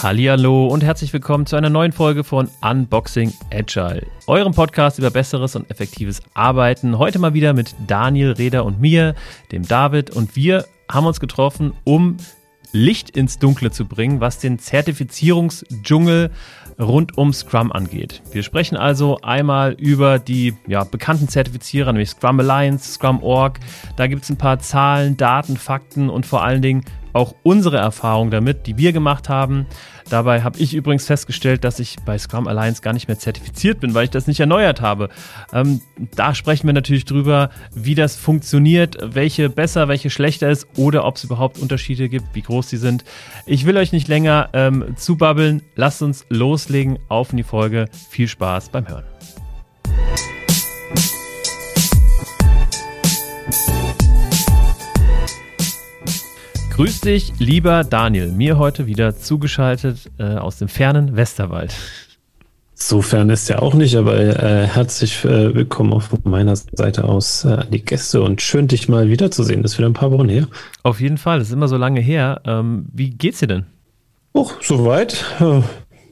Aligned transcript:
Hallihallo 0.00 0.68
und 0.68 0.84
herzlich 0.84 1.12
willkommen 1.12 1.44
zu 1.46 1.56
einer 1.56 1.70
neuen 1.70 1.90
Folge 1.92 2.22
von 2.22 2.48
Unboxing 2.62 3.32
Agile, 3.52 4.06
eurem 4.28 4.54
Podcast 4.54 4.98
über 4.98 5.10
besseres 5.10 5.56
und 5.56 5.68
effektives 5.70 6.22
Arbeiten. 6.34 6.98
Heute 6.98 7.18
mal 7.18 7.34
wieder 7.34 7.52
mit 7.52 7.74
Daniel 7.86 8.30
Reder 8.32 8.64
und 8.64 8.80
mir, 8.80 9.16
dem 9.50 9.66
David 9.66 10.10
und 10.10 10.36
wir 10.36 10.66
haben 10.90 11.06
uns 11.06 11.18
getroffen, 11.18 11.72
um 11.84 12.16
Licht 12.72 13.10
ins 13.10 13.38
Dunkle 13.38 13.70
zu 13.70 13.86
bringen, 13.86 14.20
was 14.20 14.38
den 14.38 14.58
Zertifizierungsdschungel 14.58 16.30
rund 16.78 17.18
um 17.18 17.32
Scrum 17.32 17.72
angeht. 17.72 18.22
Wir 18.32 18.42
sprechen 18.42 18.76
also 18.76 19.18
einmal 19.22 19.72
über 19.72 20.18
die 20.18 20.54
ja, 20.66 20.84
bekannten 20.84 21.28
Zertifizierer, 21.28 21.92
nämlich 21.92 22.10
Scrum 22.10 22.40
Alliance, 22.40 22.92
Scrum 22.92 23.22
Org. 23.22 23.58
Da 23.96 24.06
gibt 24.06 24.22
es 24.22 24.30
ein 24.30 24.36
paar 24.36 24.58
Zahlen, 24.60 25.16
Daten, 25.16 25.56
Fakten 25.56 26.08
und 26.08 26.26
vor 26.26 26.42
allen 26.42 26.62
Dingen 26.62 26.84
auch 27.12 27.34
unsere 27.42 27.78
Erfahrung 27.78 28.30
damit, 28.30 28.66
die 28.66 28.76
wir 28.76 28.92
gemacht 28.92 29.28
haben. 29.28 29.66
Dabei 30.08 30.42
habe 30.42 30.58
ich 30.58 30.74
übrigens 30.74 31.06
festgestellt, 31.06 31.64
dass 31.64 31.80
ich 31.80 31.96
bei 32.04 32.16
Scrum 32.18 32.48
Alliance 32.48 32.80
gar 32.80 32.92
nicht 32.92 33.08
mehr 33.08 33.18
zertifiziert 33.18 33.80
bin, 33.80 33.94
weil 33.94 34.04
ich 34.04 34.10
das 34.10 34.26
nicht 34.26 34.40
erneuert 34.40 34.80
habe. 34.80 35.10
Ähm, 35.52 35.80
da 36.14 36.34
sprechen 36.34 36.66
wir 36.66 36.72
natürlich 36.72 37.04
drüber, 37.04 37.50
wie 37.74 37.94
das 37.94 38.16
funktioniert, 38.16 38.96
welche 39.02 39.50
besser, 39.50 39.88
welche 39.88 40.10
schlechter 40.10 40.48
ist 40.48 40.66
oder 40.76 41.04
ob 41.04 41.16
es 41.16 41.24
überhaupt 41.24 41.58
Unterschiede 41.58 42.08
gibt, 42.08 42.34
wie 42.34 42.42
groß 42.42 42.68
die 42.68 42.78
sind. 42.78 43.04
Ich 43.46 43.66
will 43.66 43.76
euch 43.76 43.92
nicht 43.92 44.08
länger 44.08 44.48
ähm, 44.52 44.94
zubabbeln. 44.96 45.62
Lasst 45.74 46.02
uns 46.02 46.24
loslegen 46.30 46.98
auf 47.08 47.30
in 47.30 47.36
die 47.36 47.42
Folge. 47.42 47.86
Viel 48.10 48.28
Spaß 48.28 48.70
beim 48.70 48.88
Hören. 48.88 49.04
Grüß 56.78 57.00
dich, 57.00 57.32
lieber 57.40 57.82
Daniel. 57.82 58.30
Mir 58.30 58.56
heute 58.56 58.86
wieder 58.86 59.16
zugeschaltet 59.16 60.12
äh, 60.16 60.36
aus 60.36 60.58
dem 60.58 60.68
fernen 60.68 61.16
Westerwald. 61.16 61.74
Sofern 62.72 63.30
ist 63.30 63.48
ja 63.48 63.58
auch 63.58 63.74
nicht, 63.74 63.96
aber 63.96 64.16
äh, 64.16 64.64
herzlich 64.64 65.24
äh, 65.24 65.56
willkommen 65.56 65.92
auf 65.92 66.10
meiner 66.22 66.54
Seite 66.54 67.02
aus 67.02 67.44
äh, 67.44 67.48
an 67.48 67.66
die 67.72 67.84
Gäste 67.84 68.22
und 68.22 68.42
schön, 68.42 68.68
dich 68.68 68.88
mal 68.88 69.10
wiederzusehen. 69.10 69.64
Das 69.64 69.72
ist 69.72 69.78
wieder 69.78 69.88
ein 69.88 69.92
paar 69.92 70.12
Wochen 70.12 70.28
her. 70.28 70.46
Auf 70.84 71.00
jeden 71.00 71.18
Fall, 71.18 71.40
das 71.40 71.48
ist 71.48 71.54
immer 71.54 71.66
so 71.66 71.76
lange 71.76 71.98
her. 71.98 72.42
Ähm, 72.44 72.86
wie 72.92 73.10
geht's 73.10 73.40
dir 73.40 73.48
denn? 73.48 73.66
Och, 74.32 74.54
soweit. 74.62 75.24
Äh, 75.40 75.62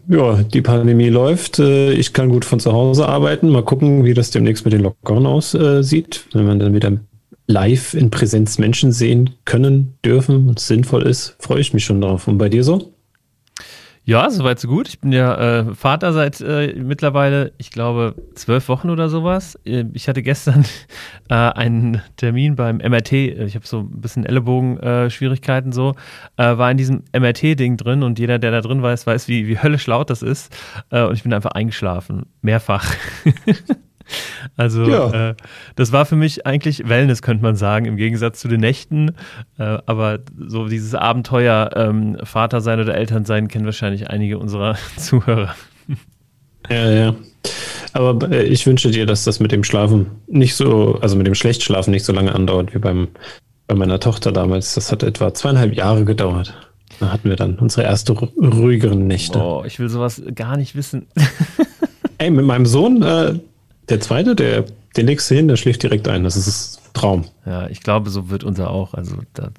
ja, 0.08 0.42
die 0.42 0.62
Pandemie 0.62 1.10
läuft. 1.10 1.60
Äh, 1.60 1.92
ich 1.92 2.12
kann 2.12 2.28
gut 2.28 2.44
von 2.44 2.58
zu 2.58 2.72
Hause 2.72 3.08
arbeiten. 3.08 3.50
Mal 3.50 3.62
gucken, 3.62 4.04
wie 4.04 4.14
das 4.14 4.32
demnächst 4.32 4.64
mit 4.64 4.74
den 4.74 4.82
Lockdown 4.82 5.26
aussieht, 5.26 6.26
wenn 6.32 6.44
man 6.44 6.58
dann 6.58 6.74
wieder 6.74 6.90
live 7.46 7.94
in 7.94 8.10
Präsenz 8.10 8.58
Menschen 8.58 8.92
sehen 8.92 9.30
können, 9.44 9.98
dürfen 10.04 10.48
und 10.48 10.58
sinnvoll 10.58 11.02
ist, 11.02 11.36
freue 11.38 11.60
ich 11.60 11.72
mich 11.74 11.84
schon 11.84 12.00
drauf. 12.00 12.28
Und 12.28 12.38
bei 12.38 12.48
dir 12.48 12.64
so? 12.64 12.92
Ja, 14.08 14.30
soweit 14.30 14.60
so 14.60 14.68
gut. 14.68 14.86
Ich 14.86 15.00
bin 15.00 15.10
ja 15.10 15.34
äh, 15.34 15.74
Vater 15.74 16.12
seit 16.12 16.40
äh, 16.40 16.74
mittlerweile, 16.76 17.52
ich 17.58 17.72
glaube, 17.72 18.14
zwölf 18.36 18.68
Wochen 18.68 18.88
oder 18.88 19.08
sowas. 19.08 19.58
Äh, 19.64 19.86
ich 19.94 20.08
hatte 20.08 20.22
gestern 20.22 20.64
äh, 21.28 21.34
einen 21.34 22.00
Termin 22.16 22.54
beim 22.54 22.76
MRT. 22.76 23.12
Ich 23.12 23.56
habe 23.56 23.66
so 23.66 23.80
ein 23.80 24.00
bisschen 24.00 24.24
Ellenbogen-Schwierigkeiten 24.24 25.72
so. 25.72 25.96
Äh, 26.36 26.56
war 26.56 26.70
in 26.70 26.76
diesem 26.76 27.02
MRT-Ding 27.12 27.78
drin 27.78 28.04
und 28.04 28.20
jeder, 28.20 28.38
der 28.38 28.52
da 28.52 28.60
drin 28.60 28.80
weiß, 28.80 29.08
weiß, 29.08 29.26
wie, 29.26 29.48
wie 29.48 29.58
höllisch 29.58 29.88
laut 29.88 30.08
das 30.08 30.22
ist. 30.22 30.54
Äh, 30.90 31.02
und 31.02 31.14
ich 31.14 31.24
bin 31.24 31.32
einfach 31.32 31.50
eingeschlafen. 31.50 32.26
Mehrfach. 32.42 32.94
Also 34.56 34.84
ja. 34.84 35.30
äh, 35.30 35.34
das 35.74 35.92
war 35.92 36.06
für 36.06 36.16
mich 36.16 36.46
eigentlich 36.46 36.88
Wellness, 36.88 37.22
könnte 37.22 37.42
man 37.42 37.56
sagen, 37.56 37.86
im 37.86 37.96
Gegensatz 37.96 38.40
zu 38.40 38.48
den 38.48 38.60
Nächten. 38.60 39.12
Äh, 39.58 39.78
aber 39.86 40.20
so 40.46 40.68
dieses 40.68 40.94
Abenteuer 40.94 41.70
ähm, 41.74 42.18
Vater 42.22 42.60
sein 42.60 42.80
oder 42.80 42.94
Eltern 42.94 43.24
sein 43.24 43.48
kennen 43.48 43.64
wahrscheinlich 43.64 44.08
einige 44.10 44.38
unserer 44.38 44.76
Zuhörer. 44.96 45.54
Ja, 46.70 46.90
ja. 46.90 47.14
Aber 47.92 48.30
äh, 48.30 48.44
ich 48.44 48.66
wünsche 48.66 48.90
dir, 48.90 49.06
dass 49.06 49.24
das 49.24 49.40
mit 49.40 49.52
dem 49.52 49.64
Schlafen 49.64 50.06
nicht 50.26 50.54
so, 50.54 50.98
also 51.00 51.16
mit 51.16 51.26
dem 51.26 51.34
Schlechtschlafen 51.34 51.90
nicht 51.90 52.04
so 52.04 52.12
lange 52.12 52.34
andauert 52.34 52.74
wie 52.74 52.78
beim, 52.78 53.08
bei 53.66 53.74
meiner 53.74 54.00
Tochter 54.00 54.32
damals. 54.32 54.74
Das 54.74 54.92
hat 54.92 55.02
etwa 55.02 55.32
zweieinhalb 55.32 55.74
Jahre 55.74 56.04
gedauert. 56.04 56.54
Da 57.00 57.12
hatten 57.12 57.28
wir 57.28 57.36
dann 57.36 57.58
unsere 57.58 57.86
erste 57.86 58.12
ruhigeren 58.12 59.06
Nächte. 59.06 59.38
Oh, 59.38 59.64
ich 59.66 59.78
will 59.78 59.88
sowas 59.88 60.22
gar 60.34 60.56
nicht 60.56 60.74
wissen. 60.76 61.06
Ey, 62.18 62.30
mit 62.30 62.46
meinem 62.46 62.66
Sohn, 62.66 63.02
äh, 63.02 63.34
der 63.88 64.00
zweite, 64.00 64.34
der, 64.34 64.64
legst 64.96 65.30
du 65.30 65.34
hin, 65.34 65.48
der 65.48 65.56
schläft 65.56 65.82
direkt 65.82 66.08
ein. 66.08 66.24
Das 66.24 66.36
ist 66.36 66.80
ein 66.86 66.92
Traum. 66.94 67.24
Ja, 67.44 67.68
ich 67.68 67.80
glaube, 67.80 68.10
so 68.10 68.30
wird 68.30 68.44
unser 68.44 68.70
auch. 68.70 68.94
Also 68.94 69.16
das 69.34 69.50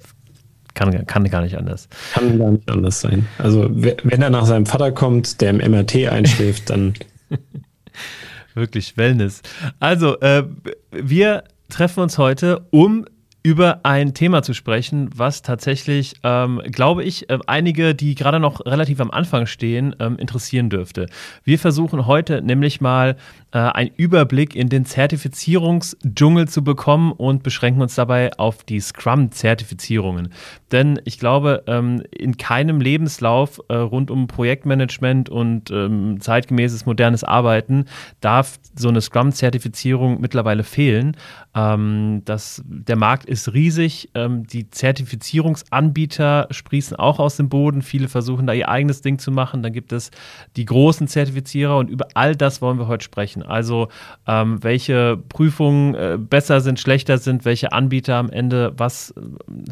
kann, 0.73 1.05
kann 1.07 1.23
gar 1.29 1.41
nicht 1.41 1.57
anders. 1.57 1.89
Kann 2.13 2.37
gar 2.37 2.51
nicht 2.51 2.69
anders 2.69 3.01
sein. 3.01 3.27
Also 3.37 3.67
wenn 3.69 4.21
er 4.21 4.29
nach 4.29 4.45
seinem 4.45 4.65
Vater 4.65 4.91
kommt, 4.91 5.41
der 5.41 5.51
im 5.51 5.71
MRT 5.71 6.07
einschläft, 6.07 6.69
dann. 6.69 6.93
Wirklich 8.53 8.97
Wellness. 8.97 9.43
Also, 9.79 10.19
äh, 10.19 10.43
wir 10.91 11.43
treffen 11.69 12.01
uns 12.01 12.17
heute, 12.17 12.65
um 12.71 13.05
über 13.43 13.81
ein 13.83 14.13
Thema 14.13 14.41
zu 14.41 14.53
sprechen, 14.53 15.09
was 15.15 15.41
tatsächlich, 15.41 16.15
ähm, 16.23 16.61
glaube 16.65 17.03
ich, 17.03 17.29
äh, 17.29 17.39
einige, 17.47 17.95
die 17.95 18.15
gerade 18.15 18.39
noch 18.39 18.65
relativ 18.65 18.99
am 18.99 19.11
Anfang 19.11 19.45
stehen, 19.45 19.95
ähm, 19.99 20.17
interessieren 20.17 20.69
dürfte. 20.69 21.07
Wir 21.43 21.57
versuchen 21.59 22.07
heute 22.07 22.41
nämlich 22.41 22.81
mal 22.81 23.15
äh, 23.51 23.59
einen 23.59 23.91
Überblick 23.95 24.55
in 24.55 24.67
den 24.69 24.85
Zertifizierungsdschungel 24.85 26.47
zu 26.47 26.63
bekommen 26.63 27.13
und 27.13 27.43
beschränken 27.43 27.81
uns 27.81 27.95
dabei 27.95 28.33
auf 28.37 28.63
die 28.63 28.79
Scrum-Zertifizierungen. 28.79 30.33
Denn 30.71 30.99
ich 31.05 31.17
glaube, 31.17 31.63
ähm, 31.67 32.03
in 32.11 32.35
keinem 32.37 32.81
Lebenslauf 32.81 33.61
äh, 33.69 33.75
rund 33.75 34.11
um 34.11 34.27
Projektmanagement 34.27 35.29
und 35.29 35.71
ähm, 35.71 36.19
zeitgemäßes 36.19 36.85
modernes 36.85 37.23
Arbeiten 37.23 37.85
darf 38.19 38.59
so 38.75 38.89
eine 38.89 38.99
Scrum-Zertifizierung 38.99 40.19
mittlerweile 40.19 40.63
fehlen. 40.63 41.15
Ähm, 41.55 42.23
das, 42.25 42.61
der 42.65 42.97
Markt 42.97 43.26
ist 43.27 43.53
riesig. 43.53 44.09
Ähm, 44.15 44.47
die 44.47 44.69
Zertifizierungsanbieter 44.69 46.47
sprießen 46.51 46.97
auch 46.97 47.19
aus 47.19 47.37
dem 47.37 47.49
Boden. 47.49 47.81
Viele 47.81 48.07
versuchen 48.07 48.47
da 48.47 48.53
ihr 48.53 48.69
eigenes 48.69 49.01
Ding 49.01 49.19
zu 49.19 49.31
machen. 49.31 49.63
Dann 49.63 49.73
gibt 49.73 49.91
es 49.91 50.11
die 50.55 50.65
großen 50.65 51.07
Zertifizierer 51.07 51.77
und 51.77 51.89
über 51.89 52.07
all 52.13 52.35
das 52.35 52.61
wollen 52.61 52.79
wir 52.79 52.87
heute 52.87 53.03
sprechen. 53.03 53.43
Also 53.43 53.89
ähm, 54.27 54.63
welche 54.63 55.17
Prüfungen 55.29 55.95
äh, 55.95 56.17
besser 56.19 56.61
sind, 56.61 56.79
schlechter 56.79 57.17
sind, 57.17 57.45
welche 57.45 57.71
Anbieter 57.71 58.15
am 58.15 58.29
Ende 58.29 58.73
was 58.77 59.11
äh, 59.11 59.21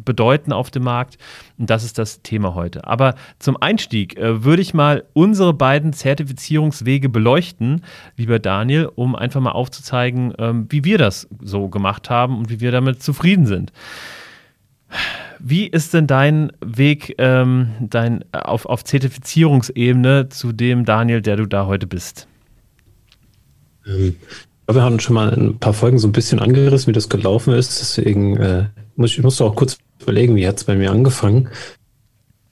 bedeuten 0.03 0.51
auf 0.51 0.71
dem 0.71 0.83
Markt. 0.83 1.17
Und 1.57 1.69
das 1.69 1.83
ist 1.83 1.97
das 1.97 2.21
Thema 2.21 2.55
heute. 2.55 2.85
Aber 2.85 3.15
zum 3.39 3.57
Einstieg 3.61 4.17
äh, 4.17 4.43
würde 4.43 4.61
ich 4.61 4.73
mal 4.73 5.05
unsere 5.13 5.53
beiden 5.53 5.93
Zertifizierungswege 5.93 7.09
beleuchten, 7.09 7.81
lieber 8.17 8.39
Daniel, 8.39 8.89
um 8.93 9.15
einfach 9.15 9.41
mal 9.41 9.51
aufzuzeigen, 9.51 10.33
ähm, 10.37 10.67
wie 10.69 10.83
wir 10.83 10.97
das 10.97 11.27
so 11.41 11.69
gemacht 11.69 12.09
haben 12.09 12.37
und 12.37 12.49
wie 12.49 12.59
wir 12.59 12.71
damit 12.71 13.01
zufrieden 13.01 13.44
sind. 13.45 13.71
Wie 15.39 15.67
ist 15.67 15.93
denn 15.93 16.07
dein 16.07 16.51
Weg 16.63 17.15
ähm, 17.17 17.69
dein, 17.79 18.23
auf, 18.31 18.65
auf 18.65 18.83
Zertifizierungsebene 18.83 20.29
zu 20.29 20.51
dem 20.51 20.85
Daniel, 20.85 21.21
der 21.21 21.37
du 21.37 21.45
da 21.45 21.65
heute 21.65 21.87
bist? 21.87 22.27
Ähm, 23.85 24.15
wir 24.71 24.81
haben 24.81 24.99
schon 24.99 25.15
mal 25.15 25.31
ein 25.31 25.59
paar 25.59 25.73
Folgen 25.73 25.99
so 25.99 26.07
ein 26.07 26.13
bisschen 26.13 26.39
angerissen, 26.39 26.87
wie 26.87 26.95
das 26.95 27.09
gelaufen 27.09 27.53
ist. 27.53 27.79
Deswegen 27.79 28.37
äh, 28.37 28.65
muss 28.95 29.11
ich 29.11 29.23
musste 29.23 29.43
auch 29.43 29.55
kurz 29.55 29.77
überlegen, 30.01 30.35
wie 30.35 30.47
hat 30.47 30.57
es 30.57 30.63
bei 30.63 30.75
mir 30.75 30.91
angefangen. 30.91 31.49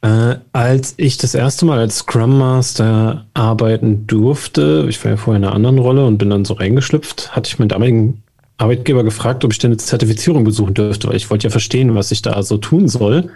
Äh, 0.02 0.36
als 0.52 0.96
ich 0.98 1.18
das 1.18 1.34
erste 1.34 1.66
Mal 1.66 1.80
als 1.80 2.00
Scrum 2.00 2.38
Master 2.38 3.26
arbeiten 3.34 4.06
durfte, 4.06 4.86
ich 4.90 5.04
war 5.04 5.12
ja 5.12 5.18
vorher 5.18 5.38
in 5.38 5.46
einer 5.46 5.56
anderen 5.56 5.80
Rolle 5.80 6.06
und 6.06 6.18
bin 6.18 6.30
dann 6.30 6.46
so 6.46 6.56
reingeschlüpft, 6.56 7.36
hatte 7.36 7.48
ich 7.48 7.58
meinen 7.58 7.70
damaligen 7.70 8.23
Arbeitgeber 8.58 9.04
gefragt, 9.04 9.44
ob 9.44 9.52
ich 9.52 9.60
denn 9.60 9.72
eine 9.72 9.78
Zertifizierung 9.78 10.44
besuchen 10.44 10.74
dürfte, 10.74 11.08
weil 11.08 11.16
ich 11.16 11.30
wollte 11.30 11.48
ja 11.48 11.52
verstehen, 11.52 11.96
was 11.96 12.12
ich 12.12 12.22
da 12.22 12.42
so 12.44 12.58
tun 12.58 12.88
soll. 12.88 13.32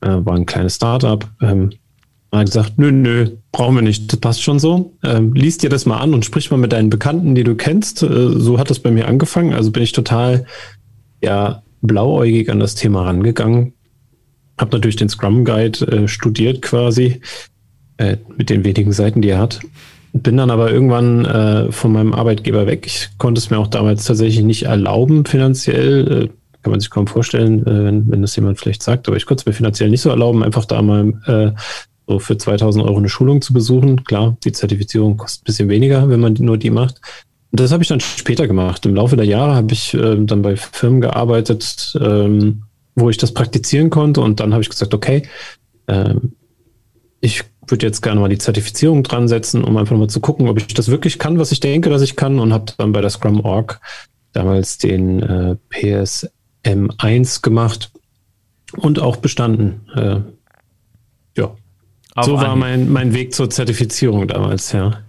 Äh, 0.00 0.24
war 0.24 0.34
ein 0.34 0.46
kleines 0.46 0.76
Startup. 0.76 1.28
Ähm, 1.40 1.72
hat 2.32 2.46
gesagt, 2.46 2.78
nö, 2.78 2.92
nö, 2.92 3.30
brauchen 3.52 3.76
wir 3.76 3.82
nicht, 3.82 4.12
das 4.12 4.20
passt 4.20 4.42
schon 4.42 4.58
so. 4.58 4.94
Ähm, 5.02 5.32
lies 5.32 5.58
dir 5.58 5.70
das 5.70 5.86
mal 5.86 5.98
an 5.98 6.12
und 6.12 6.24
sprich 6.24 6.50
mal 6.50 6.56
mit 6.56 6.72
deinen 6.72 6.90
Bekannten, 6.90 7.34
die 7.34 7.44
du 7.44 7.54
kennst. 7.54 8.02
Äh, 8.02 8.38
so 8.38 8.58
hat 8.58 8.70
das 8.70 8.78
bei 8.78 8.90
mir 8.90 9.08
angefangen. 9.08 9.54
Also 9.54 9.70
bin 9.70 9.82
ich 9.82 9.92
total, 9.92 10.46
ja, 11.22 11.62
blauäugig 11.82 12.50
an 12.50 12.60
das 12.60 12.74
Thema 12.74 13.04
rangegangen. 13.04 13.72
Hab 14.58 14.72
natürlich 14.72 14.96
den 14.96 15.08
Scrum 15.08 15.44
Guide 15.44 15.86
äh, 15.86 16.08
studiert 16.08 16.62
quasi, 16.62 17.20
äh, 17.98 18.16
mit 18.36 18.50
den 18.50 18.64
wenigen 18.64 18.92
Seiten, 18.92 19.22
die 19.22 19.28
er 19.28 19.38
hat. 19.38 19.60
Bin 20.22 20.36
dann 20.36 20.50
aber 20.50 20.70
irgendwann 20.70 21.24
äh, 21.24 21.72
von 21.72 21.92
meinem 21.92 22.12
Arbeitgeber 22.12 22.66
weg. 22.66 22.86
Ich 22.86 23.08
konnte 23.18 23.38
es 23.38 23.50
mir 23.50 23.58
auch 23.58 23.66
damals 23.66 24.04
tatsächlich 24.04 24.44
nicht 24.44 24.64
erlauben, 24.64 25.24
finanziell. 25.24 26.24
Äh, 26.24 26.28
kann 26.62 26.72
man 26.72 26.80
sich 26.80 26.90
kaum 26.90 27.06
vorstellen, 27.06 27.64
äh, 27.64 27.84
wenn, 27.84 28.10
wenn 28.10 28.22
das 28.22 28.34
jemand 28.34 28.58
vielleicht 28.58 28.82
sagt, 28.82 29.06
aber 29.06 29.16
ich 29.16 29.24
konnte 29.24 29.42
es 29.42 29.46
mir 29.46 29.52
finanziell 29.52 29.88
nicht 29.88 30.00
so 30.00 30.10
erlauben, 30.10 30.42
einfach 30.42 30.64
da 30.64 30.82
mal 30.82 31.12
äh, 31.26 31.52
so 32.08 32.18
für 32.18 32.36
2000 32.36 32.84
Euro 32.84 32.96
eine 32.96 33.08
Schulung 33.08 33.40
zu 33.40 33.52
besuchen. 33.52 34.02
Klar, 34.04 34.36
die 34.42 34.50
Zertifizierung 34.50 35.16
kostet 35.16 35.42
ein 35.42 35.44
bisschen 35.44 35.68
weniger, 35.68 36.08
wenn 36.08 36.20
man 36.20 36.34
nur 36.34 36.58
die 36.58 36.70
macht. 36.70 37.00
das 37.52 37.70
habe 37.70 37.84
ich 37.84 37.88
dann 37.88 38.00
später 38.00 38.48
gemacht. 38.48 38.84
Im 38.84 38.94
Laufe 38.94 39.16
der 39.16 39.26
Jahre 39.26 39.54
habe 39.54 39.72
ich 39.72 39.94
äh, 39.94 40.16
dann 40.18 40.42
bei 40.42 40.56
Firmen 40.56 41.00
gearbeitet, 41.00 41.96
ähm, 42.00 42.62
wo 42.96 43.10
ich 43.10 43.16
das 43.16 43.32
praktizieren 43.32 43.90
konnte. 43.90 44.20
Und 44.20 44.40
dann 44.40 44.52
habe 44.52 44.62
ich 44.62 44.68
gesagt, 44.68 44.92
okay, 44.92 45.22
ähm, 45.86 46.32
ich 47.20 47.44
würde 47.68 47.86
jetzt 47.86 48.02
gerne 48.02 48.20
mal 48.20 48.28
die 48.28 48.38
Zertifizierung 48.38 49.02
dran 49.02 49.28
setzen, 49.28 49.64
um 49.64 49.76
einfach 49.76 49.96
mal 49.96 50.08
zu 50.08 50.20
gucken, 50.20 50.48
ob 50.48 50.58
ich 50.58 50.68
das 50.68 50.88
wirklich 50.88 51.18
kann, 51.18 51.38
was 51.38 51.52
ich 51.52 51.60
denke, 51.60 51.90
dass 51.90 52.02
ich 52.02 52.16
kann. 52.16 52.38
Und 52.38 52.52
habe 52.52 52.72
dann 52.78 52.92
bei 52.92 53.00
der 53.00 53.10
Scrum 53.10 53.40
Org 53.40 53.80
damals 54.32 54.78
den 54.78 55.22
äh, 55.22 55.56
PSM 55.70 56.90
1 56.98 57.42
gemacht 57.42 57.90
und 58.76 59.00
auch 59.00 59.16
bestanden. 59.16 59.86
Äh, 59.94 60.20
ja. 61.36 61.54
Auf 62.14 62.24
so 62.24 62.34
war 62.34 62.56
mein, 62.56 62.90
mein 62.90 63.12
Weg 63.14 63.34
zur 63.34 63.50
Zertifizierung 63.50 64.26
damals, 64.28 64.72
ja. 64.72 65.00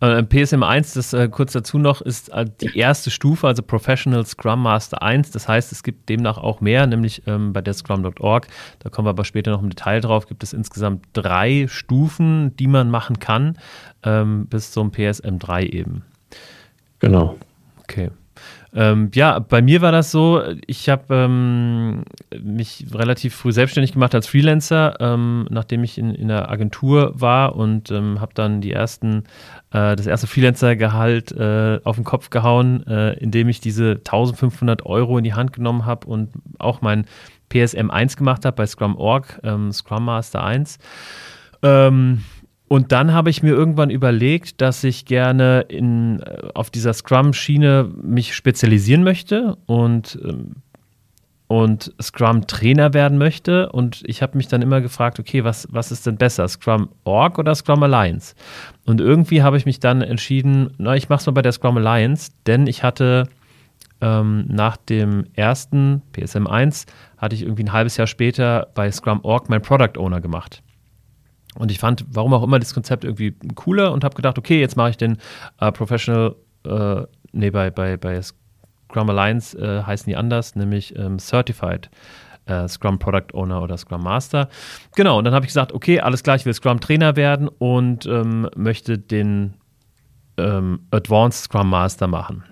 Äh, 0.00 0.22
PSM1, 0.22 0.94
das 0.94 1.12
äh, 1.12 1.28
kurz 1.28 1.52
dazu 1.52 1.78
noch, 1.78 2.00
ist 2.00 2.30
äh, 2.30 2.46
die 2.60 2.76
erste 2.78 3.10
Stufe, 3.10 3.46
also 3.46 3.62
Professional 3.62 4.24
Scrum 4.26 4.62
Master 4.62 5.02
1. 5.02 5.30
Das 5.30 5.48
heißt, 5.48 5.72
es 5.72 5.82
gibt 5.82 6.08
demnach 6.08 6.38
auch 6.38 6.60
mehr, 6.60 6.86
nämlich 6.86 7.22
ähm, 7.26 7.52
bei 7.52 7.60
der 7.60 7.74
Scrum.org, 7.74 8.46
da 8.78 8.90
kommen 8.90 9.06
wir 9.06 9.10
aber 9.10 9.24
später 9.24 9.50
noch 9.50 9.62
im 9.62 9.70
Detail 9.70 10.00
drauf, 10.00 10.26
gibt 10.26 10.42
es 10.42 10.52
insgesamt 10.52 11.06
drei 11.12 11.66
Stufen, 11.68 12.56
die 12.56 12.66
man 12.66 12.90
machen 12.90 13.18
kann, 13.18 13.58
ähm, 14.02 14.46
bis 14.46 14.72
zum 14.72 14.90
PSM3 14.90 15.62
eben. 15.66 16.02
Genau. 16.98 17.38
Okay. 17.82 18.10
Ähm, 18.76 19.12
ja, 19.14 19.38
bei 19.38 19.62
mir 19.62 19.82
war 19.82 19.92
das 19.92 20.10
so, 20.10 20.42
ich 20.66 20.88
habe 20.88 21.14
ähm, 21.14 22.02
mich 22.42 22.86
relativ 22.92 23.34
früh 23.36 23.52
selbstständig 23.52 23.92
gemacht 23.92 24.14
als 24.16 24.26
Freelancer, 24.26 24.96
ähm, 24.98 25.46
nachdem 25.48 25.84
ich 25.84 25.96
in, 25.96 26.12
in 26.12 26.26
der 26.26 26.50
Agentur 26.50 27.12
war 27.14 27.54
und 27.54 27.92
ähm, 27.92 28.20
habe 28.20 28.34
dann 28.34 28.60
die 28.60 28.72
ersten, 28.72 29.24
äh, 29.70 29.94
das 29.94 30.08
erste 30.08 30.26
Freelancer-Gehalt 30.26 31.30
äh, 31.32 31.78
auf 31.84 31.94
den 31.94 32.04
Kopf 32.04 32.30
gehauen, 32.30 32.84
äh, 32.88 33.12
indem 33.18 33.48
ich 33.48 33.60
diese 33.60 33.92
1500 33.92 34.84
Euro 34.84 35.18
in 35.18 35.24
die 35.24 35.34
Hand 35.34 35.52
genommen 35.52 35.86
habe 35.86 36.08
und 36.08 36.30
auch 36.58 36.80
mein 36.80 37.06
PSM 37.50 37.90
1 37.90 38.16
gemacht 38.16 38.44
habe 38.44 38.56
bei 38.56 38.66
Scrum.org, 38.66 39.40
ähm, 39.44 39.70
Scrum 39.70 40.06
Master 40.06 40.42
1. 40.42 40.80
Ähm, 41.62 42.24
und 42.74 42.90
dann 42.90 43.12
habe 43.12 43.30
ich 43.30 43.40
mir 43.40 43.52
irgendwann 43.54 43.88
überlegt, 43.88 44.60
dass 44.60 44.82
ich 44.82 45.04
gerne 45.04 45.60
in, 45.68 46.18
äh, 46.18 46.48
auf 46.54 46.70
dieser 46.70 46.92
Scrum-Schiene 46.92 47.88
mich 48.02 48.34
spezialisieren 48.34 49.04
möchte 49.04 49.56
und, 49.66 50.18
ähm, 50.24 50.56
und 51.46 51.94
Scrum-Trainer 52.02 52.92
werden 52.92 53.16
möchte. 53.16 53.70
Und 53.70 54.02
ich 54.06 54.22
habe 54.22 54.36
mich 54.36 54.48
dann 54.48 54.60
immer 54.60 54.80
gefragt, 54.80 55.20
okay, 55.20 55.44
was, 55.44 55.68
was 55.70 55.92
ist 55.92 56.04
denn 56.04 56.16
besser, 56.16 56.48
Scrum-Org 56.48 57.38
oder 57.38 57.54
Scrum 57.54 57.80
Alliance? 57.84 58.34
Und 58.86 59.00
irgendwie 59.00 59.44
habe 59.44 59.56
ich 59.56 59.66
mich 59.66 59.78
dann 59.78 60.02
entschieden, 60.02 60.74
na, 60.76 60.96
ich 60.96 61.08
mache 61.08 61.20
es 61.20 61.26
mal 61.26 61.32
bei 61.32 61.42
der 61.42 61.52
Scrum 61.52 61.76
Alliance, 61.76 62.32
denn 62.48 62.66
ich 62.66 62.82
hatte 62.82 63.28
ähm, 64.00 64.46
nach 64.48 64.76
dem 64.78 65.26
ersten 65.34 66.02
PSM 66.10 66.48
1 66.48 66.86
hatte 67.18 67.36
ich 67.36 67.42
irgendwie 67.42 67.62
ein 67.62 67.72
halbes 67.72 67.96
Jahr 67.98 68.08
später 68.08 68.66
bei 68.74 68.90
Scrum.org 68.90 69.48
mein 69.48 69.62
Product 69.62 69.96
Owner 69.96 70.20
gemacht. 70.20 70.60
Und 71.54 71.70
ich 71.70 71.78
fand, 71.78 72.04
warum 72.08 72.34
auch 72.34 72.42
immer, 72.42 72.58
das 72.58 72.74
Konzept 72.74 73.04
irgendwie 73.04 73.34
cooler 73.54 73.92
und 73.92 74.04
habe 74.04 74.16
gedacht, 74.16 74.38
okay, 74.38 74.60
jetzt 74.60 74.76
mache 74.76 74.90
ich 74.90 74.96
den 74.96 75.18
äh, 75.60 75.70
Professional, 75.72 76.34
äh, 76.66 77.02
nee, 77.32 77.50
bei, 77.50 77.70
bei, 77.70 77.96
bei 77.96 78.20
Scrum 78.22 79.10
Alliance 79.10 79.56
äh, 79.58 79.82
heißen 79.82 80.08
die 80.08 80.16
anders, 80.16 80.56
nämlich 80.56 80.96
ähm, 80.96 81.18
Certified 81.18 81.90
äh, 82.46 82.68
Scrum 82.68 82.98
Product 82.98 83.34
Owner 83.34 83.62
oder 83.62 83.76
Scrum 83.76 84.02
Master. 84.02 84.48
Genau, 84.94 85.18
und 85.18 85.24
dann 85.24 85.34
habe 85.34 85.44
ich 85.44 85.50
gesagt, 85.50 85.72
okay, 85.72 86.00
alles 86.00 86.22
klar, 86.22 86.36
ich 86.36 86.44
will 86.44 86.54
Scrum 86.54 86.80
Trainer 86.80 87.16
werden 87.16 87.48
und 87.48 88.06
ähm, 88.06 88.48
möchte 88.56 88.98
den 88.98 89.54
ähm, 90.36 90.80
Advanced 90.90 91.44
Scrum 91.44 91.70
Master 91.70 92.06
machen. 92.06 92.44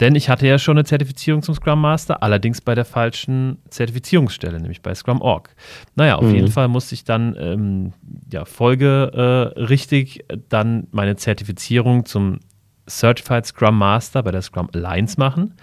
Denn 0.00 0.14
ich 0.14 0.28
hatte 0.28 0.46
ja 0.46 0.58
schon 0.58 0.76
eine 0.76 0.84
Zertifizierung 0.84 1.42
zum 1.42 1.54
Scrum 1.54 1.80
Master, 1.80 2.22
allerdings 2.22 2.60
bei 2.60 2.74
der 2.74 2.84
falschen 2.84 3.58
Zertifizierungsstelle, 3.70 4.60
nämlich 4.60 4.82
bei 4.82 4.94
Scrum.org. 4.94 5.54
Naja, 5.94 6.16
auf 6.16 6.24
mhm. 6.24 6.34
jeden 6.34 6.50
Fall 6.50 6.68
musste 6.68 6.94
ich 6.94 7.04
dann 7.04 7.36
ähm, 7.38 7.92
ja, 8.30 8.44
folgerichtig 8.44 10.28
äh, 10.28 10.38
dann 10.48 10.88
meine 10.90 11.16
Zertifizierung 11.16 12.06
zum 12.06 12.40
Certified 12.88 13.46
Scrum 13.46 13.78
Master 13.78 14.22
bei 14.22 14.30
der 14.30 14.42
Scrum 14.42 14.68
Alliance 14.74 15.18
machen. 15.18 15.54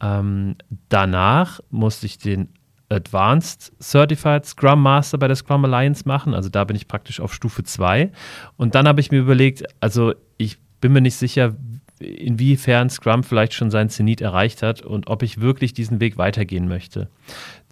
Ähm, 0.00 0.56
danach 0.88 1.60
musste 1.70 2.06
ich 2.06 2.18
den 2.18 2.48
Advanced 2.88 3.72
Certified 3.80 4.46
Scrum 4.46 4.82
Master 4.82 5.18
bei 5.18 5.26
der 5.26 5.36
Scrum 5.36 5.64
Alliance 5.64 6.04
machen. 6.06 6.34
Also 6.34 6.48
da 6.48 6.64
bin 6.64 6.76
ich 6.76 6.88
praktisch 6.88 7.20
auf 7.20 7.34
Stufe 7.34 7.62
2. 7.62 8.12
Und 8.56 8.74
dann 8.74 8.86
habe 8.86 9.00
ich 9.00 9.10
mir 9.10 9.18
überlegt, 9.18 9.64
also 9.80 10.14
ich 10.36 10.58
bin 10.80 10.92
mir 10.92 11.00
nicht 11.00 11.16
sicher, 11.16 11.54
inwiefern 12.02 12.90
Scrum 12.90 13.22
vielleicht 13.22 13.54
schon 13.54 13.70
seinen 13.70 13.88
Zenit 13.90 14.20
erreicht 14.20 14.62
hat 14.62 14.82
und 14.82 15.08
ob 15.08 15.22
ich 15.22 15.40
wirklich 15.40 15.72
diesen 15.72 16.00
Weg 16.00 16.18
weitergehen 16.18 16.68
möchte. 16.68 17.08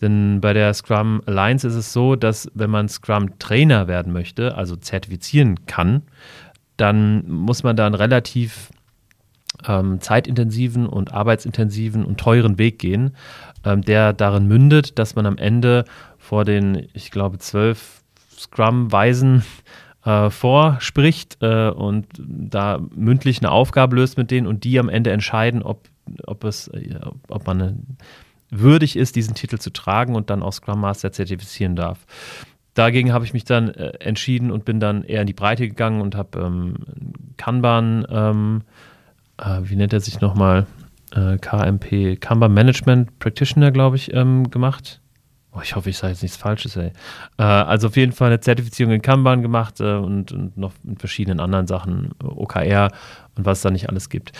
Denn 0.01 0.41
bei 0.41 0.53
der 0.53 0.73
Scrum 0.75 1.23
Alliance 1.27 1.67
ist 1.67 1.75
es 1.75 1.93
so, 1.93 2.17
dass 2.17 2.51
wenn 2.55 2.71
man 2.71 2.89
Scrum 2.89 3.39
Trainer 3.39 3.89
werden 3.89 4.13
möchte, 4.13 4.57
also 4.57 4.77
zertifizieren 4.77 5.67
kann, 5.67 6.03
dann 6.77 7.29
muss 7.29 7.63
man 7.63 7.77
da 7.77 7.87
einen 7.87 7.95
relativ 7.95 8.71
ähm, 9.67 10.01
zeitintensiven 10.01 10.87
und 10.87 11.13
arbeitsintensiven 11.13 12.05
und 12.05 12.19
teuren 12.19 12.59
Weg 12.59 12.79
gehen, 12.79 13.15
ähm, 13.65 13.83
der 13.83 14.13
darin 14.13 14.47
mündet, 14.47 14.99
dass 14.99 15.15
man 15.15 15.27
am 15.27 15.37
Ende 15.37 15.85
vor 16.19 16.45
den, 16.45 16.89
ich 16.95 17.11
glaube, 17.11 17.39
zwölf 17.39 18.03
Scrum-Weisen 18.39 19.45
äh, 20.05 20.31
vorspricht 20.31 21.39
äh, 21.41 21.69
und 21.69 22.07
da 22.19 22.81
mündlich 22.95 23.39
eine 23.39 23.51
Aufgabe 23.51 23.97
löst 23.97 24.17
mit 24.17 24.31
denen 24.31 24.47
und 24.47 24.65
die 24.65 24.79
am 24.79 24.89
Ende 24.89 25.11
entscheiden, 25.11 25.63
ob, 25.63 25.89
ob, 26.27 26.45
es, 26.45 26.69
äh, 26.69 26.99
ob 27.29 27.47
man 27.47 27.61
eine, 27.61 27.77
würdig 28.51 28.97
ist, 28.97 29.17
diesen 29.17 29.35
Titel 29.35 29.59
zu 29.59 29.71
tragen 29.71 30.15
und 30.15 30.31
dann 30.31 30.43
auch 30.43 30.53
Scrum 30.53 30.81
Master 30.81 31.13
zertifizieren 31.13 31.77
darf. 31.77 32.07
Dagegen 32.75 33.13
habe 33.13 33.25
ich 33.25 33.33
mich 33.33 33.45
dann 33.45 33.69
äh, 33.69 33.93
entschieden 34.01 34.51
und 34.51 34.65
bin 34.65 34.81
dann 34.81 35.05
eher 35.05 35.23
in 35.23 35.27
die 35.27 35.35
Breite 35.35 35.69
gegangen 35.69 36.01
und 36.01 36.15
habe 36.15 36.41
ähm, 36.41 36.75
Kanban, 37.37 38.07
ähm, 38.11 38.63
äh, 39.39 39.61
wie 39.63 39.77
nennt 39.77 39.93
er 39.93 40.01
sich 40.01 40.21
nochmal? 40.21 40.67
Äh, 41.13 41.39
KMP, 41.39 42.17
Kanban 42.21 42.55
Management 42.55 43.19
Practitioner, 43.19 43.73
glaube 43.73 43.97
ich, 43.97 44.15
ähm, 44.15 44.51
gemacht. 44.51 45.00
Oh, 45.53 45.61
ich 45.63 45.75
hoffe, 45.75 45.91
ich 45.91 45.99
sage 45.99 46.13
jetzt 46.13 46.23
nichts 46.23 46.37
Falsches, 46.37 46.77
ey. 46.77 46.93
Äh, 47.39 47.43
also 47.43 47.89
auf 47.89 47.97
jeden 47.97 48.13
Fall 48.13 48.29
eine 48.29 48.41
Zertifizierung 48.41 48.93
in 48.95 49.03
Kanban 49.03 49.43
gemacht 49.43 49.81
äh, 49.81 49.95
und, 49.95 50.31
und, 50.31 50.57
noch 50.57 50.73
in 50.85 50.97
verschiedenen 50.97 51.41
anderen 51.41 51.67
Sachen, 51.67 52.13
OKR 52.23 52.91
und 53.37 53.47
was 53.47 53.59
es 53.59 53.63
da 53.63 53.71
nicht 53.71 53.89
alles 53.89 54.09
gibt. 54.09 54.33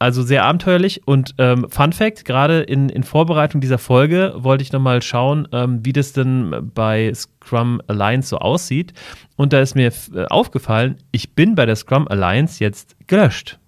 Also 0.00 0.22
sehr 0.22 0.44
abenteuerlich 0.44 1.06
und 1.06 1.34
ähm, 1.38 1.66
Fun 1.70 1.92
Fact, 1.92 2.24
gerade 2.24 2.60
in, 2.60 2.88
in 2.88 3.02
Vorbereitung 3.02 3.60
dieser 3.60 3.78
Folge 3.78 4.32
wollte 4.36 4.62
ich 4.62 4.72
nochmal 4.72 5.02
schauen, 5.02 5.48
ähm, 5.50 5.84
wie 5.84 5.92
das 5.92 6.12
denn 6.12 6.70
bei 6.72 7.12
Scrum 7.14 7.82
Alliance 7.88 8.28
so 8.28 8.38
aussieht. 8.38 8.92
Und 9.36 9.52
da 9.52 9.60
ist 9.60 9.74
mir 9.74 9.92
äh, 10.14 10.24
aufgefallen, 10.26 10.98
ich 11.10 11.34
bin 11.34 11.56
bei 11.56 11.66
der 11.66 11.74
Scrum 11.74 12.06
Alliance 12.06 12.62
jetzt 12.62 12.96
gelöscht. 13.08 13.58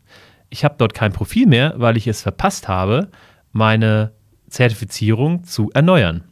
Ich 0.50 0.64
habe 0.64 0.76
dort 0.78 0.94
kein 0.94 1.12
Profil 1.12 1.46
mehr, 1.46 1.74
weil 1.76 1.96
ich 1.96 2.06
es 2.06 2.22
verpasst 2.22 2.68
habe, 2.68 3.08
meine 3.50 4.12
Zertifizierung 4.50 5.44
zu 5.44 5.70
erneuern. 5.72 6.24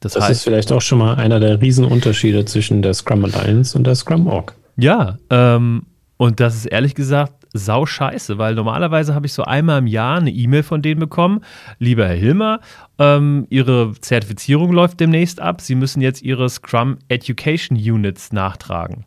Das, 0.00 0.12
das 0.12 0.24
heißt, 0.24 0.32
ist 0.32 0.44
vielleicht 0.44 0.72
auch 0.72 0.82
schon 0.82 0.98
mal 0.98 1.14
einer 1.16 1.40
der 1.40 1.60
Riesenunterschiede 1.60 2.44
zwischen 2.44 2.82
der 2.82 2.94
Scrum 2.94 3.24
Alliance 3.24 3.76
und 3.76 3.84
der 3.84 3.94
Scrum 3.94 4.26
Org. 4.26 4.54
Ja, 4.76 5.18
ähm, 5.30 5.86
und 6.16 6.40
das 6.40 6.54
ist 6.54 6.66
ehrlich 6.66 6.94
gesagt 6.94 7.32
sau 7.52 7.86
scheiße, 7.86 8.38
weil 8.38 8.54
normalerweise 8.54 9.14
habe 9.14 9.26
ich 9.26 9.32
so 9.32 9.42
einmal 9.44 9.78
im 9.78 9.86
Jahr 9.86 10.18
eine 10.18 10.30
E-Mail 10.30 10.62
von 10.62 10.82
denen 10.82 11.00
bekommen. 11.00 11.40
Lieber 11.78 12.06
Herr 12.06 12.14
Hilmer, 12.14 12.60
ähm, 12.98 13.46
Ihre 13.50 13.92
Zertifizierung 14.00 14.72
läuft 14.72 15.00
demnächst 15.00 15.40
ab. 15.40 15.60
Sie 15.60 15.74
müssen 15.74 16.00
jetzt 16.00 16.22
Ihre 16.22 16.48
Scrum 16.48 16.98
Education 17.08 17.76
Units 17.76 18.32
nachtragen. 18.32 19.04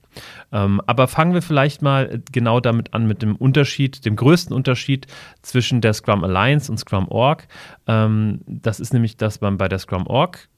Ähm, 0.52 0.82
aber 0.86 1.08
fangen 1.08 1.34
wir 1.34 1.42
vielleicht 1.42 1.82
mal 1.82 2.22
genau 2.32 2.60
damit 2.60 2.94
an, 2.94 3.08
mit 3.08 3.22
dem 3.22 3.36
Unterschied, 3.36 4.06
dem 4.06 4.16
größten 4.16 4.56
Unterschied 4.56 5.08
zwischen 5.42 5.82
der 5.82 5.94
Scrum 5.94 6.24
Alliance 6.24 6.72
und 6.72 6.78
Scrum 6.78 7.08
Org. 7.08 7.48
Ähm, 7.88 8.42
das 8.48 8.80
ist 8.80 8.94
nämlich, 8.94 9.18
dass 9.18 9.42
man 9.42 9.58
bei 9.58 9.68
der 9.68 9.80
Scrum 9.80 10.08
Org 10.08 10.50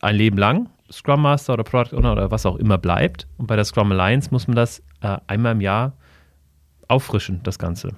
ein 0.00 0.16
Leben 0.16 0.38
lang 0.38 0.68
Scrum 0.90 1.22
Master 1.22 1.54
oder 1.54 1.64
Product 1.64 1.96
Owner 1.96 2.12
oder 2.12 2.30
was 2.30 2.46
auch 2.46 2.56
immer 2.56 2.78
bleibt. 2.78 3.26
Und 3.36 3.46
bei 3.46 3.56
der 3.56 3.64
Scrum 3.64 3.92
Alliance 3.92 4.30
muss 4.30 4.48
man 4.48 4.56
das 4.56 4.80
äh, 5.00 5.18
einmal 5.26 5.52
im 5.52 5.60
Jahr 5.60 5.92
auffrischen, 6.88 7.40
das 7.44 7.58
Ganze. 7.58 7.90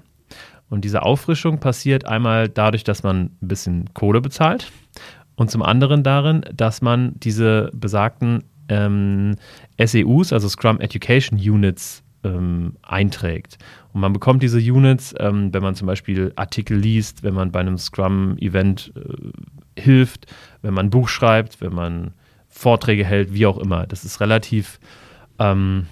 Und 0.68 0.84
diese 0.84 1.02
Auffrischung 1.02 1.58
passiert 1.58 2.06
einmal 2.06 2.48
dadurch, 2.48 2.84
dass 2.84 3.02
man 3.02 3.30
ein 3.42 3.48
bisschen 3.48 3.92
Kohle 3.94 4.20
bezahlt 4.20 4.70
und 5.36 5.50
zum 5.50 5.62
anderen 5.62 6.02
darin, 6.02 6.44
dass 6.54 6.82
man 6.82 7.12
diese 7.16 7.70
besagten 7.74 8.44
ähm, 8.72 9.36
SEUs, 9.78 10.32
also 10.32 10.48
Scrum 10.48 10.80
Education 10.80 11.38
Units, 11.38 12.02
ähm, 12.24 12.76
einträgt. 12.82 13.58
Und 13.92 14.00
man 14.00 14.12
bekommt 14.12 14.42
diese 14.42 14.58
Units, 14.58 15.14
ähm, 15.18 15.52
wenn 15.52 15.62
man 15.62 15.74
zum 15.74 15.86
Beispiel 15.86 16.32
Artikel 16.36 16.76
liest, 16.78 17.22
wenn 17.22 17.34
man 17.34 17.50
bei 17.50 17.60
einem 17.60 17.78
Scrum-Event 17.78 18.92
äh, 18.96 19.80
hilft, 19.80 20.26
wenn 20.62 20.74
man 20.74 20.86
ein 20.86 20.90
Buch 20.90 21.08
schreibt, 21.08 21.60
wenn 21.60 21.74
man 21.74 22.12
Vorträge 22.48 23.04
hält, 23.04 23.32
wie 23.34 23.46
auch 23.46 23.58
immer. 23.58 23.86
Das 23.86 24.04
ist 24.04 24.20
relativ 24.20 24.78
ähm, 25.38 25.86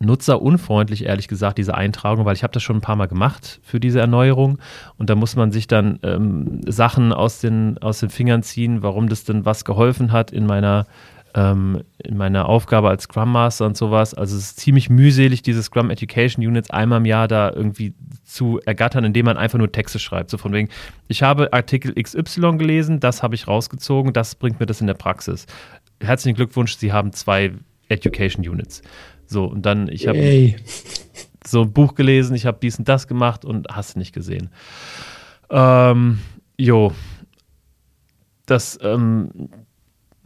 nutzerunfreundlich, 0.00 1.04
ehrlich 1.04 1.28
gesagt, 1.28 1.58
diese 1.58 1.74
Eintragung, 1.74 2.24
weil 2.24 2.34
ich 2.34 2.42
habe 2.42 2.52
das 2.52 2.62
schon 2.62 2.76
ein 2.76 2.82
paar 2.82 2.96
Mal 2.96 3.08
gemacht 3.08 3.60
für 3.62 3.80
diese 3.80 4.00
Erneuerung 4.00 4.58
und 4.96 5.10
da 5.10 5.16
muss 5.16 5.34
man 5.34 5.50
sich 5.50 5.66
dann 5.66 5.98
ähm, 6.04 6.60
Sachen 6.66 7.12
aus 7.12 7.40
den, 7.40 7.78
aus 7.78 7.98
den 7.98 8.10
Fingern 8.10 8.42
ziehen, 8.44 8.82
warum 8.82 9.08
das 9.08 9.24
denn 9.24 9.44
was 9.44 9.64
geholfen 9.64 10.12
hat 10.12 10.30
in 10.30 10.46
meiner, 10.46 10.86
ähm, 11.38 11.84
in 11.98 12.16
meiner 12.16 12.48
Aufgabe 12.48 12.88
als 12.88 13.04
Scrum 13.04 13.30
Master 13.30 13.66
und 13.66 13.76
sowas. 13.76 14.12
Also 14.12 14.36
es 14.36 14.42
ist 14.42 14.60
ziemlich 14.60 14.90
mühselig, 14.90 15.42
diese 15.42 15.62
Scrum 15.62 15.90
Education 15.90 16.44
Units 16.44 16.70
einmal 16.70 16.98
im 16.98 17.04
Jahr 17.04 17.28
da 17.28 17.52
irgendwie 17.54 17.94
zu 18.24 18.60
ergattern, 18.66 19.04
indem 19.04 19.26
man 19.26 19.36
einfach 19.36 19.58
nur 19.58 19.70
Texte 19.70 20.00
schreibt. 20.00 20.30
So 20.30 20.38
von 20.38 20.52
wegen, 20.52 20.68
ich 21.06 21.22
habe 21.22 21.52
Artikel 21.52 21.94
XY 21.94 22.58
gelesen, 22.58 22.98
das 22.98 23.22
habe 23.22 23.36
ich 23.36 23.46
rausgezogen, 23.46 24.12
das 24.12 24.34
bringt 24.34 24.58
mir 24.58 24.66
das 24.66 24.80
in 24.80 24.88
der 24.88 24.94
Praxis. 24.94 25.46
Herzlichen 26.00 26.34
Glückwunsch, 26.34 26.76
Sie 26.76 26.92
haben 26.92 27.12
zwei 27.12 27.52
Education 27.88 28.46
Units. 28.46 28.82
So, 29.26 29.44
und 29.44 29.64
dann, 29.64 29.88
ich 29.88 30.08
habe 30.08 30.18
so 31.46 31.62
ein 31.62 31.72
Buch 31.72 31.94
gelesen, 31.94 32.34
ich 32.34 32.46
habe 32.46 32.58
dies 32.60 32.80
und 32.80 32.88
das 32.88 33.06
gemacht 33.06 33.44
und 33.44 33.68
hast 33.70 33.96
nicht 33.96 34.12
gesehen. 34.12 34.50
Ähm, 35.50 36.18
jo, 36.56 36.92
das 38.46 38.78
ähm, 38.82 39.30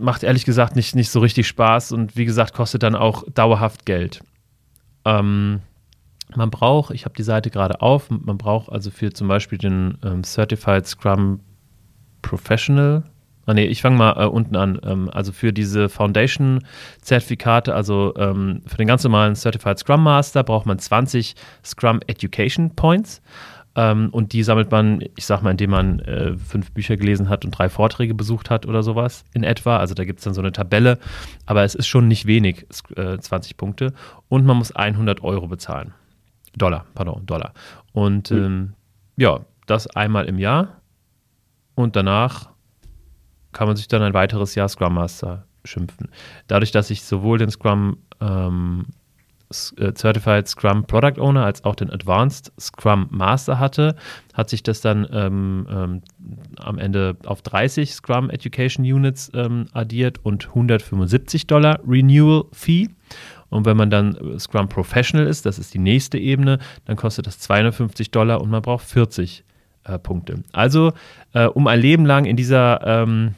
macht 0.03 0.23
ehrlich 0.23 0.45
gesagt 0.45 0.77
nicht, 0.77 0.95
nicht 0.95 1.11
so 1.11 1.21
richtig 1.21 1.47
Spaß 1.47 1.93
und 1.93 2.17
wie 2.17 2.25
gesagt, 2.25 2.55
kostet 2.55 2.83
dann 2.83 2.95
auch 2.95 3.25
dauerhaft 3.33 3.87
Geld. 3.87 4.21
Ähm, 5.05 5.61
man 6.35 6.51
braucht, 6.51 6.95
ich 6.95 7.05
habe 7.05 7.15
die 7.17 7.23
Seite 7.23 7.51
gerade 7.51 7.81
auf, 7.81 8.11
man 8.11 8.39
braucht 8.39 8.71
also 8.71 8.91
für 8.91 9.13
zum 9.13 9.29
Beispiel 9.29 9.59
den 9.59 9.99
ähm, 10.03 10.25
Certified 10.25 10.87
Scrum 10.87 11.41
Professional, 12.23 13.05
Ah, 13.45 13.55
nee, 13.55 13.65
ich 13.65 13.83
fange 13.83 13.97
mal 13.97 14.13
äh, 14.23 14.27
unten 14.27 14.55
an. 14.55 14.81
Ähm, 14.85 15.11
also 15.13 15.33
für 15.33 15.53
diese 15.53 15.89
Foundation-Zertifikate, 15.89 17.75
also 17.75 18.15
ähm, 18.17 18.63
für 18.67 18.77
den 18.77 18.87
ganz 18.87 19.03
normalen 19.03 19.35
Certified 19.35 19.79
Scrum 19.81 20.05
Master 20.05 20.45
braucht 20.45 20.67
man 20.67 20.79
20 20.79 21.35
Scrum 21.65 22.01
Education 22.07 22.77
Points. 22.77 23.21
Ähm, 23.75 24.11
und 24.11 24.33
die 24.33 24.43
sammelt 24.43 24.71
man, 24.71 25.03
ich 25.17 25.25
sag 25.25 25.43
mal, 25.43 25.51
indem 25.51 25.71
man 25.71 26.01
äh, 26.01 26.37
fünf 26.37 26.73
Bücher 26.73 26.97
gelesen 26.97 27.29
hat 27.29 27.45
und 27.45 27.53
drei 27.53 27.69
Vorträge 27.69 28.15
besucht 28.15 28.51
hat 28.51 28.67
oder 28.67 28.83
sowas 28.83 29.25
in 29.33 29.45
etwa. 29.45 29.79
Also 29.79 29.95
da 29.95 30.05
gibt 30.05 30.19
es 30.19 30.25
dann 30.25 30.35
so 30.35 30.41
eine 30.41 30.53
Tabelle. 30.53 30.99
Aber 31.47 31.65
es 31.65 31.75
ist 31.75 31.87
schon 31.87 32.09
nicht 32.09 32.27
wenig, 32.27 32.67
äh, 32.97 33.19
20 33.19 33.57
Punkte. 33.57 33.95
Und 34.29 34.45
man 34.45 34.59
muss 34.59 34.73
100 34.73 35.23
Euro 35.23 35.49
bezahlen. 35.49 35.95
Dollar, 36.57 36.85
pardon, 36.95 37.25
Dollar. 37.25 37.55
Und 37.93 38.31
mhm. 38.31 38.75
ja, 39.17 39.41
das 39.67 39.87
einmal 39.87 40.27
im 40.27 40.39
Jahr. 40.39 40.81
Und 41.75 41.97
danach 41.97 42.51
kann 43.53 43.67
man 43.67 43.77
sich 43.77 43.89
dann 43.89 44.03
ein 44.03 44.15
weiteres 44.15 44.55
Jahr 44.55 44.69
Scrum 44.69 44.95
Master 44.95 45.47
schimpfen. 45.65 46.09
Dadurch, 46.47 46.73
dass 46.73 46.91
ich 46.91 47.03
sowohl 47.03 47.39
den 47.39 47.51
Scrum 47.51 47.99
ähm, 48.21 48.87
äh, 48.87 49.02
Certified 49.53 50.49
Scrum 50.49 50.85
Product 50.85 51.21
Owner 51.21 51.45
als 51.45 51.65
auch 51.65 51.75
den 51.75 51.91
Advanced 51.91 52.53
Scrum 52.59 53.07
Master 53.11 53.59
hatte, 53.59 53.97
hat 54.35 54.51
sich 54.51 54.63
das 54.63 54.81
dann 54.81 55.07
ähm, 55.13 55.67
ähm, 55.71 56.03
am 56.59 56.79
Ende 56.79 57.17
auf 57.27 57.43
30 57.43 57.93
Scrum 57.93 58.31
Education 58.31 58.85
Units 58.85 59.31
ähm, 59.35 59.67
addiert 59.73 60.21
und 60.25 60.49
175 60.49 61.47
Dollar 61.47 61.81
Renewal 61.87 62.45
Fee. 62.53 62.89
Und 63.49 63.67
wenn 63.67 63.77
man 63.77 63.91
dann 63.91 64.39
Scrum 64.39 64.69
Professional 64.69 65.27
ist, 65.27 65.45
das 65.45 65.59
ist 65.59 65.75
die 65.75 65.79
nächste 65.79 66.17
Ebene, 66.17 66.59
dann 66.87 66.97
kostet 66.97 67.27
das 67.27 67.39
250 67.39 68.11
Dollar 68.11 68.41
und 68.41 68.51
man 68.51 68.63
braucht 68.63 68.87
40 68.87 69.45
äh, 69.85 69.99
Punkte. 69.99 70.43
Also, 70.53 70.93
äh, 71.35 71.47
um 71.47 71.67
ein 71.67 71.81
Leben 71.81 72.07
lang 72.07 72.25
in 72.25 72.37
dieser 72.37 72.81
ähm, 72.87 73.35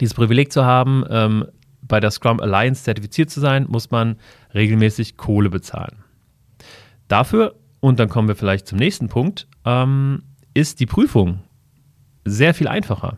dieses 0.00 0.14
Privileg 0.14 0.52
zu 0.52 0.64
haben, 0.64 1.04
ähm, 1.10 1.46
bei 1.82 2.00
der 2.00 2.10
Scrum 2.10 2.40
Alliance 2.40 2.84
zertifiziert 2.84 3.30
zu 3.30 3.40
sein, 3.40 3.66
muss 3.68 3.90
man 3.90 4.16
regelmäßig 4.54 5.16
Kohle 5.16 5.50
bezahlen. 5.50 6.04
Dafür, 7.08 7.54
und 7.80 7.98
dann 7.98 8.08
kommen 8.08 8.28
wir 8.28 8.36
vielleicht 8.36 8.66
zum 8.66 8.78
nächsten 8.78 9.08
Punkt, 9.08 9.46
ähm, 9.64 10.22
ist 10.54 10.80
die 10.80 10.86
Prüfung 10.86 11.40
sehr 12.24 12.54
viel 12.54 12.68
einfacher. 12.68 13.16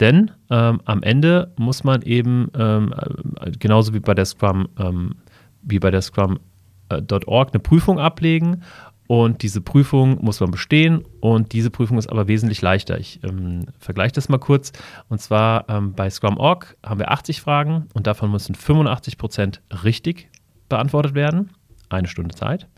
Denn 0.00 0.30
ähm, 0.50 0.80
am 0.84 1.02
Ende 1.02 1.52
muss 1.56 1.82
man 1.84 2.02
eben, 2.02 2.50
ähm, 2.54 2.94
äh, 3.40 3.50
genauso 3.52 3.94
wie 3.94 4.00
bei 4.00 4.14
der 4.14 4.24
Scrum, 4.24 4.68
ähm, 4.78 5.16
wie 5.62 5.80
bei 5.80 5.90
der 5.90 6.02
Scrum.org, 6.02 7.48
äh, 7.48 7.50
eine 7.52 7.60
Prüfung 7.60 7.98
ablegen 7.98 8.62
und 9.08 9.42
diese 9.42 9.62
Prüfung 9.62 10.22
muss 10.22 10.38
man 10.38 10.50
bestehen 10.50 11.02
und 11.20 11.54
diese 11.54 11.70
Prüfung 11.70 11.96
ist 11.96 12.08
aber 12.08 12.28
wesentlich 12.28 12.60
leichter. 12.60 13.00
Ich 13.00 13.20
ähm, 13.24 13.64
vergleiche 13.78 14.12
das 14.12 14.28
mal 14.28 14.36
kurz. 14.36 14.70
Und 15.08 15.18
zwar 15.18 15.66
ähm, 15.70 15.94
bei 15.94 16.10
Scrum.org 16.10 16.76
haben 16.84 17.00
wir 17.00 17.10
80 17.10 17.40
Fragen 17.40 17.86
und 17.94 18.06
davon 18.06 18.30
müssen 18.30 18.54
85 18.54 19.16
Prozent 19.16 19.62
richtig 19.82 20.28
beantwortet 20.68 21.14
werden. 21.14 21.48
Eine 21.88 22.06
Stunde 22.06 22.34
Zeit. 22.34 22.68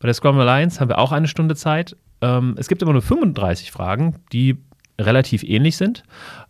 Bei 0.00 0.06
der 0.06 0.14
Scrum 0.14 0.36
Alliance 0.40 0.80
haben 0.80 0.88
wir 0.88 0.98
auch 0.98 1.12
eine 1.12 1.28
Stunde 1.28 1.54
Zeit. 1.54 1.96
Ähm, 2.20 2.56
es 2.58 2.66
gibt 2.66 2.82
immer 2.82 2.92
nur 2.92 3.02
35 3.02 3.70
Fragen, 3.70 4.16
die 4.32 4.56
relativ 5.00 5.44
ähnlich 5.44 5.76
sind. 5.76 6.02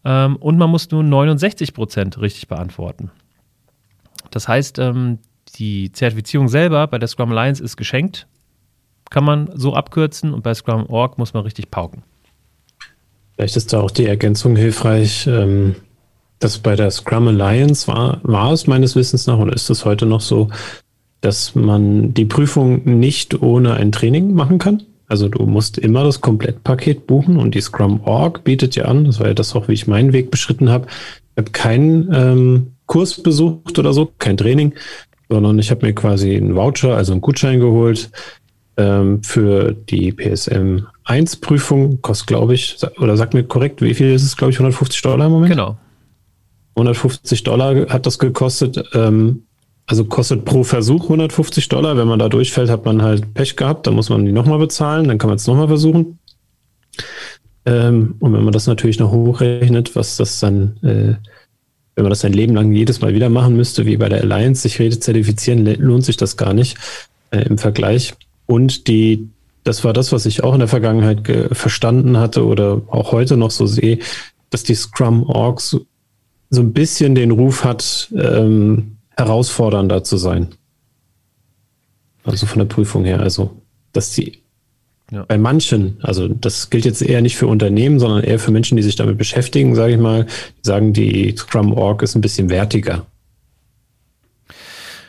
Ähm, 0.06 0.36
und 0.36 0.56
man 0.56 0.70
muss 0.70 0.90
nur 0.90 1.02
69 1.02 1.74
Prozent 1.74 2.18
richtig 2.22 2.48
beantworten. 2.48 3.10
Das 4.30 4.48
heißt, 4.48 4.78
ähm, 4.78 5.18
die 5.56 5.92
Zertifizierung 5.92 6.48
selber 6.48 6.86
bei 6.86 6.98
der 6.98 7.08
Scrum 7.08 7.32
Alliance 7.32 7.62
ist 7.62 7.76
geschenkt 7.76 8.26
kann 9.10 9.24
man 9.24 9.50
so 9.54 9.74
abkürzen 9.74 10.32
und 10.32 10.42
bei 10.42 10.54
Scrum.org 10.54 11.18
muss 11.18 11.34
man 11.34 11.44
richtig 11.44 11.70
pauken. 11.70 12.02
Vielleicht 13.34 13.56
ist 13.56 13.72
da 13.72 13.80
auch 13.80 13.90
die 13.90 14.06
Ergänzung 14.06 14.56
hilfreich, 14.56 15.26
ähm, 15.26 15.76
dass 16.38 16.58
bei 16.58 16.76
der 16.76 16.90
Scrum 16.90 17.28
Alliance 17.28 17.86
war, 17.88 18.20
war 18.22 18.52
es 18.52 18.66
meines 18.66 18.96
Wissens 18.96 19.26
nach 19.26 19.38
oder 19.38 19.52
ist 19.52 19.70
es 19.70 19.84
heute 19.84 20.06
noch 20.06 20.20
so, 20.20 20.48
dass 21.20 21.54
man 21.54 22.14
die 22.14 22.24
Prüfung 22.24 22.84
nicht 22.84 23.42
ohne 23.42 23.74
ein 23.74 23.92
Training 23.92 24.34
machen 24.34 24.58
kann. 24.58 24.82
Also 25.08 25.28
du 25.28 25.46
musst 25.46 25.78
immer 25.78 26.02
das 26.02 26.20
Komplettpaket 26.20 27.06
buchen 27.06 27.36
und 27.36 27.54
die 27.54 27.60
Scrum.org 27.60 28.42
bietet 28.44 28.74
dir 28.74 28.88
an, 28.88 29.04
das 29.04 29.20
war 29.20 29.28
ja 29.28 29.34
das 29.34 29.54
auch, 29.54 29.68
wie 29.68 29.72
ich 29.72 29.86
meinen 29.86 30.12
Weg 30.12 30.30
beschritten 30.30 30.68
habe. 30.68 30.86
Ich 30.88 31.38
habe 31.38 31.50
keinen 31.52 32.12
ähm, 32.12 32.72
Kurs 32.86 33.22
besucht 33.22 33.78
oder 33.78 33.92
so, 33.92 34.10
kein 34.18 34.36
Training, 34.36 34.72
sondern 35.28 35.58
ich 35.58 35.70
habe 35.70 35.86
mir 35.86 35.94
quasi 35.94 36.36
einen 36.36 36.56
Voucher, 36.56 36.96
also 36.96 37.12
einen 37.12 37.20
Gutschein 37.20 37.60
geholt, 37.60 38.10
ähm, 38.76 39.22
für 39.22 39.72
die 39.72 40.12
PSM 40.12 40.86
1 41.04 41.36
Prüfung 41.36 42.02
kostet, 42.02 42.26
glaube 42.26 42.54
ich, 42.54 42.76
oder 42.98 43.16
sag 43.16 43.32
mir 43.32 43.44
korrekt, 43.44 43.80
wie 43.80 43.94
viel 43.94 44.12
ist 44.12 44.24
es, 44.24 44.36
glaube 44.36 44.52
ich, 44.52 44.58
150 44.58 45.00
Dollar 45.02 45.26
im 45.26 45.32
Moment? 45.32 45.50
Genau. 45.50 45.76
150 46.76 47.42
Dollar 47.42 47.88
hat 47.88 48.06
das 48.06 48.18
gekostet. 48.18 48.82
Ähm, 48.92 49.44
also 49.86 50.04
kostet 50.04 50.44
pro 50.44 50.64
Versuch 50.64 51.04
150 51.04 51.68
Dollar. 51.68 51.96
Wenn 51.96 52.08
man 52.08 52.18
da 52.18 52.28
durchfällt, 52.28 52.68
hat 52.68 52.84
man 52.84 53.02
halt 53.02 53.32
Pech 53.34 53.56
gehabt. 53.56 53.86
Dann 53.86 53.94
muss 53.94 54.10
man 54.10 54.26
die 54.26 54.32
nochmal 54.32 54.58
bezahlen. 54.58 55.08
Dann 55.08 55.18
kann 55.18 55.28
man 55.28 55.36
es 55.36 55.46
nochmal 55.46 55.68
versuchen. 55.68 56.18
Ähm, 57.64 58.16
und 58.18 58.32
wenn 58.32 58.44
man 58.44 58.52
das 58.52 58.66
natürlich 58.66 58.98
noch 58.98 59.12
hochrechnet, 59.12 59.96
was 59.96 60.16
das 60.16 60.40
dann, 60.40 60.76
äh, 60.82 61.14
wenn 61.94 62.04
man 62.04 62.10
das 62.10 62.20
sein 62.20 62.32
Leben 62.32 62.54
lang 62.54 62.72
jedes 62.72 63.00
Mal 63.00 63.14
wieder 63.14 63.30
machen 63.30 63.56
müsste, 63.56 63.86
wie 63.86 63.96
bei 63.96 64.08
der 64.08 64.20
Alliance, 64.20 64.62
sich 64.62 64.78
Rede 64.78 64.98
zertifizieren, 64.98 65.64
lohnt 65.64 66.04
sich 66.04 66.16
das 66.16 66.36
gar 66.36 66.52
nicht 66.52 66.76
äh, 67.30 67.42
im 67.42 67.56
Vergleich. 67.56 68.14
Und 68.46 68.88
die, 68.88 69.28
das 69.64 69.84
war 69.84 69.92
das, 69.92 70.12
was 70.12 70.26
ich 70.26 70.42
auch 70.44 70.54
in 70.54 70.60
der 70.60 70.68
Vergangenheit 70.68 71.22
verstanden 71.52 72.16
hatte 72.16 72.46
oder 72.46 72.82
auch 72.88 73.12
heute 73.12 73.36
noch 73.36 73.50
so 73.50 73.66
sehe, 73.66 73.98
dass 74.50 74.62
die 74.62 74.74
Scrum-Org 74.74 75.60
so, 75.60 75.80
so, 76.50 76.60
ein 76.60 76.72
bisschen 76.72 77.14
den 77.14 77.32
Ruf 77.32 77.64
hat, 77.64 78.08
ähm, 78.16 78.96
herausfordernder 79.16 80.04
zu 80.04 80.16
sein. 80.16 80.48
Also 82.24 82.46
von 82.46 82.60
der 82.60 82.66
Prüfung 82.66 83.04
her. 83.04 83.20
Also, 83.20 83.50
dass 83.92 84.12
die 84.12 84.42
ja. 85.10 85.24
bei 85.24 85.38
manchen, 85.38 85.98
also 86.02 86.28
das 86.28 86.70
gilt 86.70 86.84
jetzt 86.84 87.02
eher 87.02 87.20
nicht 87.20 87.36
für 87.36 87.46
Unternehmen, 87.46 87.98
sondern 87.98 88.24
eher 88.24 88.38
für 88.38 88.50
Menschen, 88.50 88.76
die 88.76 88.82
sich 88.82 88.96
damit 88.96 89.18
beschäftigen, 89.18 89.74
sage 89.74 89.94
ich 89.94 90.00
mal, 90.00 90.24
die 90.24 90.66
sagen, 90.66 90.92
die 90.92 91.34
Scrum-Org 91.36 92.02
ist 92.02 92.14
ein 92.14 92.20
bisschen 92.20 92.50
wertiger. 92.50 93.06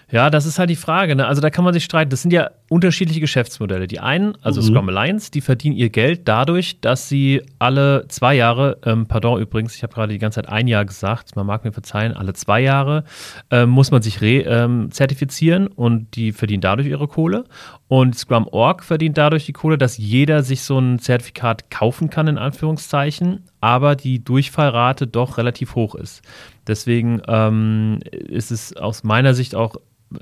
Ja, 0.10 0.30
das 0.30 0.46
ist 0.46 0.58
halt 0.58 0.70
die 0.70 0.78
Frage. 0.78 1.16
Ne? 1.16 1.28
Also 1.28 1.42
da 1.42 1.50
kann 1.50 1.66
man 1.66 1.74
sich 1.74 1.84
streiten. 1.84 2.10
Das 2.10 2.22
sind 2.22 2.32
ja 2.32 2.52
unterschiedliche 2.70 3.20
Geschäftsmodelle. 3.20 3.88
Die 3.88 4.00
einen, 4.00 4.38
also 4.42 4.62
mhm. 4.62 4.66
Scrum 4.68 4.90
Alliance, 4.90 5.32
die 5.32 5.42
verdienen 5.42 5.76
ihr 5.76 5.90
Geld 5.90 6.28
dadurch, 6.30 6.80
dass 6.80 7.10
sie 7.10 7.42
alle 7.60 8.08
zwei 8.08 8.36
Jahre, 8.36 8.78
ähm, 8.86 9.08
pardon 9.08 9.42
übrigens, 9.42 9.76
ich 9.76 9.84
habe 9.84 9.94
gerade 9.94 10.14
die 10.14 10.20
ganze 10.20 10.42
Zeit 10.42 10.50
ein 10.50 10.68
Jahr 10.68 10.86
gesagt, 10.86 11.36
man 11.36 11.46
mag 11.46 11.66
mir 11.66 11.74
verzeihen, 11.74 12.14
alle 12.14 12.34
zwei 12.34 12.62
Jahre 12.62 13.04
ähm, 13.52 13.70
muss 13.70 13.92
man 13.92 14.02
sich 14.02 14.22
re-zertifizieren 14.22 15.64
ähm, 15.64 15.72
und 15.76 16.16
die 16.16 16.32
verdienen 16.32 16.62
dadurch 16.62 16.88
ihre 16.88 17.08
Kohle. 17.10 17.44
Und 17.90 18.18
Scrum 18.18 18.48
Org 18.48 18.86
verdient 18.86 19.18
dadurch 19.18 19.46
die 19.46 19.54
Kohle, 19.54 19.78
dass 19.78 19.98
jeder 19.98 20.44
sich 20.44 20.62
so 20.62 20.80
ein 20.80 21.00
Zertifikat 21.00 21.70
kaufen 21.70 22.10
kann, 22.10 22.28
in 22.28 22.38
Anführungszeichen, 22.38 23.44
aber 23.60 23.96
die 23.96 24.24
Durchfallrate 24.24 25.08
doch 25.08 25.38
relativ 25.38 25.76
hoch 25.76 25.96
ist. 25.96 26.22
Deswegen 26.66 27.22
ähm, 27.28 28.00
ist 28.12 28.52
es 28.52 28.76
aus 28.76 29.04
meiner 29.04 29.34
Sicht 29.34 29.56
auch 29.56 29.78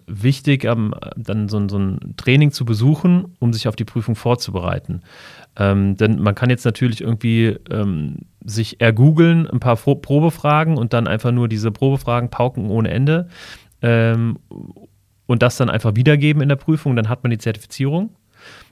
wichtig, 0.08 0.64
ähm, 0.64 0.94
dann 1.16 1.50
so, 1.50 1.68
so, 1.70 1.78
ein 1.78 2.16
Training 2.18 2.52
zu 2.52 2.66
besuchen, 2.66 3.36
um 3.40 3.54
sich 3.54 3.68
auf 3.68 3.76
die 3.76 3.86
Prüfung 3.86 4.16
vorzubereiten. 4.16 5.02
Ähm, 5.58 5.96
denn 5.98 6.22
man 6.22 6.36
kann 6.36 6.50
jetzt 6.50 6.66
natürlich 6.66 7.02
irgendwie 7.02 7.58
ähm, 7.70 8.20
sich 8.44 8.82
ergoogeln, 8.82 9.48
ein 9.48 9.60
paar 9.60 9.76
Probefragen 9.76 10.78
und 10.78 10.94
dann 10.94 11.08
einfach 11.08 11.32
nur 11.32 11.48
diese 11.48 11.72
Probefragen 11.72 12.30
pauken 12.30 12.70
ohne 12.70 12.90
Ende. 12.90 13.28
Ähm, 13.82 14.40
und 15.28 15.42
das 15.42 15.58
dann 15.58 15.70
einfach 15.70 15.96
wiedergeben 15.96 16.42
in 16.42 16.50
der 16.50 16.56
Prüfung, 16.56 16.96
dann 16.96 17.10
hat 17.10 17.24
man 17.24 17.32
die 17.32 17.38
Zertifizierung. 17.38 18.16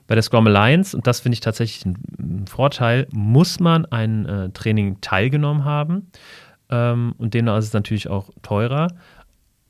Bei 0.06 0.14
der 0.14 0.22
Scrum 0.22 0.46
Alliance, 0.46 0.96
und 0.96 1.06
das 1.06 1.20
finde 1.20 1.34
ich 1.34 1.40
tatsächlich 1.40 1.86
ein 1.86 2.46
Vorteil, 2.46 3.06
muss 3.10 3.58
man 3.58 3.86
ein 3.86 4.26
äh, 4.26 4.50
Training 4.50 5.00
teilgenommen 5.00 5.64
haben. 5.64 6.10
Ähm, 6.70 7.14
und 7.18 7.34
demnach 7.34 7.58
ist 7.58 7.66
es 7.66 7.72
natürlich 7.72 8.08
auch 8.08 8.30
teurer. 8.42 8.88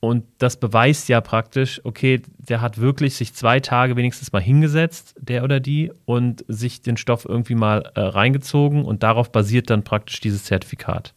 Und 0.05 0.27
das 0.37 0.59
beweist 0.59 1.09
ja 1.09 1.23
praktisch, 1.23 1.81
okay, 1.83 2.21
der 2.37 2.61
hat 2.61 2.77
wirklich 2.77 3.15
sich 3.15 3.33
zwei 3.33 3.61
Tage 3.61 3.97
wenigstens 3.97 4.33
mal 4.33 4.43
hingesetzt, 4.43 5.15
der 5.19 5.45
oder 5.45 5.61
die, 5.61 5.93
und 6.05 6.45
sich 6.47 6.83
den 6.83 6.99
Stoff 6.99 7.25
irgendwie 7.25 7.55
mal 7.55 7.91
äh, 7.95 8.01
reingezogen 8.01 8.85
und 8.85 9.03
darauf 9.03 9.33
basiert 9.33 9.71
dann 9.71 9.83
praktisch 9.83 10.21
dieses 10.21 10.45
Zertifikat. 10.45 11.15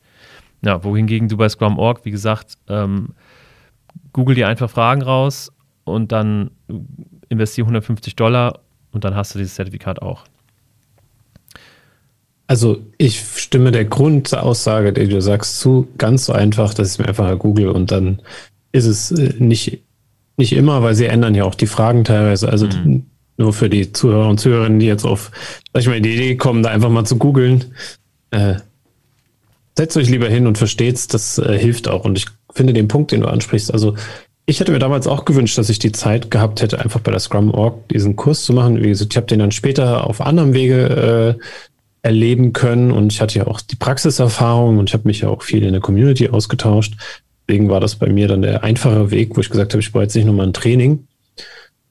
Ja, 0.62 0.86
wohingegen 0.86 1.28
du 1.28 1.36
bei 1.36 1.50
Scrum.org, 1.50 2.06
wie 2.06 2.12
gesagt, 2.12 2.58
ähm, 2.70 3.10
google 4.14 4.36
dir 4.36 4.48
einfach 4.48 4.70
Fragen 4.70 5.02
raus 5.02 5.52
und 5.84 6.14
dann 6.14 6.52
investiere 7.28 7.66
150 7.66 8.16
Dollar 8.16 8.62
und 8.94 9.04
dann 9.04 9.16
hast 9.16 9.36
du 9.36 9.40
dieses 9.40 9.56
Zertifikat 9.56 10.02
auch. 10.02 10.24
Also 12.48 12.86
ich 12.98 13.20
stimme 13.20 13.72
der 13.72 13.84
Grundaussage, 13.84 14.94
die 14.94 15.10
du 15.10 15.22
sagst, 15.22 15.60
zu 15.60 15.90
ganz 15.98 16.28
so 16.28 16.32
einfach, 16.32 16.74
dass 16.74 16.94
ich 16.94 17.00
mir 17.00 17.10
einfach 17.10 17.38
google 17.38 17.68
und 17.68 17.92
dann 17.92 18.22
ist 18.78 18.86
es 18.86 19.12
äh, 19.12 19.34
nicht, 19.40 19.84
nicht 20.38 20.54
immer, 20.54 20.84
weil 20.84 20.96
sie 20.96 21.06
ändern 21.06 21.36
ja 21.36 21.44
auch 21.44 21.56
die 21.56 21.68
Fragen 21.68 22.04
teilweise. 22.04 22.50
Also 22.50 22.68
mhm. 22.68 23.06
nur 23.38 23.54
für 23.54 23.70
die 23.70 23.92
Zuhörer 23.92 24.30
und 24.30 24.40
Zuhörerinnen, 24.40 24.80
die 24.80 24.86
jetzt 24.86 25.06
auf, 25.06 25.32
sag 25.74 25.82
ich 25.82 25.88
mal, 25.88 26.02
die 26.02 26.14
Idee 26.14 26.36
kommen, 26.36 26.64
da 26.64 26.70
einfach 26.70 26.90
mal 26.90 27.06
zu 27.06 27.18
googeln. 27.18 27.66
Äh, 28.32 28.56
setzt 29.78 29.98
euch 29.98 30.10
lieber 30.10 30.30
hin 30.30 30.48
und 30.48 30.58
versteht's, 30.58 31.08
das 31.08 31.38
äh, 31.38 31.58
hilft 31.58 31.88
auch. 31.88 32.06
Und 32.06 32.18
ich 32.18 32.26
finde 32.54 32.74
den 32.74 32.88
Punkt, 32.88 33.12
den 33.12 33.22
du 33.22 33.28
ansprichst, 33.28 33.72
also 33.72 33.96
ich 34.50 34.62
hätte 34.62 34.72
mir 34.72 34.80
damals 34.80 35.08
auch 35.08 35.26
gewünscht, 35.26 35.58
dass 35.58 35.70
ich 35.70 35.78
die 35.78 35.92
Zeit 35.92 36.32
gehabt 36.32 36.62
hätte, 36.62 36.80
einfach 36.80 37.02
bei 37.02 37.12
der 37.12 37.20
Scrum 37.20 37.52
Org 37.52 37.90
diesen 37.90 38.16
Kurs 38.16 38.46
zu 38.46 38.54
machen. 38.54 38.82
Wie 38.82 38.88
gesagt, 38.88 39.12
ich 39.12 39.18
habe 39.18 39.28
den 39.28 39.40
dann 39.40 39.52
später 39.52 40.08
auf 40.08 40.22
anderem 40.22 40.54
Wege 40.54 41.36
äh, 41.38 41.44
erleben 42.02 42.54
können 42.54 42.92
und 42.92 43.12
ich 43.12 43.20
hatte 43.20 43.40
ja 43.40 43.48
auch 43.48 43.60
die 43.60 43.76
Praxiserfahrung 43.76 44.78
und 44.78 44.90
ich 44.90 44.94
habe 44.94 45.08
mich 45.08 45.20
ja 45.22 45.30
auch 45.30 45.44
viel 45.44 45.64
in 45.64 45.74
der 45.74 45.82
Community 45.82 46.30
ausgetauscht. 46.30 46.96
Deswegen 47.48 47.70
war 47.70 47.80
das 47.80 47.96
bei 47.96 48.08
mir 48.08 48.28
dann 48.28 48.42
der 48.42 48.64
einfache 48.64 49.12
Weg, 49.12 49.36
wo 49.36 49.42
ich 49.42 49.50
gesagt 49.50 49.74
habe, 49.74 49.82
ich 49.82 49.92
brauche 49.92 50.04
jetzt 50.04 50.16
nicht 50.16 50.26
nochmal 50.26 50.48
ein 50.48 50.54
Training. 50.54 51.08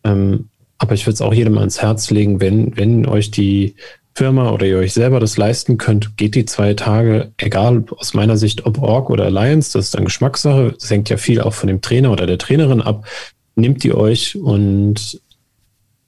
Ähm, 0.04 0.48
aber 0.78 0.94
ich 0.94 1.06
würde 1.06 1.14
es 1.14 1.22
auch 1.22 1.32
jedem 1.32 1.56
ans 1.56 1.80
Herz 1.80 2.10
legen, 2.10 2.40
wenn, 2.40 2.76
wenn 2.76 3.06
euch 3.06 3.30
die 3.30 3.75
Firma 4.14 4.50
oder 4.50 4.66
ihr 4.66 4.78
euch 4.78 4.92
selber 4.92 5.20
das 5.20 5.36
leisten 5.36 5.78
könnt, 5.78 6.16
geht 6.16 6.34
die 6.34 6.46
zwei 6.46 6.75
Tage, 6.75 7.32
egal 7.36 7.84
aus 7.96 8.14
meiner 8.14 8.36
Sicht, 8.36 8.64
ob 8.66 8.80
Org 8.80 9.10
oder 9.10 9.25
Alliance, 9.25 9.72
das 9.75 9.86
ist 9.86 9.94
dann 9.94 10.04
Geschmackssache. 10.04 10.75
Das 10.78 10.90
hängt 10.90 11.08
ja 11.08 11.16
viel 11.16 11.40
auch 11.40 11.54
von 11.54 11.68
dem 11.68 11.80
Trainer 11.80 12.10
oder 12.12 12.26
der 12.26 12.38
Trainerin 12.38 12.80
ab. 12.80 13.06
Nehmt 13.56 13.82
die 13.82 13.94
euch 13.94 14.36
und 14.36 15.20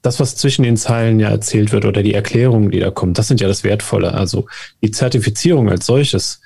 das, 0.01 0.19
was 0.19 0.35
zwischen 0.35 0.63
den 0.63 0.77
Zeilen 0.77 1.19
ja 1.19 1.29
erzählt 1.29 1.71
wird 1.71 1.85
oder 1.85 2.01
die 2.01 2.13
Erklärungen, 2.13 2.71
die 2.71 2.79
da 2.79 2.89
kommen, 2.89 3.13
das 3.13 3.27
sind 3.27 3.41
ja 3.41 3.47
das 3.47 3.63
Wertvolle. 3.63 4.13
Also 4.13 4.47
die 4.81 4.91
Zertifizierung 4.91 5.69
als 5.69 5.85
solches, 5.85 6.41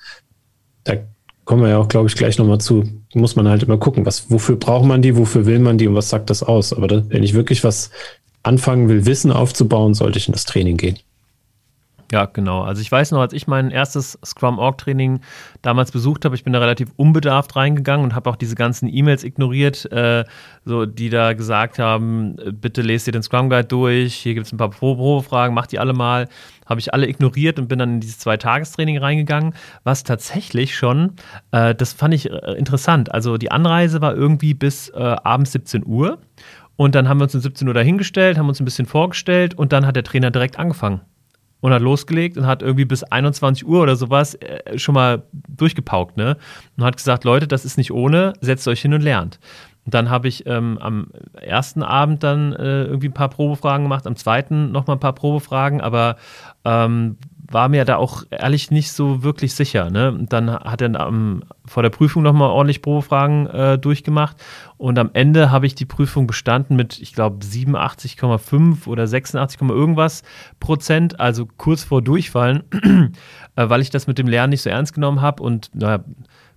da 0.83 0.95
kommen 1.45 1.61
wir 1.61 1.69
ja 1.69 1.77
auch, 1.77 1.87
glaube 1.87 2.07
ich, 2.07 2.15
gleich 2.15 2.37
nochmal 2.37 2.59
zu, 2.59 2.83
muss 3.13 3.35
man 3.35 3.47
halt 3.47 3.63
immer 3.63 3.77
gucken, 3.77 4.05
was, 4.05 4.31
wofür 4.31 4.55
braucht 4.55 4.85
man 4.85 5.01
die, 5.01 5.17
wofür 5.17 5.45
will 5.45 5.59
man 5.59 5.77
die 5.77 5.87
und 5.87 5.95
was 5.95 6.09
sagt 6.09 6.29
das 6.29 6.43
aus. 6.43 6.73
Aber 6.73 6.87
da, 6.87 7.03
wenn 7.09 7.23
ich 7.23 7.33
wirklich 7.33 7.63
was 7.63 7.91
anfangen 8.43 8.89
will, 8.89 9.05
Wissen 9.05 9.31
aufzubauen, 9.31 9.93
sollte 9.93 10.17
ich 10.19 10.27
in 10.27 10.33
das 10.33 10.45
Training 10.45 10.77
gehen. 10.77 10.99
Ja, 12.13 12.25
genau. 12.25 12.61
Also 12.61 12.79
ich 12.79 12.91
weiß 12.91 13.09
noch, 13.09 13.21
als 13.21 13.33
ich 13.33 13.47
mein 13.47 13.71
erstes 13.71 14.19
Scrum-Org-Training 14.23 15.21
damals 15.63 15.91
besucht 15.91 16.25
habe, 16.25 16.35
ich 16.35 16.43
bin 16.43 16.53
da 16.53 16.59
relativ 16.59 16.89
unbedarft 16.95 17.55
reingegangen 17.55 18.05
und 18.05 18.13
habe 18.13 18.29
auch 18.29 18.35
diese 18.35 18.53
ganzen 18.53 18.87
E-Mails 18.87 19.23
ignoriert, 19.23 19.91
äh, 19.91 20.23
so, 20.63 20.85
die 20.85 21.09
da 21.09 21.33
gesagt 21.33 21.79
haben, 21.79 22.35
bitte 22.61 22.83
lest 22.83 23.07
dir 23.07 23.13
den 23.13 23.23
Scrum-Guide 23.23 23.67
durch, 23.67 24.13
hier 24.13 24.35
gibt 24.35 24.45
es 24.45 24.53
ein 24.53 24.57
paar 24.57 24.69
Probefragen, 24.69 25.55
mach 25.55 25.65
die 25.65 25.79
alle 25.79 25.93
mal. 25.93 26.29
Habe 26.67 26.79
ich 26.79 26.93
alle 26.93 27.07
ignoriert 27.07 27.57
und 27.57 27.67
bin 27.67 27.79
dann 27.79 27.95
in 27.95 27.99
dieses 27.99 28.19
Zwei-Tagestraining 28.19 28.99
reingegangen, 28.99 29.55
was 29.83 30.03
tatsächlich 30.03 30.75
schon, 30.75 31.13
äh, 31.49 31.73
das 31.73 31.93
fand 31.93 32.13
ich 32.13 32.29
äh, 32.29 32.53
interessant. 32.59 33.11
Also 33.11 33.37
die 33.37 33.49
Anreise 33.49 34.01
war 34.01 34.13
irgendwie 34.13 34.53
bis 34.53 34.89
äh, 34.89 34.99
abends 34.99 35.53
17 35.53 35.83
Uhr 35.83 36.19
und 36.75 36.93
dann 36.93 37.09
haben 37.09 37.17
wir 37.17 37.23
uns 37.23 37.33
um 37.33 37.41
17 37.41 37.67
Uhr 37.67 37.73
dahingestellt, 37.73 38.37
haben 38.37 38.49
uns 38.49 38.59
ein 38.59 38.65
bisschen 38.65 38.85
vorgestellt 38.85 39.55
und 39.55 39.73
dann 39.73 39.87
hat 39.87 39.95
der 39.95 40.03
Trainer 40.03 40.29
direkt 40.29 40.59
angefangen 40.59 41.01
und 41.63 41.71
hat 41.71 41.81
losgelegt 41.81 42.37
und 42.37 42.45
hat 42.45 42.61
irgendwie 42.61 42.83
bis 42.83 43.03
21 43.03 43.65
Uhr 43.65 43.81
oder 43.81 43.95
sowas 43.95 44.35
äh, 44.35 44.77
schon 44.77 44.93
mal 44.93 45.23
durchgepaukt, 45.47 46.17
ne? 46.17 46.35
Und 46.75 46.83
hat 46.83 46.97
gesagt, 46.97 47.23
Leute, 47.23 47.47
das 47.47 47.63
ist 47.63 47.77
nicht 47.77 47.93
ohne, 47.93 48.33
setzt 48.41 48.67
euch 48.67 48.81
hin 48.81 48.93
und 48.93 49.01
lernt. 49.01 49.39
Und 49.85 49.93
dann 49.93 50.09
habe 50.09 50.27
ich 50.27 50.45
ähm, 50.45 50.77
am 50.81 51.07
ersten 51.39 51.81
Abend 51.81 52.21
dann 52.21 52.51
äh, 52.51 52.83
irgendwie 52.83 53.07
ein 53.07 53.13
paar 53.13 53.29
Probefragen 53.29 53.85
gemacht, 53.85 54.05
am 54.07 54.17
zweiten 54.17 54.73
nochmal 54.73 54.97
ein 54.97 54.99
paar 54.99 55.15
Probefragen, 55.15 55.79
aber 55.79 56.17
ähm, 56.65 57.15
war 57.53 57.69
mir 57.69 57.85
da 57.85 57.97
auch 57.97 58.23
ehrlich 58.31 58.71
nicht 58.71 58.91
so 58.91 59.23
wirklich 59.23 59.53
sicher. 59.53 59.89
Ne? 59.89 60.25
Dann 60.27 60.51
hat 60.51 60.81
er 60.81 60.99
ähm, 60.99 61.43
vor 61.65 61.83
der 61.83 61.91
Prüfung 61.91 62.23
nochmal 62.23 62.49
ordentlich 62.49 62.81
Probefragen 62.81 63.47
äh, 63.47 63.77
durchgemacht 63.77 64.37
und 64.77 64.97
am 64.97 65.11
Ende 65.13 65.51
habe 65.51 65.67
ich 65.67 65.75
die 65.75 65.85
Prüfung 65.85 66.27
bestanden 66.27 66.75
mit, 66.75 66.99
ich 66.99 67.13
glaube, 67.13 67.45
87,5 67.45 68.87
oder 68.87 69.07
86, 69.07 69.61
irgendwas 69.69 70.23
Prozent, 70.59 71.19
also 71.19 71.47
kurz 71.57 71.83
vor 71.83 72.01
Durchfallen, 72.01 72.63
äh, 73.55 73.69
weil 73.69 73.81
ich 73.81 73.91
das 73.91 74.07
mit 74.07 74.17
dem 74.17 74.27
Lernen 74.27 74.51
nicht 74.51 74.63
so 74.63 74.69
ernst 74.69 74.93
genommen 74.93 75.21
habe 75.21 75.43
und 75.43 75.69
naja, 75.73 76.03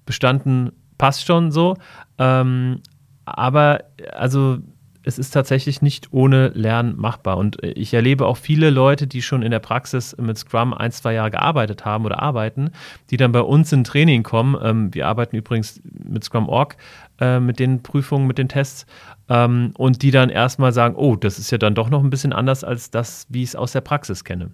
bestanden 0.06 0.72
passt 0.98 1.26
schon 1.26 1.52
so. 1.52 1.76
Ähm, 2.18 2.80
aber 3.26 3.84
also 4.12 4.58
es 5.06 5.18
ist 5.20 5.30
tatsächlich 5.30 5.82
nicht 5.82 6.08
ohne 6.12 6.48
Lernen 6.48 6.96
machbar. 6.96 7.36
Und 7.36 7.62
äh, 7.62 7.70
ich 7.70 7.94
erlebe 7.94 8.26
auch 8.26 8.36
viele 8.36 8.70
Leute, 8.70 9.06
die 9.06 9.22
schon 9.22 9.42
in 9.42 9.52
der 9.52 9.60
Praxis 9.60 10.16
mit 10.18 10.36
Scrum 10.36 10.74
ein, 10.74 10.90
zwei 10.90 11.14
Jahre 11.14 11.30
gearbeitet 11.30 11.84
haben 11.84 12.04
oder 12.04 12.20
arbeiten, 12.20 12.70
die 13.10 13.16
dann 13.16 13.30
bei 13.30 13.40
uns 13.40 13.72
in 13.72 13.84
Training 13.84 14.24
kommen. 14.24 14.56
Ähm, 14.60 14.92
wir 14.92 15.06
arbeiten 15.06 15.36
übrigens 15.36 15.80
mit 15.84 16.24
Scrum.org, 16.24 16.76
äh, 17.20 17.38
mit 17.38 17.60
den 17.60 17.84
Prüfungen, 17.84 18.26
mit 18.26 18.36
den 18.36 18.48
Tests. 18.48 18.84
Ähm, 19.28 19.72
und 19.78 20.02
die 20.02 20.10
dann 20.10 20.28
erstmal 20.28 20.72
sagen, 20.72 20.96
oh, 20.96 21.14
das 21.14 21.38
ist 21.38 21.52
ja 21.52 21.58
dann 21.58 21.76
doch 21.76 21.88
noch 21.88 22.02
ein 22.02 22.10
bisschen 22.10 22.32
anders 22.32 22.64
als 22.64 22.90
das, 22.90 23.26
wie 23.30 23.44
ich 23.44 23.50
es 23.50 23.56
aus 23.56 23.72
der 23.72 23.82
Praxis 23.82 24.24
kenne. 24.24 24.50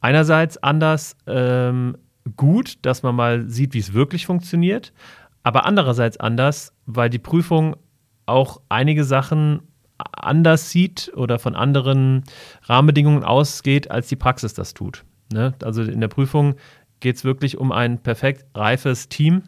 Einerseits 0.00 0.56
anders 0.56 1.14
ähm, 1.26 1.98
gut, 2.36 2.78
dass 2.82 3.02
man 3.02 3.14
mal 3.14 3.48
sieht, 3.48 3.74
wie 3.74 3.78
es 3.78 3.92
wirklich 3.92 4.24
funktioniert, 4.24 4.94
aber 5.42 5.66
andererseits 5.66 6.18
anders, 6.18 6.72
weil 6.86 7.10
die 7.10 7.18
Prüfung 7.18 7.76
auch 8.24 8.62
einige 8.70 9.04
Sachen 9.04 9.60
anders 10.12 10.70
sieht 10.70 11.12
oder 11.14 11.38
von 11.38 11.54
anderen 11.54 12.24
Rahmenbedingungen 12.64 13.24
ausgeht, 13.24 13.90
als 13.90 14.08
die 14.08 14.16
Praxis 14.16 14.54
das 14.54 14.74
tut. 14.74 15.04
Ne? 15.32 15.54
Also 15.62 15.82
in 15.82 16.00
der 16.00 16.08
Prüfung 16.08 16.56
geht 17.00 17.16
es 17.16 17.24
wirklich 17.24 17.58
um 17.58 17.72
ein 17.72 17.98
perfekt 17.98 18.44
reifes 18.54 19.08
Team 19.08 19.42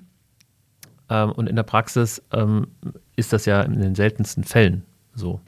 ähm, 1.08 1.32
und 1.32 1.48
in 1.48 1.56
der 1.56 1.62
Praxis 1.62 2.22
ähm, 2.32 2.68
ist 3.16 3.32
das 3.32 3.46
ja 3.46 3.62
in 3.62 3.80
den 3.80 3.94
seltensten 3.94 4.44
Fällen 4.44 4.84
so. 5.14 5.40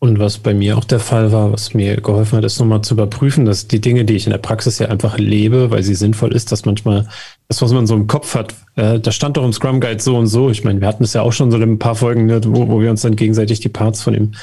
Und 0.00 0.20
was 0.20 0.38
bei 0.38 0.54
mir 0.54 0.78
auch 0.78 0.84
der 0.84 1.00
Fall 1.00 1.32
war, 1.32 1.52
was 1.52 1.74
mir 1.74 1.96
geholfen 1.96 2.36
hat, 2.36 2.44
ist 2.44 2.60
nochmal 2.60 2.82
zu 2.82 2.94
überprüfen, 2.94 3.44
dass 3.44 3.66
die 3.66 3.80
Dinge, 3.80 4.04
die 4.04 4.14
ich 4.14 4.26
in 4.26 4.30
der 4.30 4.38
Praxis 4.38 4.78
ja 4.78 4.88
einfach 4.88 5.18
lebe, 5.18 5.72
weil 5.72 5.82
sie 5.82 5.96
sinnvoll 5.96 6.32
ist, 6.32 6.52
dass 6.52 6.64
manchmal 6.64 7.08
das, 7.48 7.62
was 7.62 7.72
man 7.72 7.88
so 7.88 7.96
im 7.96 8.06
Kopf 8.06 8.36
hat, 8.36 8.54
äh, 8.76 9.00
da 9.00 9.10
stand 9.10 9.36
doch 9.36 9.44
im 9.44 9.52
Scrum 9.52 9.80
Guide 9.80 10.00
so 10.00 10.16
und 10.16 10.28
so. 10.28 10.50
Ich 10.50 10.62
meine, 10.62 10.80
wir 10.80 10.86
hatten 10.86 11.02
es 11.02 11.14
ja 11.14 11.22
auch 11.22 11.32
schon 11.32 11.50
so 11.50 11.56
in 11.56 11.64
ein 11.64 11.78
paar 11.80 11.96
Folgen, 11.96 12.26
ne, 12.26 12.40
wo, 12.44 12.68
wo 12.68 12.80
wir 12.80 12.90
uns 12.90 13.02
dann 13.02 13.16
gegenseitig 13.16 13.58
die 13.58 13.70
Parts 13.70 14.02
von 14.02 14.12
dem 14.12 14.34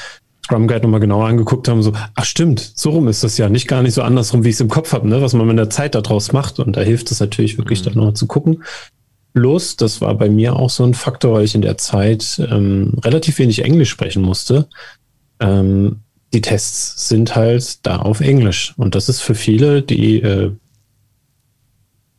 Scrum 0.44 0.68
Guide 0.68 0.82
nochmal 0.82 1.00
genauer 1.00 1.26
angeguckt 1.26 1.70
haben, 1.70 1.82
so, 1.82 1.94
ach 2.16 2.26
stimmt, 2.26 2.60
so 2.76 2.90
rum 2.90 3.08
ist 3.08 3.24
das 3.24 3.38
ja, 3.38 3.48
nicht 3.48 3.70
gar 3.70 3.82
nicht 3.82 3.94
so 3.94 4.02
andersrum, 4.02 4.44
wie 4.44 4.50
ich 4.50 4.56
es 4.56 4.62
im 4.62 4.70
Kopf 4.70 4.92
habe, 4.92 5.08
ne, 5.08 5.22
was 5.22 5.34
man 5.34 5.48
mit 5.48 5.58
der 5.58 5.70
Zeit 5.70 5.96
daraus 5.96 6.34
macht. 6.34 6.60
Und 6.60 6.76
da 6.76 6.82
hilft 6.82 7.12
es 7.12 7.22
natürlich 7.22 7.58
wirklich 7.58 7.80
mhm. 7.80 7.86
dann 7.86 7.94
nochmal 7.94 8.14
zu 8.14 8.28
gucken. 8.28 8.64
Bloß, 9.32 9.78
das 9.78 10.02
war 10.02 10.16
bei 10.16 10.30
mir 10.30 10.58
auch 10.58 10.70
so 10.70 10.84
ein 10.84 10.94
Faktor, 10.94 11.34
weil 11.34 11.46
ich 11.46 11.56
in 11.56 11.62
der 11.62 11.78
Zeit 11.78 12.42
ähm, 12.52 12.94
relativ 13.04 13.40
wenig 13.40 13.64
Englisch 13.64 13.90
sprechen 13.90 14.22
musste 14.22 14.68
ähm, 15.40 16.02
die 16.34 16.42
Tests 16.42 17.08
sind 17.08 17.36
halt 17.36 17.86
da 17.86 17.98
auf 17.98 18.20
Englisch. 18.20 18.74
Und 18.78 18.96
das 18.96 19.10
ist 19.10 19.22
für 19.22 19.36
viele, 19.36 19.82
die 19.82 20.22
äh, 20.22 20.52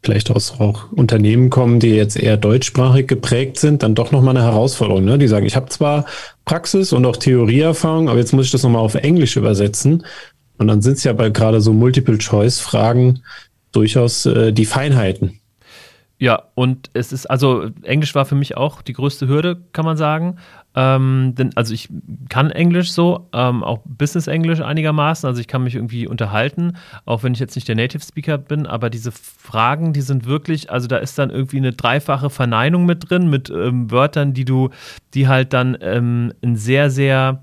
vielleicht 0.02 0.30
aus 0.30 0.60
auch 0.60 0.92
Unternehmen 0.92 1.50
kommen, 1.50 1.80
die 1.80 1.90
jetzt 1.90 2.16
eher 2.16 2.36
deutschsprachig 2.36 3.08
geprägt 3.08 3.58
sind, 3.58 3.82
dann 3.82 3.94
doch 3.94 4.12
nochmal 4.12 4.36
eine 4.36 4.46
Herausforderung. 4.46 5.04
Ne? 5.04 5.18
Die 5.18 5.28
sagen, 5.28 5.46
ich 5.46 5.56
habe 5.56 5.68
zwar 5.68 6.06
Praxis 6.44 6.92
und 6.92 7.04
auch 7.04 7.16
Theorieerfahrung, 7.16 8.08
aber 8.08 8.18
jetzt 8.18 8.32
muss 8.32 8.46
ich 8.46 8.52
das 8.52 8.62
nochmal 8.62 8.82
auf 8.82 8.94
Englisch 8.94 9.36
übersetzen. 9.36 10.06
Und 10.58 10.68
dann 10.68 10.80
sind 10.80 10.96
es 10.96 11.04
ja 11.04 11.12
bei 11.12 11.28
gerade 11.28 11.60
so 11.60 11.72
Multiple-Choice-Fragen 11.72 13.22
durchaus 13.72 14.24
äh, 14.26 14.52
die 14.52 14.64
Feinheiten. 14.64 15.40
Ja, 16.18 16.44
und 16.54 16.88
es 16.94 17.12
ist, 17.12 17.26
also 17.26 17.68
Englisch 17.82 18.14
war 18.14 18.24
für 18.24 18.36
mich 18.36 18.56
auch 18.56 18.80
die 18.80 18.94
größte 18.94 19.28
Hürde, 19.28 19.60
kann 19.72 19.84
man 19.84 19.98
sagen. 19.98 20.38
Ähm, 20.76 21.34
denn, 21.36 21.50
also 21.56 21.72
ich 21.72 21.88
kann 22.28 22.50
Englisch 22.50 22.92
so, 22.92 23.28
ähm, 23.32 23.64
auch 23.64 23.80
Business 23.84 24.26
Englisch 24.26 24.60
einigermaßen. 24.60 25.26
Also 25.26 25.40
ich 25.40 25.48
kann 25.48 25.64
mich 25.64 25.74
irgendwie 25.74 26.06
unterhalten, 26.06 26.76
auch 27.06 27.22
wenn 27.22 27.32
ich 27.32 27.40
jetzt 27.40 27.56
nicht 27.56 27.66
der 27.66 27.76
Native 27.76 28.02
Speaker 28.02 28.36
bin. 28.36 28.66
Aber 28.66 28.90
diese 28.90 29.10
Fragen, 29.10 29.94
die 29.94 30.02
sind 30.02 30.26
wirklich, 30.26 30.70
also 30.70 30.86
da 30.86 30.98
ist 30.98 31.18
dann 31.18 31.30
irgendwie 31.30 31.56
eine 31.56 31.72
dreifache 31.72 32.28
Verneinung 32.28 32.84
mit 32.84 33.10
drin, 33.10 33.30
mit 33.30 33.48
ähm, 33.48 33.90
Wörtern, 33.90 34.34
die 34.34 34.44
du, 34.44 34.68
die 35.14 35.26
halt 35.26 35.54
dann 35.54 35.78
ähm, 35.80 36.32
ein 36.42 36.56
sehr, 36.56 36.90
sehr 36.90 37.42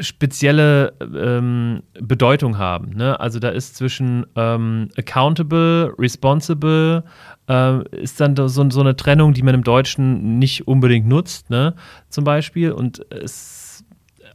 spezielle 0.00 0.94
ähm, 1.00 1.82
Bedeutung 2.00 2.58
haben. 2.58 2.90
Ne? 2.94 3.18
Also 3.20 3.38
da 3.38 3.48
ist 3.50 3.76
zwischen 3.76 4.26
ähm, 4.34 4.88
accountable, 4.96 5.94
responsible, 5.98 7.04
äh, 7.48 7.82
ist 7.96 8.20
dann 8.20 8.36
so, 8.36 8.48
so, 8.48 8.80
eine 8.80 8.96
Trennung, 8.96 9.34
die 9.34 9.42
man 9.42 9.54
im 9.54 9.64
Deutschen 9.64 10.38
nicht 10.38 10.66
unbedingt 10.66 11.06
nutzt, 11.06 11.50
ne? 11.50 11.74
zum 12.08 12.24
Beispiel. 12.24 12.72
Und 12.72 13.04
es 13.10 13.66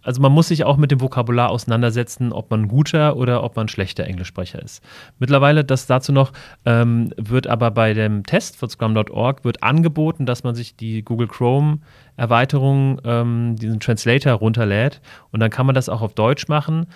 also 0.03 0.21
man 0.21 0.31
muss 0.31 0.47
sich 0.47 0.63
auch 0.63 0.77
mit 0.77 0.91
dem 0.91 1.01
Vokabular 1.01 1.49
auseinandersetzen, 1.49 2.31
ob 2.31 2.49
man 2.49 2.63
ein 2.63 2.67
guter 2.67 3.17
oder 3.17 3.43
ob 3.43 3.55
man 3.55 3.65
ein 3.65 3.69
schlechter 3.69 4.05
Englischsprecher 4.05 4.61
ist. 4.61 4.83
Mittlerweile, 5.19 5.63
das 5.63 5.85
dazu 5.85 6.11
noch, 6.11 6.31
ähm, 6.65 7.11
wird 7.17 7.47
aber 7.47 7.71
bei 7.71 7.93
dem 7.93 8.23
Test 8.23 8.57
von 8.57 8.69
Scrum.org 8.69 9.43
wird 9.43 9.63
angeboten, 9.63 10.25
dass 10.25 10.43
man 10.43 10.55
sich 10.55 10.75
die 10.75 11.03
Google 11.03 11.27
Chrome 11.27 11.79
Erweiterung, 12.17 12.99
ähm, 13.03 13.55
diesen 13.55 13.79
Translator 13.79 14.33
runterlädt 14.33 15.01
und 15.31 15.39
dann 15.39 15.49
kann 15.49 15.65
man 15.65 15.75
das 15.75 15.89
auch 15.89 16.01
auf 16.01 16.13
Deutsch 16.13 16.47
machen. 16.47 16.87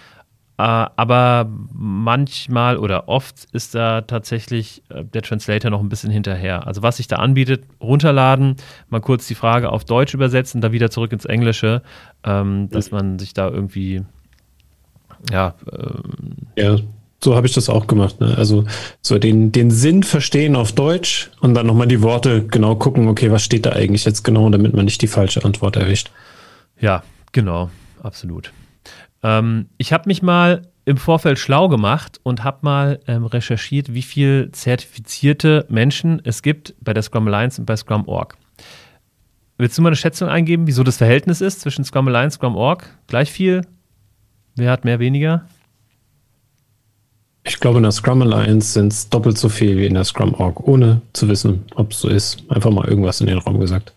Äh, 0.57 0.61
aber 0.61 1.49
manchmal 1.73 2.77
oder 2.77 3.09
oft 3.09 3.45
ist 3.51 3.75
da 3.75 4.01
tatsächlich 4.01 4.83
äh, 4.89 5.03
der 5.03 5.21
Translator 5.21 5.69
noch 5.69 5.81
ein 5.81 5.89
bisschen 5.89 6.11
hinterher. 6.11 6.65
Also 6.65 6.81
was 6.81 6.97
sich 6.97 7.07
da 7.07 7.17
anbietet, 7.17 7.65
runterladen, 7.81 8.55
mal 8.89 9.01
kurz 9.01 9.27
die 9.27 9.35
Frage 9.35 9.69
auf 9.69 9.83
Deutsch 9.83 10.13
übersetzen, 10.13 10.61
dann 10.61 10.71
wieder 10.71 10.89
zurück 10.89 11.11
ins 11.11 11.25
Englische, 11.25 11.81
ähm, 12.23 12.69
dass 12.69 12.91
man 12.91 13.19
sich 13.19 13.33
da 13.33 13.49
irgendwie 13.49 14.03
ja. 15.31 15.55
Ähm, 15.71 16.47
ja, 16.55 16.77
so 17.23 17.35
habe 17.35 17.47
ich 17.47 17.53
das 17.53 17.69
auch 17.69 17.87
gemacht. 17.87 18.19
Ne? 18.21 18.35
Also 18.37 18.65
so 19.01 19.17
den, 19.17 19.51
den 19.51 19.71
Sinn 19.71 20.03
verstehen 20.03 20.55
auf 20.55 20.71
Deutsch 20.71 21.31
und 21.41 21.53
dann 21.53 21.67
nochmal 21.67 21.87
die 21.87 22.01
Worte 22.01 22.45
genau 22.45 22.75
gucken, 22.75 23.07
okay, 23.07 23.31
was 23.31 23.43
steht 23.43 23.65
da 23.65 23.71
eigentlich 23.71 24.05
jetzt 24.05 24.23
genau, 24.23 24.49
damit 24.49 24.73
man 24.73 24.85
nicht 24.85 25.01
die 25.01 25.07
falsche 25.07 25.43
Antwort 25.43 25.75
erwischt. 25.75 26.11
Ja, 26.79 27.03
genau, 27.31 27.69
absolut. 28.03 28.51
Ähm, 29.25 29.69
ich 29.79 29.91
habe 29.91 30.03
mich 30.07 30.21
mal 30.21 30.61
im 30.85 30.97
Vorfeld 30.97 31.39
schlau 31.39 31.67
gemacht 31.67 32.19
und 32.21 32.43
habe 32.43 32.59
mal 32.61 32.99
ähm, 33.07 33.25
recherchiert, 33.25 33.91
wie 33.95 34.03
viele 34.03 34.51
zertifizierte 34.51 35.65
Menschen 35.67 36.21
es 36.23 36.43
gibt 36.43 36.75
bei 36.79 36.93
der 36.93 37.01
Scrum 37.01 37.25
Alliance 37.27 37.59
und 37.59 37.65
bei 37.65 37.75
Scrum.org. 37.75 38.37
Willst 39.57 39.77
du 39.77 39.81
mal 39.81 39.89
eine 39.89 39.95
Schätzung 39.95 40.29
eingeben, 40.29 40.67
wieso 40.67 40.83
das 40.83 40.97
Verhältnis 40.97 41.41
ist 41.41 41.61
zwischen 41.61 41.83
Scrum 41.83 42.07
Alliance 42.07 42.37
und 42.37 42.39
Scrum.org? 42.39 42.87
Gleich 43.07 43.31
viel? 43.31 43.61
Wer 44.55 44.69
hat 44.69 44.85
mehr, 44.85 44.99
weniger? 44.99 45.45
Ich 47.43 47.59
glaube, 47.59 47.77
in 47.77 47.83
der 47.83 47.91
Scrum 47.91 48.21
Alliance 48.21 48.73
sind 48.73 48.93
es 48.93 49.09
doppelt 49.09 49.39
so 49.39 49.49
viel 49.49 49.77
wie 49.77 49.87
in 49.87 49.95
der 49.95 50.03
Scrum 50.03 50.35
Org, 50.35 50.67
ohne 50.67 51.01
zu 51.13 51.27
wissen, 51.27 51.63
ob 51.75 51.91
es 51.91 51.99
so 51.99 52.09
ist. 52.09 52.43
Einfach 52.49 52.69
mal 52.69 52.87
irgendwas 52.87 53.21
in 53.21 53.27
den 53.27 53.39
Raum 53.39 53.59
gesagt. 53.59 53.93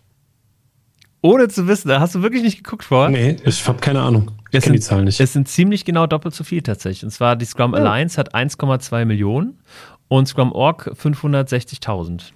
Ohne 1.21 1.49
zu 1.49 1.67
wissen, 1.67 1.89
da 1.89 1.99
hast 1.99 2.15
du 2.15 2.21
wirklich 2.21 2.43
nicht 2.43 2.63
geguckt 2.63 2.85
vor? 2.85 3.09
Nee, 3.09 3.35
ich 3.43 3.67
habe 3.67 3.79
keine 3.79 4.01
Ahnung. 4.01 4.31
Ich 4.51 4.61
kenne 4.61 4.77
die 4.77 4.81
Zahlen 4.81 5.05
nicht. 5.05 5.19
Es 5.19 5.33
sind 5.33 5.47
ziemlich 5.47 5.83
genau 5.85 6.07
doppelt 6.07 6.33
so 6.33 6.43
viel 6.43 6.61
tatsächlich. 6.61 7.03
Und 7.03 7.11
zwar 7.11 7.35
die 7.35 7.45
Scrum 7.45 7.73
ja. 7.73 7.79
Alliance 7.79 8.17
hat 8.17 8.33
1,2 8.33 9.05
Millionen 9.05 9.59
und 10.07 10.27
Scrum 10.27 10.51
Org 10.53 10.91
560.000. 10.97 12.31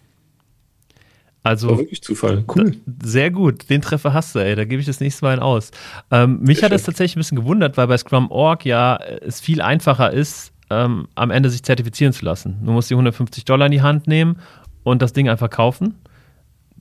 Also 1.43 1.69
War 1.69 1.78
wirklich 1.78 2.02
Zufall. 2.02 2.43
Cool. 2.54 2.78
Sehr 3.04 3.32
gut. 3.32 3.69
Den 3.69 3.82
Treffer 3.82 4.13
hast 4.13 4.36
du, 4.36 4.39
ey. 4.39 4.56
Da 4.56 4.63
gebe 4.63 4.80
ich 4.80 4.86
das 4.86 5.00
nächste 5.00 5.26
Mal 5.26 5.34
einen 5.34 5.41
aus. 5.41 5.72
Ähm, 6.10 6.39
mich 6.41 6.60
Sehr 6.60 6.65
hat 6.65 6.74
es 6.74 6.84
tatsächlich 6.84 7.17
ein 7.17 7.19
bisschen 7.19 7.38
gewundert, 7.38 7.76
weil 7.78 7.88
bei 7.88 7.98
Scrum 7.98 8.32
Org 8.32 8.65
ja 8.65 8.98
es 8.98 9.41
viel 9.41 9.62
einfacher 9.62 10.12
ist, 10.12 10.54
ähm, 10.69 11.08
am 11.15 11.32
Ende 11.32 11.50
sich 11.50 11.63
zertifizieren 11.63 12.13
zu 12.13 12.24
lassen. 12.24 12.60
Du 12.63 12.72
musst 12.72 12.89
die 12.89 12.93
150 12.93 13.43
Dollar 13.43 13.65
in 13.65 13.74
die 13.74 13.82
Hand 13.82 14.08
nehmen 14.08 14.38
und 14.84 15.02
das 15.02 15.12
Ding 15.12 15.28
einfach 15.28 15.50
kaufen, 15.50 15.96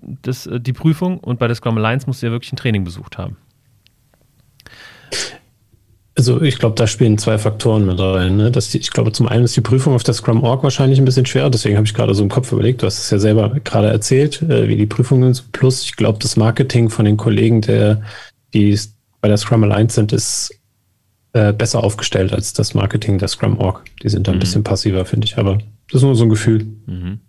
das, 0.03 0.47
äh, 0.47 0.61
die 0.61 0.73
Prüfung. 0.73 1.19
Und 1.19 1.39
bei 1.39 1.47
der 1.47 1.57
Scrum 1.57 1.77
Alliance 1.79 2.07
musst 2.07 2.23
du 2.23 2.27
ja 2.27 2.33
wirklich 2.33 2.53
ein 2.53 2.57
Training 2.57 2.85
besucht 2.85 3.19
haben. 3.19 3.37
Also 6.15 6.43
ich 6.43 6.59
glaube, 6.59 6.75
da 6.77 6.87
spielen 6.87 7.17
zwei 7.17 7.39
Faktoren 7.39 7.87
mit 7.87 7.99
rein. 7.99 8.37
Ne? 8.37 8.51
Die, 8.51 8.79
ich 8.79 8.91
glaube, 8.91 9.13
zum 9.13 9.29
einen 9.29 9.45
ist 9.45 9.57
die 9.57 9.63
Prüfung 9.63 9.95
auf 9.95 10.03
der 10.03 10.15
Scrum 10.15 10.43
Org 10.43 10.63
wahrscheinlich 10.63 10.99
ein 10.99 11.07
bisschen 11.07 11.25
schwer. 11.25 11.49
Deswegen 11.49 11.77
habe 11.77 11.87
ich 11.87 11.95
gerade 11.95 12.15
so 12.15 12.23
im 12.23 12.29
Kopf 12.29 12.53
überlegt, 12.53 12.83
du 12.83 12.87
hast 12.87 12.99
es 12.99 13.11
ja 13.11 13.19
selber 13.19 13.49
gerade 13.65 13.89
erzählt, 13.89 14.43
äh, 14.43 14.69
wie 14.69 14.77
die 14.77 14.87
Prüfungen 14.87 15.33
sind. 15.33 15.53
Plus, 15.53 15.83
ich 15.85 15.97
glaube, 15.97 16.19
das 16.21 16.37
Marketing 16.37 16.91
von 16.91 17.07
den 17.07 17.17
Kollegen, 17.17 17.63
der, 17.63 18.03
die 18.53 18.79
bei 19.23 19.29
der 19.29 19.39
Scrum 19.39 19.65
Alliance 19.65 19.95
sind, 19.95 20.13
ist 20.13 20.55
äh, 21.33 21.55
besser 21.55 21.83
aufgestellt 21.83 22.35
als 22.35 22.53
das 22.53 22.75
Marketing 22.75 23.17
der 23.17 23.29
Scrum 23.29 23.59
Org. 23.59 23.85
Die 24.03 24.09
sind 24.11 24.29
da 24.29 24.33
ein 24.33 24.37
mhm. 24.37 24.41
bisschen 24.41 24.65
passiver, 24.65 25.07
finde 25.07 25.27
ich, 25.27 25.39
aber 25.39 25.59
das 25.91 26.01
ist 26.01 26.03
nur 26.03 26.15
so 26.15 26.25
ein 26.25 26.31
Gefühl. 26.31 26.67
Mhm. 26.87 27.21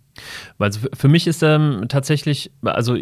Also 0.60 0.80
für 0.93 1.08
mich 1.08 1.28
ist 1.28 1.43
ähm, 1.43 1.86
tatsächlich, 1.89 2.52
also 2.63 2.95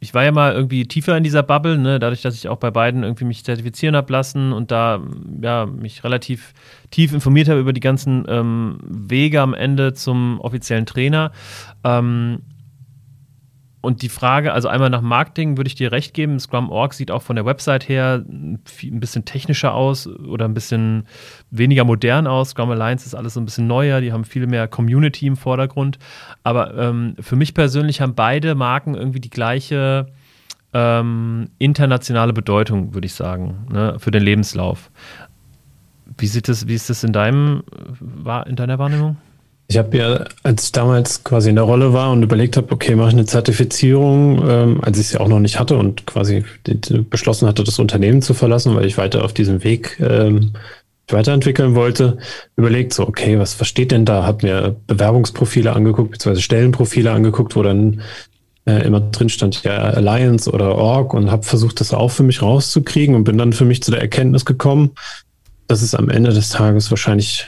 ich 0.00 0.14
war 0.14 0.24
ja 0.24 0.32
mal 0.32 0.52
irgendwie 0.52 0.86
tiefer 0.86 1.16
in 1.16 1.24
dieser 1.24 1.42
Bubble, 1.42 1.76
ne, 1.76 1.98
dadurch, 1.98 2.22
dass 2.22 2.34
ich 2.34 2.48
auch 2.48 2.58
bei 2.58 2.70
beiden 2.70 3.02
irgendwie 3.02 3.24
mich 3.24 3.44
zertifizieren 3.44 3.96
habe 3.96 4.12
lassen 4.12 4.52
und 4.52 4.70
da 4.70 5.02
ja 5.40 5.66
mich 5.66 6.04
relativ 6.04 6.54
tief 6.90 7.12
informiert 7.12 7.48
habe 7.48 7.60
über 7.60 7.72
die 7.72 7.80
ganzen 7.80 8.24
ähm, 8.28 8.78
Wege 8.84 9.40
am 9.40 9.54
Ende 9.54 9.94
zum 9.94 10.40
offiziellen 10.40 10.86
Trainer. 10.86 11.32
Ähm, 11.82 12.42
und 13.80 14.02
die 14.02 14.08
Frage, 14.08 14.52
also 14.52 14.66
einmal 14.68 14.90
nach 14.90 15.02
Marketing 15.02 15.56
würde 15.56 15.68
ich 15.68 15.76
dir 15.76 15.92
recht 15.92 16.12
geben. 16.12 16.40
Scrum.org 16.40 16.94
sieht 16.94 17.12
auch 17.12 17.22
von 17.22 17.36
der 17.36 17.46
Website 17.46 17.88
her 17.88 18.24
ein 18.26 18.60
bisschen 19.00 19.24
technischer 19.24 19.72
aus 19.72 20.08
oder 20.08 20.46
ein 20.46 20.54
bisschen 20.54 21.06
weniger 21.50 21.84
modern 21.84 22.26
aus. 22.26 22.50
Scrum 22.50 22.70
Alliance 22.70 23.06
ist 23.06 23.14
alles 23.14 23.34
so 23.34 23.40
ein 23.40 23.44
bisschen 23.44 23.68
neuer, 23.68 24.00
die 24.00 24.12
haben 24.12 24.24
viel 24.24 24.48
mehr 24.48 24.66
Community 24.66 25.26
im 25.26 25.36
Vordergrund. 25.36 25.98
Aber 26.42 26.76
ähm, 26.76 27.14
für 27.20 27.36
mich 27.36 27.54
persönlich 27.54 28.00
haben 28.00 28.16
beide 28.16 28.56
Marken 28.56 28.94
irgendwie 28.94 29.20
die 29.20 29.30
gleiche 29.30 30.06
ähm, 30.72 31.48
internationale 31.58 32.32
Bedeutung, 32.32 32.94
würde 32.94 33.06
ich 33.06 33.14
sagen, 33.14 33.66
ne, 33.70 33.96
für 33.98 34.10
den 34.10 34.24
Lebenslauf. 34.24 34.90
Wie 36.16 36.26
sieht 36.26 36.48
das, 36.48 36.66
wie 36.66 36.74
ist 36.74 36.90
das 36.90 37.04
in 37.04 37.12
deinem, 37.12 37.62
in 38.46 38.56
deiner 38.56 38.78
Wahrnehmung? 38.80 39.18
Ich 39.70 39.76
habe 39.76 39.98
ja, 39.98 40.24
als 40.42 40.64
ich 40.64 40.72
damals 40.72 41.24
quasi 41.24 41.50
in 41.50 41.56
der 41.56 41.64
Rolle 41.64 41.92
war 41.92 42.10
und 42.10 42.22
überlegt 42.22 42.56
habe, 42.56 42.72
okay, 42.72 42.96
mache 42.96 43.08
ich 43.08 43.14
eine 43.14 43.26
Zertifizierung, 43.26 44.42
ähm, 44.48 44.80
als 44.82 44.98
ich 44.98 45.08
sie 45.08 45.20
auch 45.20 45.28
noch 45.28 45.40
nicht 45.40 45.60
hatte 45.60 45.76
und 45.76 46.06
quasi 46.06 46.42
beschlossen 47.10 47.46
hatte, 47.46 47.64
das 47.64 47.78
Unternehmen 47.78 48.22
zu 48.22 48.32
verlassen, 48.32 48.74
weil 48.74 48.86
ich 48.86 48.96
weiter 48.96 49.22
auf 49.24 49.34
diesem 49.34 49.62
Weg 49.64 50.00
ähm, 50.00 50.52
weiterentwickeln 51.06 51.74
wollte, 51.74 52.16
überlegt 52.56 52.94
so, 52.94 53.06
okay, 53.06 53.38
was 53.38 53.52
versteht 53.52 53.90
denn 53.90 54.06
da? 54.06 54.24
Hab 54.24 54.42
mir 54.42 54.74
Bewerbungsprofile 54.86 55.74
angeguckt, 55.74 56.12
beziehungsweise 56.12 56.42
Stellenprofile 56.42 57.12
angeguckt, 57.12 57.54
wo 57.54 57.62
dann 57.62 58.00
äh, 58.64 58.86
immer 58.86 59.00
drin 59.00 59.28
stand, 59.28 59.64
ja, 59.64 59.76
Alliance 59.76 60.50
oder 60.50 60.76
Org 60.76 61.12
und 61.12 61.30
habe 61.30 61.42
versucht, 61.42 61.80
das 61.80 61.92
auch 61.92 62.10
für 62.10 62.22
mich 62.22 62.40
rauszukriegen 62.40 63.14
und 63.14 63.24
bin 63.24 63.36
dann 63.36 63.52
für 63.52 63.66
mich 63.66 63.82
zu 63.82 63.90
der 63.90 64.00
Erkenntnis 64.00 64.46
gekommen, 64.46 64.92
dass 65.66 65.82
es 65.82 65.94
am 65.94 66.08
Ende 66.08 66.32
des 66.32 66.48
Tages 66.48 66.90
wahrscheinlich 66.90 67.46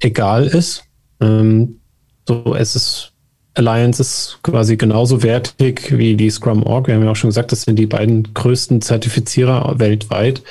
egal 0.00 0.48
ist, 0.48 0.84
ähm, 1.24 1.80
so, 2.26 2.54
es 2.54 2.76
ist 2.76 3.10
Alliance 3.54 4.02
ist 4.02 4.38
quasi 4.42 4.76
genauso 4.76 5.22
wertig 5.22 5.96
wie 5.96 6.16
die 6.16 6.30
Scrum 6.30 6.64
Org. 6.64 6.88
Wir 6.88 6.96
haben 6.96 7.04
ja 7.04 7.10
auch 7.12 7.16
schon 7.16 7.30
gesagt, 7.30 7.52
das 7.52 7.62
sind 7.62 7.78
die 7.78 7.86
beiden 7.86 8.34
größten 8.34 8.82
Zertifizierer 8.82 9.78
weltweit. 9.78 10.42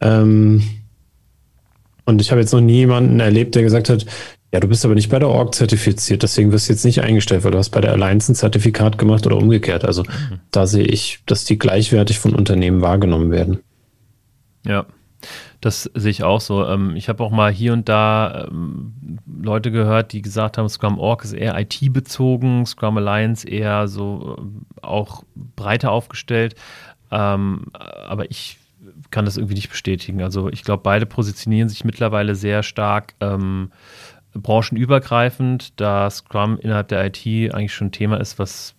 Ähm, 0.00 0.62
und 2.04 2.20
ich 2.20 2.30
habe 2.30 2.40
jetzt 2.40 2.52
noch 2.52 2.60
nie 2.60 2.78
jemanden 2.78 3.20
erlebt, 3.20 3.54
der 3.54 3.62
gesagt 3.62 3.88
hat, 3.88 4.04
ja, 4.52 4.60
du 4.60 4.66
bist 4.66 4.84
aber 4.84 4.94
nicht 4.94 5.10
bei 5.10 5.18
der 5.18 5.28
Org 5.28 5.54
zertifiziert, 5.54 6.22
deswegen 6.22 6.52
wirst 6.52 6.68
du 6.68 6.72
jetzt 6.72 6.84
nicht 6.84 7.02
eingestellt, 7.02 7.44
weil 7.44 7.50
du 7.50 7.58
hast 7.58 7.70
bei 7.70 7.82
der 7.82 7.92
Alliance 7.92 8.32
ein 8.32 8.34
Zertifikat 8.34 8.96
gemacht 8.98 9.26
oder 9.26 9.36
umgekehrt. 9.36 9.84
Also 9.84 10.02
mhm. 10.02 10.40
da 10.50 10.66
sehe 10.66 10.86
ich, 10.86 11.20
dass 11.26 11.44
die 11.44 11.58
gleichwertig 11.58 12.18
von 12.18 12.34
Unternehmen 12.34 12.80
wahrgenommen 12.80 13.30
werden. 13.30 13.58
Ja, 14.64 14.86
das 15.60 15.90
sehe 15.94 16.10
ich 16.10 16.22
auch 16.22 16.40
so. 16.40 16.66
Ähm, 16.66 16.94
ich 16.94 17.08
habe 17.08 17.22
auch 17.22 17.30
mal 17.30 17.50
hier 17.50 17.72
und 17.72 17.88
da 17.88 18.46
ähm, 18.48 19.18
Leute 19.26 19.70
gehört, 19.70 20.12
die 20.12 20.22
gesagt 20.22 20.58
haben, 20.58 20.68
Scrum 20.68 20.98
Org 20.98 21.24
ist 21.24 21.32
eher 21.32 21.58
IT-bezogen, 21.58 22.64
Scrum 22.66 22.98
Alliance 22.98 23.48
eher 23.48 23.88
so 23.88 24.36
äh, 24.38 24.86
auch 24.86 25.24
breiter 25.56 25.90
aufgestellt. 25.90 26.54
Ähm, 27.10 27.66
aber 27.72 28.30
ich 28.30 28.58
kann 29.10 29.24
das 29.24 29.36
irgendwie 29.36 29.54
nicht 29.54 29.70
bestätigen. 29.70 30.22
Also 30.22 30.48
ich 30.48 30.62
glaube, 30.62 30.82
beide 30.82 31.06
positionieren 31.06 31.68
sich 31.68 31.84
mittlerweile 31.84 32.34
sehr 32.34 32.62
stark 32.62 33.14
ähm, 33.20 33.72
branchenübergreifend, 34.34 35.80
da 35.80 36.10
Scrum 36.10 36.58
innerhalb 36.58 36.88
der 36.88 37.04
IT 37.06 37.26
eigentlich 37.54 37.74
schon 37.74 37.88
ein 37.88 37.92
Thema 37.92 38.20
ist, 38.20 38.38
was 38.38 38.74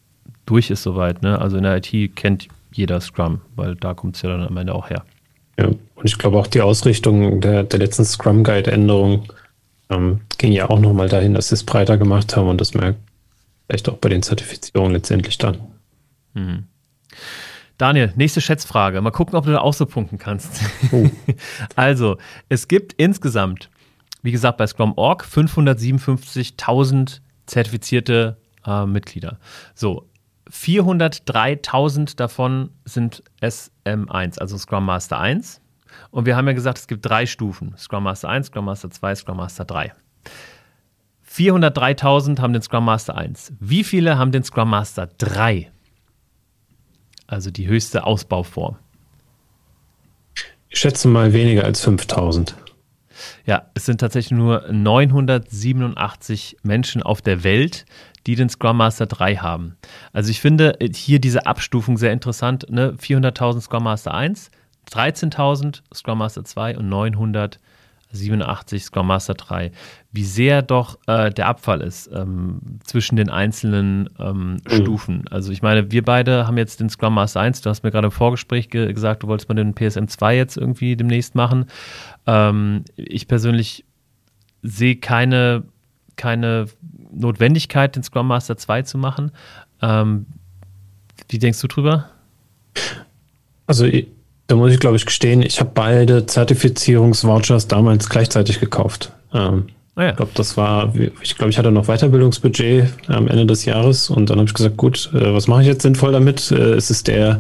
durch 0.46 0.70
ist 0.70 0.84
soweit. 0.84 1.22
Ne? 1.22 1.40
Also 1.40 1.58
in 1.58 1.64
der 1.64 1.78
IT 1.78 2.16
kennt 2.16 2.48
jeder 2.72 3.02
Scrum, 3.02 3.42
weil 3.56 3.76
da 3.76 3.94
kommt 3.94 4.16
es 4.16 4.22
ja 4.22 4.30
dann 4.30 4.44
am 4.44 4.58
Ende 4.58 4.74
auch 4.74 4.90
her. 4.90 5.04
Ja, 5.60 5.68
und 5.68 6.06
ich 6.06 6.18
glaube 6.18 6.38
auch 6.38 6.48
die 6.48 6.62
Ausrichtung 6.62 7.42
der, 7.42 7.64
der 7.64 7.80
letzten 7.80 8.06
Scrum 8.06 8.44
Guide-Änderung 8.44 9.26
ähm, 9.90 10.22
ging 10.38 10.54
ja 10.54 10.70
auch 10.70 10.80
nochmal 10.80 11.10
dahin, 11.10 11.34
dass 11.34 11.50
sie 11.50 11.56
es 11.56 11.66
breiter 11.66 11.98
gemacht 11.98 12.38
haben 12.38 12.48
und 12.48 12.62
das 12.62 12.74
merkt 12.74 13.00
vielleicht 13.68 13.90
auch 13.90 13.98
bei 13.98 14.10
den 14.10 14.24
Zertifizierungen 14.24 14.94
letztendlich 14.94 15.38
dann. 15.38 15.58
Mhm. 16.34 16.64
Daniel, 17.78 18.14
nächste 18.16 18.42
Schätzfrage. 18.42 19.02
Mal 19.02 19.12
gucken, 19.12 19.36
ob 19.36 19.46
du 19.46 19.52
da 19.52 19.60
auch 19.60 19.74
so 19.74 19.86
punkten 19.86 20.18
kannst. 20.18 20.62
Oh. 20.92 21.10
also, 21.76 22.18
es 22.50 22.68
gibt 22.68 22.94
insgesamt, 22.94 23.70
wie 24.22 24.32
gesagt, 24.32 24.58
bei 24.58 24.68
Scrum.org 24.68 25.24
557.000 25.24 27.20
zertifizierte 27.46 28.38
äh, 28.66 28.86
Mitglieder. 28.86 29.40
So, 29.76 30.08
403.000 30.52 32.16
davon 32.16 32.72
sind 32.86 33.24
SM1, 33.42 34.40
also 34.40 34.58
Scrum 34.58 34.86
Master 34.86 35.20
1. 35.20 35.62
Und 36.12 36.26
wir 36.26 36.36
haben 36.36 36.48
ja 36.48 36.54
gesagt, 36.54 36.80
es 36.80 36.88
gibt 36.88 37.06
drei 37.06 37.26
Stufen: 37.26 37.76
Scrum 37.78 38.04
Master 38.04 38.30
1, 38.30 38.48
Scrum 38.48 38.66
Master 38.66 38.90
2, 38.90 39.16
Scrum 39.16 39.38
Master 39.38 39.66
3. 39.66 39.94
403.000 41.32 42.40
haben 42.40 42.54
den 42.54 42.62
Scrum 42.62 42.86
Master 42.86 43.16
1. 43.16 43.54
Wie 43.60 43.84
viele 43.84 44.18
haben 44.18 44.32
den 44.32 44.44
Scrum 44.44 44.70
Master 44.70 45.08
3? 45.08 45.72
Also 47.28 47.52
die 47.52 47.68
höchste 47.68 48.06
Ausbauform. 48.06 48.78
Ich 50.70 50.80
schätze 50.80 51.08
mal 51.08 51.34
weniger 51.34 51.64
als 51.66 51.82
5000. 51.82 52.56
Ja, 53.46 53.70
es 53.74 53.86
sind 53.86 54.00
tatsächlich 54.00 54.38
nur 54.38 54.66
987 54.72 56.58
Menschen 56.64 57.04
auf 57.04 57.22
der 57.22 57.44
Welt, 57.44 57.86
die 58.30 58.36
den 58.36 58.50
Scrum 58.50 58.78
Master 58.78 59.08
3 59.08 59.38
haben. 59.38 59.76
Also 60.14 60.30
ich 60.30 60.40
finde 60.40 60.78
hier 60.94 61.20
diese 61.20 61.48
Abstufung 61.48 61.98
sehr 61.98 62.14
interessant. 62.14 62.68
Ne? 62.70 62.94
400.000 62.94 63.62
Scrum 63.62 63.84
Master 63.84 64.14
1, 64.14 64.52
13.000 64.92 65.82
Scrum 65.92 66.20
Master 66.20 66.46
2 66.46 66.78
und 66.78 66.90
900 66.90 67.60
87 68.12 68.84
Scrum 68.84 69.08
Master 69.08 69.36
3, 69.36 69.72
wie 70.12 70.24
sehr 70.24 70.64
doch 70.64 70.98
äh, 71.06 71.30
der 71.30 71.48
Abfall 71.48 71.82
ist 71.82 72.10
ähm, 72.12 72.60
zwischen 72.84 73.16
den 73.16 73.30
einzelnen 73.30 74.10
ähm, 74.18 74.54
mhm. 74.54 74.60
Stufen. 74.68 75.26
Also 75.30 75.52
ich 75.52 75.62
meine, 75.62 75.92
wir 75.92 76.04
beide 76.04 76.48
haben 76.48 76.58
jetzt 76.58 76.80
den 76.80 76.90
Scrum 76.90 77.14
Master 77.14 77.42
1, 77.42 77.62
du 77.62 77.70
hast 77.70 77.84
mir 77.84 77.92
gerade 77.92 78.08
im 78.08 78.12
Vorgespräch 78.12 78.70
ge 78.70 78.92
gesagt, 78.94 79.22
du 79.22 79.28
wolltest 79.28 79.48
mal 79.48 79.56
den 79.56 79.76
PSM 79.76 80.08
2 80.08 80.36
jetzt 80.36 80.58
irgendwie 80.58 80.96
demnächst 80.96 81.36
machen. 81.36 81.66
Ähm, 82.26 82.84
ich 82.96 83.28
persönlich 83.28 83.86
sehe 84.64 84.96
keine, 84.96 85.66
keine 86.16 86.66
Notwendigkeit, 87.12 87.96
den 87.96 88.04
Scrum 88.04 88.28
Master 88.28 88.58
2 88.58 88.84
zu 88.84 88.98
machen. 88.98 89.32
Ähm, 89.82 90.26
wie 91.30 91.40
denkst 91.40 91.62
du 91.62 91.68
drüber? 91.68 92.10
Also 93.68 93.88
da 94.48 94.56
muss 94.56 94.72
ich, 94.72 94.80
glaube 94.80 94.96
ich, 94.96 95.06
gestehen, 95.06 95.42
ich 95.44 95.60
habe 95.60 95.72
beide 95.74 96.26
Zertifizierungsvouchers 96.26 97.68
damals 97.68 98.10
gleichzeitig 98.10 98.60
gekauft. 98.60 99.12
Ähm, 99.32 99.68
ah 99.96 100.04
ja. 100.04 100.10
Ich 100.10 100.18
glaube, 100.18 100.32
das 100.34 100.58
war, 100.58 100.94
ich 101.22 101.36
glaube, 101.36 101.52
ich 101.52 101.58
hatte 101.58 101.72
noch 101.72 101.86
Weiterbildungsbudget 101.86 102.88
am 103.08 103.28
Ende 103.28 103.46
des 103.46 103.66
Jahres 103.66 104.10
und 104.10 104.30
dann 104.30 104.40
habe 104.40 104.48
ich 104.48 104.54
gesagt, 104.56 104.78
gut, 104.78 105.12
äh, 105.14 105.34
was 105.34 105.48
mache 105.48 105.62
ich 105.62 105.68
jetzt 105.68 105.84
sinnvoll 105.84 106.12
damit? 106.12 106.52
Äh, 106.52 106.78
ist 106.78 106.90
es 106.90 107.04
der, 107.04 107.40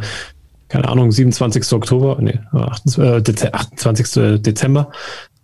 keine 0.68 0.88
Ahnung, 0.88 1.12
27. 1.12 1.74
Oktober, 1.74 2.18
nee, 2.20 2.40
28, 2.52 3.44
äh, 3.44 3.52
28. 3.54 4.42
Dezember, 4.42 4.92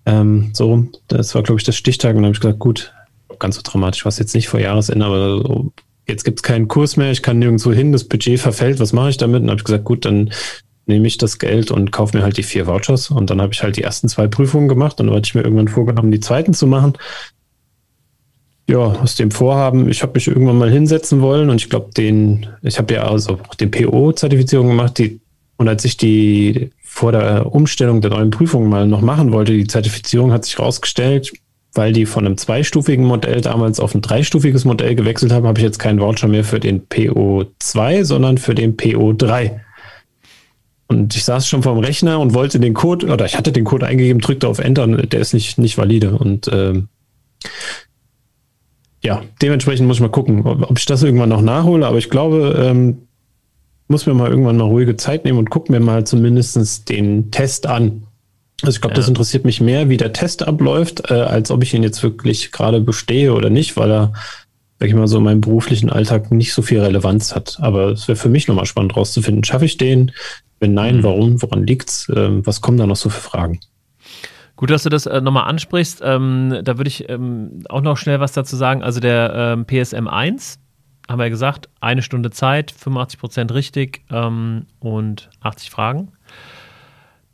ähm, 0.06 0.52
so. 0.54 0.86
Das 1.08 1.34
war, 1.34 1.42
glaube 1.42 1.60
ich, 1.60 1.66
das 1.66 1.76
Stichtag 1.76 2.12
und 2.12 2.18
dann 2.18 2.26
habe 2.26 2.36
ich 2.36 2.42
gesagt, 2.42 2.60
gut, 2.60 2.94
ganz 3.40 3.56
so 3.56 3.62
dramatisch 3.64 4.06
war 4.06 4.10
es 4.10 4.20
jetzt 4.20 4.36
nicht 4.36 4.48
vor 4.48 4.60
Jahresende, 4.60 5.06
aber 5.06 5.42
so, 5.42 5.72
jetzt 6.08 6.24
gibt 6.24 6.40
es 6.40 6.44
keinen 6.44 6.68
Kurs 6.68 6.98
mehr, 6.98 7.12
ich 7.12 7.22
kann 7.22 7.40
nirgendwo 7.40 7.72
hin, 7.72 7.92
das 7.92 8.04
Budget 8.04 8.40
verfällt, 8.40 8.80
was 8.80 8.94
mache 8.94 9.10
ich 9.10 9.18
damit? 9.18 9.42
Und 9.42 9.50
habe 9.50 9.60
ich 9.60 9.66
gesagt, 9.66 9.84
gut, 9.84 10.06
dann 10.06 10.32
nehme 10.86 11.08
ich 11.08 11.18
das 11.18 11.40
Geld 11.40 11.72
und 11.72 11.92
kaufe 11.92 12.16
mir 12.16 12.24
halt 12.24 12.38
die 12.38 12.44
vier 12.44 12.68
Vouchers. 12.68 13.10
Und 13.10 13.30
dann 13.30 13.42
habe 13.42 13.54
ich 13.54 13.64
halt 13.64 13.78
die 13.78 13.82
ersten 13.82 14.08
zwei 14.08 14.28
Prüfungen 14.28 14.68
gemacht 14.68 15.00
und 15.00 15.08
dann 15.08 15.16
hatte 15.16 15.28
ich 15.28 15.36
mir 15.36 15.42
irgendwann 15.42 15.68
vorgenommen, 15.68 16.12
die 16.12 16.20
zweiten 16.20 16.54
zu 16.54 16.68
machen. 16.68 16.94
Ja, 18.68 18.78
aus 18.78 19.16
dem 19.16 19.32
Vorhaben, 19.32 19.90
ich 19.90 20.02
habe 20.02 20.14
mich 20.16 20.28
irgendwann 20.28 20.58
mal 20.58 20.72
hinsetzen 20.72 21.22
wollen 21.22 21.50
und 21.50 21.58
ich 21.62 21.70
glaube, 21.70 21.92
den, 21.96 22.48
ich 22.62 22.78
habe 22.78 22.94
ja 22.94 23.08
also 23.08 23.40
auch 23.48 23.56
den 23.56 23.72
PO-Zertifizierung 23.72 24.70
gemacht, 24.70 24.98
die, 24.98 25.22
und 25.58 25.68
als 25.68 25.86
ich 25.86 25.98
die 25.98 26.72
vor 26.84 27.12
der 27.12 27.52
Umstellung 27.52 28.02
der 28.02 28.12
neuen 28.12 28.32
Prüfungen 28.32 28.70
mal 28.70 28.88
noch 28.88 29.02
machen 29.02 29.32
wollte, 29.34 29.52
die 29.52 29.68
Zertifizierung 29.68 30.32
hat 30.32 30.46
sich 30.46 30.58
rausgestellt, 30.58 31.34
weil 31.76 31.94
die 31.94 32.06
von 32.06 32.26
einem 32.26 32.38
zweistufigen 32.38 33.06
Modell 33.06 33.42
damals 33.42 33.80
auf 33.80 33.94
ein 33.94 34.02
dreistufiges 34.02 34.66
Modell 34.66 34.96
gewechselt 34.96 35.32
haben, 35.32 35.46
habe 35.46 35.60
ich 35.60 35.66
jetzt 35.66 35.80
keinen 35.80 36.00
Voucher 36.00 36.28
mehr 36.28 36.44
für 36.44 36.60
den 36.60 36.88
PO2, 36.88 38.04
sondern 38.04 38.38
für 38.38 38.56
den 38.56 38.78
PO3. 38.78 39.60
Und 40.88 41.16
ich 41.16 41.26
saß 41.26 41.48
schon 41.48 41.64
vorm 41.64 41.80
Rechner 41.80 42.20
und 42.20 42.34
wollte 42.34 42.60
den 42.60 42.74
Code, 42.74 43.08
oder 43.08 43.26
ich 43.26 43.38
hatte 43.38 43.52
den 43.52 43.66
Code 43.66 43.86
eingegeben, 43.86 44.22
drückte 44.22 44.48
auf 44.48 44.60
Enter 44.60 44.84
und 44.84 45.12
der 45.12 45.20
ist 45.20 45.34
nicht, 45.34 45.58
nicht 45.58 45.78
valide. 45.78 46.18
Und 46.18 46.50
ähm, 46.52 46.88
ja, 49.02 49.24
dementsprechend 49.42 49.88
muss 49.88 49.98
ich 49.98 50.02
mal 50.02 50.10
gucken, 50.10 50.46
ob 50.46 50.78
ich 50.78 50.86
das 50.86 51.04
irgendwann 51.04 51.30
noch 51.30 51.42
nachhole. 51.42 51.86
Aber 51.86 51.98
ich 51.98 52.10
glaube, 52.10 52.56
ähm, 52.58 53.08
muss 53.88 54.06
mir 54.06 54.14
mal 54.14 54.30
irgendwann 54.30 54.58
mal 54.58 54.66
ruhige 54.66 54.96
Zeit 54.96 55.26
nehmen 55.26 55.38
und 55.38 55.50
guck 55.50 55.70
mir 55.70 55.80
mal 55.80 56.06
zumindest 56.06 56.90
den 56.90 57.32
Test 57.32 57.68
an. 57.68 58.04
Also 58.62 58.76
ich 58.76 58.82
glaube, 58.82 58.94
ja. 58.94 58.98
das 58.98 59.08
interessiert 59.08 59.46
mich 59.46 59.62
mehr, 59.62 59.90
wie 59.90 59.98
der 59.98 60.14
Test 60.14 60.48
abläuft, 60.48 61.12
äh, 61.12 61.14
als 61.14 61.52
ob 61.52 61.64
ich 61.64 61.74
ihn 61.74 61.84
jetzt 61.84 62.02
wirklich 62.04 62.52
gerade 62.52 62.80
bestehe 62.80 63.34
oder 63.34 63.50
nicht, 63.50 63.76
weil 63.76 63.92
er, 63.92 64.14
sag 64.80 64.88
ich 64.88 64.96
mal, 64.96 65.08
so 65.08 65.18
in 65.18 65.24
meinem 65.24 65.42
beruflichen 65.42 65.90
Alltag 65.90 66.32
nicht 66.32 66.54
so 66.54 66.62
viel 66.62 66.80
Relevanz 66.80 67.36
hat. 67.36 67.58
Aber 67.60 67.90
es 67.90 68.08
wäre 68.08 68.16
für 68.16 68.30
mich 68.30 68.48
nochmal 68.48 68.66
spannend 68.66 68.96
rauszufinden, 68.96 69.44
schaffe 69.44 69.66
ich 69.66 69.78
den? 69.78 70.12
Wenn 70.60 70.74
nein, 70.74 70.98
mhm. 70.98 71.04
warum? 71.04 71.42
Woran 71.42 71.68
liegt's? 71.68 72.08
Ähm, 72.16 72.46
was 72.46 72.62
kommen 72.62 72.78
da 72.78 72.88
noch 72.88 72.96
so 72.96 73.10
für 73.10 73.22
Fragen? 73.22 73.60
Gut, 74.56 74.70
dass 74.70 74.84
du 74.84 74.90
das 74.90 75.06
äh, 75.06 75.20
nochmal 75.20 75.50
ansprichst. 75.50 76.02
Ähm, 76.02 76.62
da 76.64 76.78
würde 76.78 76.88
ich 76.88 77.10
ähm, 77.10 77.64
auch 77.68 77.82
noch 77.82 77.98
schnell 77.98 78.22
was 78.22 78.32
dazu 78.32 78.56
sagen. 78.56 78.84
Also 78.84 79.02
der 79.02 79.34
ähm, 79.36 79.66
PSM 79.66 80.08
1, 80.08 80.60
haben 81.10 81.20
wir 81.20 81.26
ja 81.26 81.30
gesagt, 81.30 81.70
eine 81.82 82.02
Stunde 82.02 82.32
Zeit, 82.32 82.72
85 82.72 83.20
Prozent 83.20 83.54
richtig 83.54 84.04
ähm, 84.10 84.66
und 84.80 85.30
80 85.42 85.70
Fragen. 85.70 86.14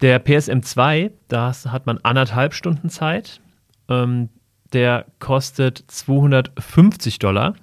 Der 0.02 0.18
PSM 0.18 0.62
2, 0.62 1.12
da 1.28 1.54
hat 1.68 1.86
man 1.86 2.00
anderthalb 2.00 2.54
Stunden 2.54 2.90
Zeit. 2.90 3.40
Ähm, 3.88 4.30
der 4.74 5.06
kostet 5.20 5.84
250 5.88 7.20
Dollar. 7.20 7.56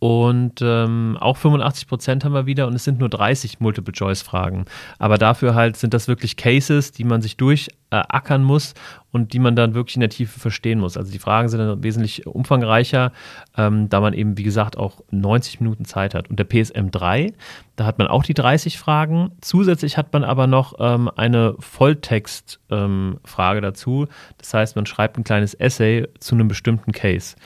Und 0.00 0.62
ähm, 0.62 1.18
auch 1.20 1.36
85 1.36 1.86
Prozent 1.86 2.24
haben 2.24 2.32
wir 2.32 2.46
wieder 2.46 2.66
und 2.66 2.74
es 2.74 2.84
sind 2.84 2.98
nur 2.98 3.10
30 3.10 3.60
Multiple-Choice-Fragen. 3.60 4.64
Aber 4.98 5.18
dafür 5.18 5.54
halt 5.54 5.76
sind 5.76 5.92
das 5.92 6.08
wirklich 6.08 6.38
Cases, 6.38 6.90
die 6.90 7.04
man 7.04 7.20
sich 7.20 7.36
durchackern 7.36 8.42
muss 8.42 8.72
und 9.12 9.34
die 9.34 9.38
man 9.38 9.56
dann 9.56 9.74
wirklich 9.74 9.96
in 9.96 10.00
der 10.00 10.08
Tiefe 10.08 10.40
verstehen 10.40 10.80
muss. 10.80 10.96
Also 10.96 11.12
die 11.12 11.18
Fragen 11.18 11.50
sind 11.50 11.60
dann 11.60 11.82
wesentlich 11.82 12.26
umfangreicher, 12.26 13.12
ähm, 13.58 13.90
da 13.90 14.00
man 14.00 14.14
eben, 14.14 14.38
wie 14.38 14.42
gesagt, 14.42 14.78
auch 14.78 15.02
90 15.10 15.60
Minuten 15.60 15.84
Zeit 15.84 16.14
hat. 16.14 16.30
Und 16.30 16.38
der 16.38 16.44
PSM 16.44 16.90
3, 16.90 17.34
da 17.76 17.84
hat 17.84 17.98
man 17.98 18.06
auch 18.06 18.22
die 18.22 18.32
30 18.32 18.78
Fragen. 18.78 19.32
Zusätzlich 19.42 19.98
hat 19.98 20.14
man 20.14 20.24
aber 20.24 20.46
noch 20.46 20.76
ähm, 20.78 21.10
eine 21.14 21.56
Volltext-Frage 21.58 23.58
ähm, 23.58 23.62
dazu. 23.62 24.06
Das 24.38 24.54
heißt, 24.54 24.76
man 24.76 24.86
schreibt 24.86 25.18
ein 25.18 25.24
kleines 25.24 25.52
Essay 25.52 26.08
zu 26.20 26.36
einem 26.36 26.48
bestimmten 26.48 26.92
Case. 26.92 27.36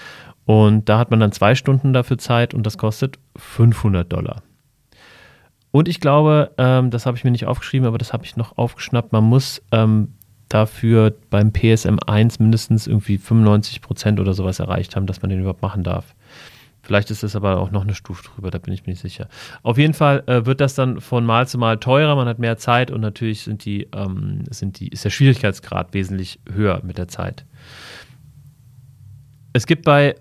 Und 0.46 0.88
da 0.88 0.98
hat 0.98 1.10
man 1.10 1.20
dann 1.20 1.32
zwei 1.32 1.54
Stunden 1.54 1.92
dafür 1.92 2.18
Zeit 2.18 2.54
und 2.54 2.64
das 2.66 2.78
kostet 2.78 3.18
500 3.36 4.12
Dollar. 4.12 4.42
Und 5.70 5.88
ich 5.88 6.00
glaube, 6.00 6.52
ähm, 6.58 6.90
das 6.90 7.06
habe 7.06 7.16
ich 7.16 7.24
mir 7.24 7.30
nicht 7.30 7.46
aufgeschrieben, 7.46 7.88
aber 7.88 7.98
das 7.98 8.12
habe 8.12 8.24
ich 8.24 8.36
noch 8.36 8.58
aufgeschnappt, 8.58 9.12
man 9.12 9.24
muss 9.24 9.60
ähm, 9.72 10.14
dafür 10.48 11.14
beim 11.30 11.52
PSM 11.52 11.96
1 12.06 12.38
mindestens 12.38 12.86
irgendwie 12.86 13.18
95 13.18 13.80
Prozent 13.80 14.20
oder 14.20 14.34
sowas 14.34 14.60
erreicht 14.60 14.94
haben, 14.94 15.06
dass 15.06 15.22
man 15.22 15.30
den 15.30 15.40
überhaupt 15.40 15.62
machen 15.62 15.82
darf. 15.82 16.14
Vielleicht 16.82 17.10
ist 17.10 17.24
es 17.24 17.34
aber 17.34 17.58
auch 17.58 17.70
noch 17.70 17.82
eine 17.82 17.94
Stufe 17.94 18.22
drüber, 18.22 18.50
da 18.50 18.58
bin 18.58 18.74
ich 18.74 18.86
mir 18.86 18.92
nicht 18.92 19.00
sicher. 19.00 19.26
Auf 19.62 19.78
jeden 19.78 19.94
Fall 19.94 20.22
äh, 20.26 20.44
wird 20.44 20.60
das 20.60 20.74
dann 20.74 21.00
von 21.00 21.24
Mal 21.24 21.48
zu 21.48 21.58
Mal 21.58 21.78
teurer, 21.78 22.14
man 22.14 22.28
hat 22.28 22.38
mehr 22.38 22.58
Zeit 22.58 22.90
und 22.90 23.00
natürlich 23.00 23.42
sind 23.42 23.64
die, 23.64 23.88
ähm, 23.96 24.44
sind 24.50 24.78
die, 24.78 24.88
ist 24.88 25.04
der 25.04 25.10
Schwierigkeitsgrad 25.10 25.94
wesentlich 25.94 26.38
höher 26.52 26.82
mit 26.84 26.98
der 26.98 27.08
Zeit. 27.08 27.46
Es 29.54 29.66
gibt 29.66 29.84
bei 29.84 30.14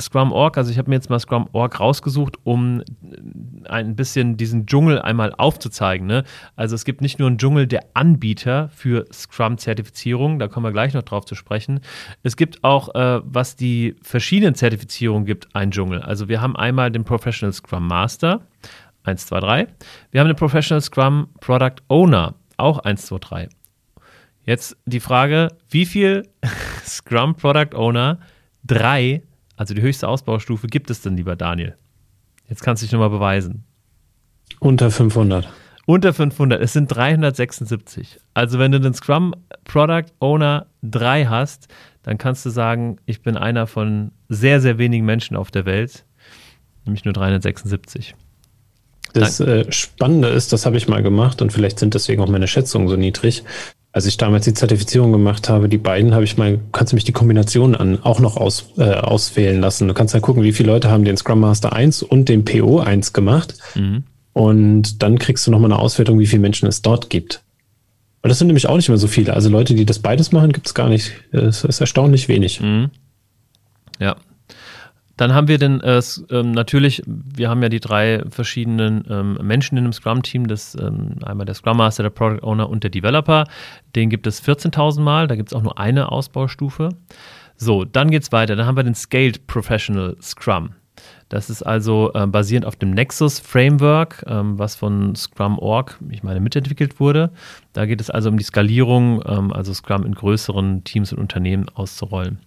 Scrum.org, 0.00 0.58
also 0.58 0.70
ich 0.70 0.78
habe 0.78 0.90
mir 0.90 0.96
jetzt 0.96 1.10
mal 1.10 1.18
Scrum.org 1.18 1.80
rausgesucht, 1.80 2.36
um 2.44 2.82
ein 3.64 3.96
bisschen 3.96 4.36
diesen 4.36 4.66
Dschungel 4.66 5.00
einmal 5.00 5.34
aufzuzeigen. 5.36 6.06
Ne? 6.06 6.24
Also 6.54 6.74
es 6.74 6.84
gibt 6.84 7.00
nicht 7.00 7.18
nur 7.18 7.28
einen 7.28 7.38
Dschungel 7.38 7.66
der 7.66 7.84
Anbieter 7.94 8.68
für 8.74 9.06
Scrum-Zertifizierung, 9.12 10.38
da 10.38 10.48
kommen 10.48 10.64
wir 10.64 10.72
gleich 10.72 10.94
noch 10.94 11.02
drauf 11.02 11.24
zu 11.24 11.34
sprechen. 11.34 11.80
Es 12.22 12.36
gibt 12.36 12.62
auch, 12.64 12.94
äh, 12.94 13.20
was 13.24 13.56
die 13.56 13.96
verschiedenen 14.02 14.54
Zertifizierungen 14.54 15.24
gibt, 15.24 15.54
einen 15.54 15.70
Dschungel. 15.70 16.02
Also 16.02 16.28
wir 16.28 16.40
haben 16.40 16.56
einmal 16.56 16.90
den 16.90 17.04
Professional 17.04 17.52
Scrum 17.52 17.86
Master, 17.86 18.42
1, 19.04 19.26
2, 19.26 19.40
3. 19.40 19.66
Wir 20.10 20.20
haben 20.20 20.28
den 20.28 20.36
Professional 20.36 20.80
Scrum 20.80 21.28
Product 21.40 21.76
Owner, 21.88 22.34
auch 22.56 22.78
1, 22.80 23.06
2, 23.06 23.18
3. 23.18 23.48
Jetzt 24.44 24.76
die 24.86 25.00
Frage, 25.00 25.48
wie 25.70 25.86
viel 25.86 26.28
Scrum 26.84 27.34
Product 27.34 27.74
Owner 27.74 28.18
3 28.64 29.22
also 29.56 29.74
die 29.74 29.82
höchste 29.82 30.08
Ausbaustufe 30.08 30.66
gibt 30.66 30.90
es 30.90 31.00
denn, 31.00 31.16
lieber 31.16 31.36
Daniel? 31.36 31.76
Jetzt 32.48 32.62
kannst 32.62 32.82
du 32.82 32.86
dich 32.86 32.92
nochmal 32.92 33.10
beweisen. 33.10 33.64
Unter 34.60 34.90
500. 34.90 35.48
Unter 35.86 36.12
500. 36.12 36.60
Es 36.60 36.72
sind 36.72 36.88
376. 36.88 38.20
Also 38.34 38.58
wenn 38.58 38.72
du 38.72 38.80
den 38.80 38.94
Scrum 38.94 39.34
Product 39.64 40.12
Owner 40.20 40.66
3 40.82 41.26
hast, 41.26 41.68
dann 42.02 42.18
kannst 42.18 42.44
du 42.46 42.50
sagen, 42.50 42.98
ich 43.06 43.22
bin 43.22 43.36
einer 43.36 43.66
von 43.66 44.12
sehr, 44.28 44.60
sehr 44.60 44.78
wenigen 44.78 45.04
Menschen 45.04 45.36
auf 45.36 45.50
der 45.50 45.64
Welt, 45.66 46.04
nämlich 46.84 47.04
nur 47.04 47.14
376. 47.14 48.14
Das 49.12 49.40
äh, 49.40 49.70
Spannende 49.72 50.28
ist, 50.28 50.52
das 50.52 50.66
habe 50.66 50.76
ich 50.76 50.88
mal 50.88 51.02
gemacht 51.02 51.40
und 51.40 51.52
vielleicht 51.52 51.78
sind 51.78 51.94
deswegen 51.94 52.20
auch 52.20 52.28
meine 52.28 52.48
Schätzungen 52.48 52.88
so 52.88 52.96
niedrig. 52.96 53.44
Als 53.96 54.04
ich 54.04 54.18
damals 54.18 54.44
die 54.44 54.52
Zertifizierung 54.52 55.10
gemacht 55.10 55.48
habe, 55.48 55.70
die 55.70 55.78
beiden 55.78 56.12
habe 56.12 56.22
ich 56.22 56.36
mal, 56.36 56.60
kannst 56.70 56.92
du 56.92 56.96
mich 56.96 57.04
die 57.04 57.12
Kombination 57.12 57.74
an 57.74 57.98
auch 58.02 58.20
noch 58.20 58.36
aus, 58.36 58.74
äh, 58.76 58.92
auswählen 58.92 59.58
lassen. 59.58 59.88
Du 59.88 59.94
kannst 59.94 60.12
dann 60.12 60.20
gucken, 60.20 60.42
wie 60.42 60.52
viele 60.52 60.70
Leute 60.70 60.90
haben 60.90 61.06
den 61.06 61.16
Scrum 61.16 61.40
Master 61.40 61.72
1 61.72 62.02
und 62.02 62.28
den 62.28 62.44
PO 62.44 62.80
1 62.80 63.14
gemacht. 63.14 63.54
Mhm. 63.74 64.04
Und 64.34 65.02
dann 65.02 65.18
kriegst 65.18 65.46
du 65.46 65.50
nochmal 65.50 65.72
eine 65.72 65.80
Auswertung, 65.80 66.18
wie 66.18 66.26
viele 66.26 66.42
Menschen 66.42 66.68
es 66.68 66.82
dort 66.82 67.08
gibt. 67.08 67.42
Und 68.20 68.28
das 68.28 68.38
sind 68.38 68.48
nämlich 68.48 68.68
auch 68.68 68.76
nicht 68.76 68.90
mehr 68.90 68.98
so 68.98 69.08
viele. 69.08 69.32
Also 69.32 69.48
Leute, 69.48 69.74
die 69.74 69.86
das 69.86 70.00
beides 70.00 70.30
machen, 70.30 70.52
gibt 70.52 70.66
es 70.66 70.74
gar 70.74 70.90
nicht. 70.90 71.12
Es 71.32 71.64
ist 71.64 71.80
erstaunlich 71.80 72.28
wenig. 72.28 72.60
Mhm. 72.60 72.90
Ja, 73.98 74.16
dann 75.16 75.32
haben 75.32 75.48
wir 75.48 75.58
denn 75.58 75.80
äh, 75.80 76.02
ähm, 76.30 76.52
natürlich, 76.52 77.02
wir 77.06 77.48
haben 77.48 77.62
ja 77.62 77.68
die 77.68 77.80
drei 77.80 78.22
verschiedenen 78.28 79.04
ähm, 79.08 79.38
Menschen 79.42 79.78
in 79.78 79.84
einem 79.84 79.92
Scrum-Team, 79.92 80.46
das 80.46 80.74
ähm, 80.74 81.16
einmal 81.24 81.46
der 81.46 81.54
Scrum 81.54 81.78
Master, 81.78 82.02
der 82.02 82.10
Product 82.10 82.42
Owner 82.42 82.68
und 82.68 82.82
der 82.82 82.90
Developer. 82.90 83.44
Den 83.94 84.10
gibt 84.10 84.26
es 84.26 84.42
14.000 84.42 85.00
Mal, 85.00 85.26
da 85.26 85.36
gibt 85.36 85.48
es 85.48 85.54
auch 85.54 85.62
nur 85.62 85.78
eine 85.78 86.12
Ausbaustufe. 86.12 86.90
So, 87.56 87.84
dann 87.84 88.10
geht 88.10 88.22
es 88.22 88.32
weiter. 88.32 88.56
Dann 88.56 88.66
haben 88.66 88.76
wir 88.76 88.84
den 88.84 88.94
Scaled 88.94 89.46
Professional 89.46 90.16
Scrum. 90.20 90.70
Das 91.28 91.50
ist 91.50 91.62
also 91.62 92.12
äh, 92.14 92.26
basierend 92.26 92.66
auf 92.66 92.76
dem 92.76 92.90
Nexus 92.90 93.40
Framework, 93.40 94.24
ähm, 94.28 94.58
was 94.58 94.76
von 94.76 95.14
Scrum.org, 95.14 95.98
ich 96.10 96.22
meine, 96.22 96.40
mitentwickelt 96.40 97.00
wurde. 97.00 97.30
Da 97.72 97.86
geht 97.86 98.00
es 98.00 98.10
also 98.10 98.28
um 98.28 98.38
die 98.38 98.44
Skalierung, 98.44 99.22
ähm, 99.26 99.52
also 99.52 99.74
Scrum 99.74 100.04
in 100.04 100.14
größeren 100.14 100.84
Teams 100.84 101.12
und 101.12 101.18
Unternehmen 101.18 101.68
auszurollen. 101.70 102.38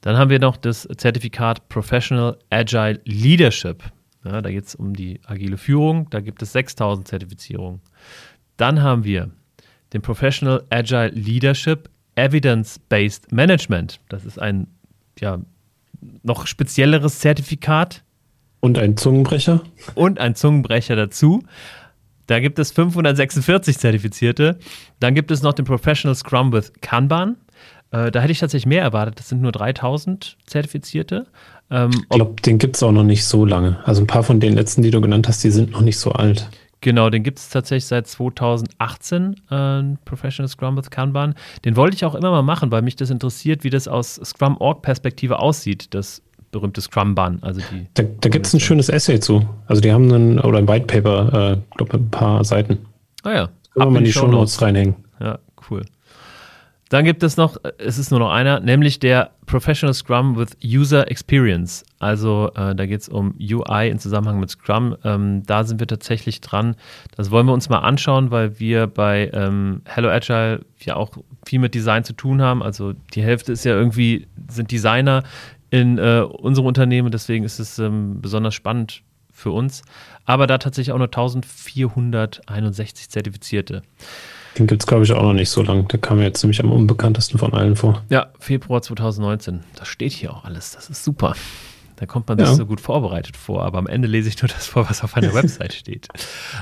Dann 0.00 0.16
haben 0.16 0.30
wir 0.30 0.38
noch 0.38 0.56
das 0.56 0.88
Zertifikat 0.96 1.68
Professional 1.68 2.38
Agile 2.50 3.00
Leadership. 3.04 3.82
Ja, 4.24 4.42
da 4.42 4.50
geht 4.50 4.66
es 4.66 4.74
um 4.74 4.94
die 4.94 5.20
agile 5.26 5.56
Führung. 5.56 6.08
Da 6.10 6.20
gibt 6.20 6.42
es 6.42 6.52
6000 6.52 7.08
Zertifizierungen. 7.08 7.80
Dann 8.56 8.82
haben 8.82 9.04
wir 9.04 9.30
den 9.92 10.02
Professional 10.02 10.64
Agile 10.70 11.08
Leadership 11.08 11.88
Evidence-Based 12.16 13.32
Management. 13.32 14.00
Das 14.08 14.24
ist 14.24 14.38
ein 14.38 14.66
ja, 15.20 15.38
noch 16.22 16.46
spezielleres 16.46 17.20
Zertifikat. 17.20 18.02
Und 18.60 18.78
ein 18.78 18.96
Zungenbrecher. 18.96 19.62
Und 19.94 20.18
ein 20.18 20.34
Zungenbrecher 20.34 20.96
dazu. 20.96 21.44
Da 22.26 22.40
gibt 22.40 22.58
es 22.58 22.72
546 22.72 23.78
Zertifizierte. 23.78 24.58
Dann 25.00 25.14
gibt 25.14 25.30
es 25.30 25.42
noch 25.42 25.54
den 25.54 25.64
Professional 25.64 26.14
Scrum 26.14 26.52
with 26.52 26.72
Kanban. 26.80 27.36
Äh, 27.90 28.10
da 28.10 28.20
hätte 28.20 28.32
ich 28.32 28.38
tatsächlich 28.38 28.66
mehr 28.66 28.82
erwartet. 28.82 29.18
Das 29.18 29.28
sind 29.28 29.40
nur 29.40 29.52
3000 29.52 30.36
Zertifizierte. 30.46 31.26
Ähm, 31.70 31.90
ich 31.92 32.08
glaube, 32.08 32.40
den 32.42 32.58
gibt 32.58 32.76
es 32.76 32.82
auch 32.82 32.92
noch 32.92 33.04
nicht 33.04 33.24
so 33.24 33.44
lange. 33.44 33.78
Also 33.84 34.02
ein 34.02 34.06
paar 34.06 34.22
von 34.22 34.40
den 34.40 34.54
letzten, 34.54 34.82
die 34.82 34.90
du 34.90 35.00
genannt 35.00 35.28
hast, 35.28 35.42
die 35.44 35.50
sind 35.50 35.72
noch 35.72 35.80
nicht 35.80 35.98
so 35.98 36.12
alt. 36.12 36.48
Genau, 36.80 37.10
den 37.10 37.24
gibt 37.24 37.38
es 37.38 37.48
tatsächlich 37.48 37.86
seit 37.86 38.06
2018, 38.06 39.36
äh, 39.50 39.82
Professional 40.04 40.48
Scrum 40.48 40.76
with 40.76 40.90
Kanban. 40.90 41.34
Den 41.64 41.74
wollte 41.76 41.96
ich 41.96 42.04
auch 42.04 42.14
immer 42.14 42.30
mal 42.30 42.42
machen, 42.42 42.70
weil 42.70 42.82
mich 42.82 42.94
das 42.94 43.10
interessiert, 43.10 43.64
wie 43.64 43.70
das 43.70 43.88
aus 43.88 44.20
Scrum-Org-Perspektive 44.22 45.40
aussieht, 45.40 45.92
das 45.94 46.22
berühmte 46.52 46.80
Scrum-Ban. 46.80 47.42
Also 47.42 47.60
da 47.94 48.04
da 48.04 48.28
gibt 48.28 48.46
es 48.46 48.54
ein 48.54 48.60
schönes 48.60 48.88
Essay 48.88 49.18
zu. 49.18 49.46
Also 49.66 49.82
die 49.82 49.92
haben 49.92 50.12
einen, 50.12 50.38
oder 50.38 50.58
ein 50.58 50.68
White 50.68 50.86
Paper, 50.86 51.52
äh, 51.52 51.76
glaube 51.76 51.98
ein 51.98 52.10
paar 52.10 52.44
Seiten. 52.44 52.78
Ah 53.24 53.32
ja. 53.32 53.48
Können 53.74 53.86
wir 53.86 53.90
mal 53.90 53.98
in 53.98 54.04
die 54.04 54.12
Show 54.12 54.28
Notes 54.28 54.62
reinhängen. 54.62 54.94
Ja, 55.20 55.38
cool. 55.70 55.84
Dann 56.88 57.04
gibt 57.04 57.22
es 57.22 57.36
noch, 57.36 57.56
es 57.76 57.98
ist 57.98 58.10
nur 58.10 58.20
noch 58.20 58.30
einer, 58.30 58.60
nämlich 58.60 58.98
der 58.98 59.32
Professional 59.46 59.92
Scrum 59.92 60.36
with 60.36 60.56
User 60.64 61.10
Experience. 61.10 61.84
Also 61.98 62.50
äh, 62.54 62.74
da 62.74 62.86
geht 62.86 63.02
es 63.02 63.08
um 63.08 63.34
UI 63.38 63.90
im 63.90 63.98
Zusammenhang 63.98 64.40
mit 64.40 64.50
Scrum. 64.50 64.96
Ähm, 65.04 65.42
da 65.44 65.64
sind 65.64 65.80
wir 65.80 65.86
tatsächlich 65.86 66.40
dran. 66.40 66.76
Das 67.16 67.30
wollen 67.30 67.46
wir 67.46 67.52
uns 67.52 67.68
mal 67.68 67.80
anschauen, 67.80 68.30
weil 68.30 68.58
wir 68.58 68.86
bei 68.86 69.30
ähm, 69.34 69.82
Hello 69.84 70.08
Agile 70.08 70.64
ja 70.80 70.96
auch 70.96 71.10
viel 71.44 71.58
mit 71.58 71.74
Design 71.74 72.04
zu 72.04 72.14
tun 72.14 72.40
haben. 72.40 72.62
Also 72.62 72.94
die 73.14 73.22
Hälfte 73.22 73.52
ist 73.52 73.64
ja 73.64 73.72
irgendwie, 73.72 74.26
sind 74.48 74.70
Designer 74.70 75.24
in 75.70 75.98
äh, 75.98 76.20
unserem 76.20 76.66
Unternehmen. 76.66 77.10
Deswegen 77.10 77.44
ist 77.44 77.58
es 77.58 77.78
ähm, 77.78 78.22
besonders 78.22 78.54
spannend 78.54 79.02
für 79.30 79.50
uns. 79.50 79.82
Aber 80.24 80.46
da 80.46 80.58
tatsächlich 80.58 80.92
auch 80.92 80.98
nur 80.98 81.06
1461 81.06 83.10
Zertifizierte. 83.10 83.82
Den 84.58 84.66
gibt 84.66 84.82
es, 84.82 84.86
glaube 84.86 85.04
ich, 85.04 85.12
auch 85.12 85.22
noch 85.22 85.34
nicht 85.34 85.50
so 85.50 85.62
lang. 85.62 85.86
Der 85.88 86.00
kam 86.00 86.18
mir 86.18 86.24
jetzt 86.24 86.40
ziemlich 86.40 86.62
am 86.62 86.72
unbekanntesten 86.72 87.38
von 87.38 87.54
allen 87.54 87.76
vor. 87.76 88.02
Ja, 88.08 88.28
Februar 88.40 88.82
2019. 88.82 89.60
Das 89.76 89.86
steht 89.88 90.12
hier 90.12 90.32
auch 90.32 90.44
alles. 90.44 90.72
Das 90.72 90.90
ist 90.90 91.04
super. 91.04 91.34
Da 91.96 92.06
kommt 92.06 92.28
man 92.28 92.38
sich 92.38 92.48
ja. 92.48 92.54
so 92.54 92.66
gut 92.66 92.80
vorbereitet 92.80 93.36
vor, 93.36 93.64
aber 93.64 93.78
am 93.78 93.88
Ende 93.88 94.06
lese 94.06 94.28
ich 94.28 94.40
nur 94.40 94.48
das 94.48 94.66
vor, 94.66 94.88
was 94.88 95.02
auf 95.02 95.16
einer 95.16 95.34
Website 95.34 95.72
steht. 95.72 96.08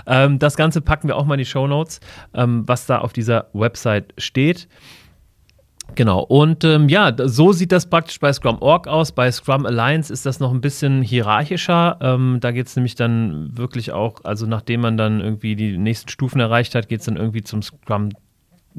Ähm, 0.07 0.39
das 0.39 0.57
Ganze 0.57 0.81
packen 0.81 1.09
wir 1.09 1.17
auch 1.17 1.27
mal 1.27 1.35
in 1.35 1.39
die 1.39 1.45
Show 1.45 1.67
Notes, 1.67 2.01
ähm, 2.35 2.65
was 2.67 2.87
da 2.87 2.99
auf 2.99 3.13
dieser 3.13 3.49
Website 3.53 4.15
steht. 4.17 4.69
Genau, 5.94 6.20
und 6.20 6.62
ähm, 6.64 6.90
ja, 6.90 7.14
so 7.16 7.53
sieht 7.53 7.72
das 7.72 7.88
praktisch 7.88 8.20
bei 8.20 8.31
Scrum.org 8.31 8.87
aus. 8.87 9.12
Bei 9.12 9.33
Scrum 9.33 9.64
Alliance 9.64 10.12
ist 10.12 10.27
das 10.27 10.40
noch 10.40 10.53
ein 10.53 10.61
bisschen 10.61 11.01
hierarchischer. 11.01 11.96
Ähm, 12.03 12.38
da 12.40 12.51
geht 12.51 12.66
es 12.66 12.77
nämlich 12.77 12.96
dann 12.96 13.57
wirklich 13.57 13.92
auch, 13.92 14.22
also 14.25 14.46
nachdem 14.46 14.83
man 14.83 14.99
dann 14.99 15.20
irgendwie 15.20 15.57
die 15.57 15.79
nächsten 15.79 16.11
Stufen 16.11 16.38
erreicht 16.38 16.75
hat, 16.75 16.88
geht 16.88 17.01
es 17.01 17.07
dann 17.07 17.16
irgendwie 17.16 17.42
zum 17.42 17.62
Scrum, 17.62 18.11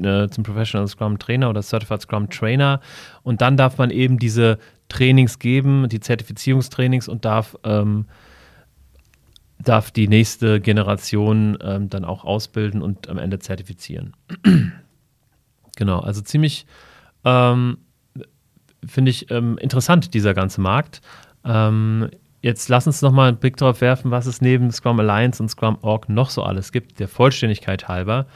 äh, 0.00 0.28
zum 0.28 0.44
Professional 0.44 0.86
Scrum 0.86 1.18
Trainer 1.18 1.50
oder 1.50 1.62
Certified 1.62 2.02
Scrum 2.02 2.30
Trainer. 2.30 2.80
Und 3.24 3.40
dann 3.40 3.56
darf 3.56 3.78
man 3.78 3.90
eben 3.90 4.18
diese 4.18 4.58
Trainings 4.88 5.40
geben, 5.40 5.88
die 5.88 6.00
Zertifizierungstrainings 6.00 7.08
und 7.08 7.24
darf, 7.24 7.56
ähm, 7.64 8.06
darf 9.58 9.90
die 9.90 10.06
nächste 10.06 10.60
Generation 10.60 11.58
ähm, 11.62 11.88
dann 11.90 12.04
auch 12.04 12.24
ausbilden 12.24 12.80
und 12.80 13.08
am 13.08 13.18
Ende 13.18 13.40
zertifizieren. 13.40 14.14
genau, 15.76 15.98
also 15.98 16.20
ziemlich 16.20 16.64
ähm, 17.24 17.78
Finde 18.86 19.10
ich 19.10 19.30
ähm, 19.30 19.58
interessant, 19.58 20.14
dieser 20.14 20.34
ganze 20.34 20.60
Markt. 20.60 21.00
Ähm, 21.44 22.08
jetzt 22.42 22.68
lass 22.68 22.86
uns 22.86 23.02
nochmal 23.02 23.28
einen 23.28 23.38
Blick 23.38 23.56
darauf 23.56 23.80
werfen, 23.80 24.10
was 24.10 24.26
es 24.26 24.40
neben 24.40 24.70
Scrum 24.70 25.00
Alliance 25.00 25.42
und 25.42 25.48
Scrum 25.48 25.78
Org 25.82 26.08
noch 26.08 26.30
so 26.30 26.42
alles 26.42 26.70
gibt, 26.70 27.00
der 27.00 27.08
Vollständigkeit 27.08 27.88
halber. 27.88 28.26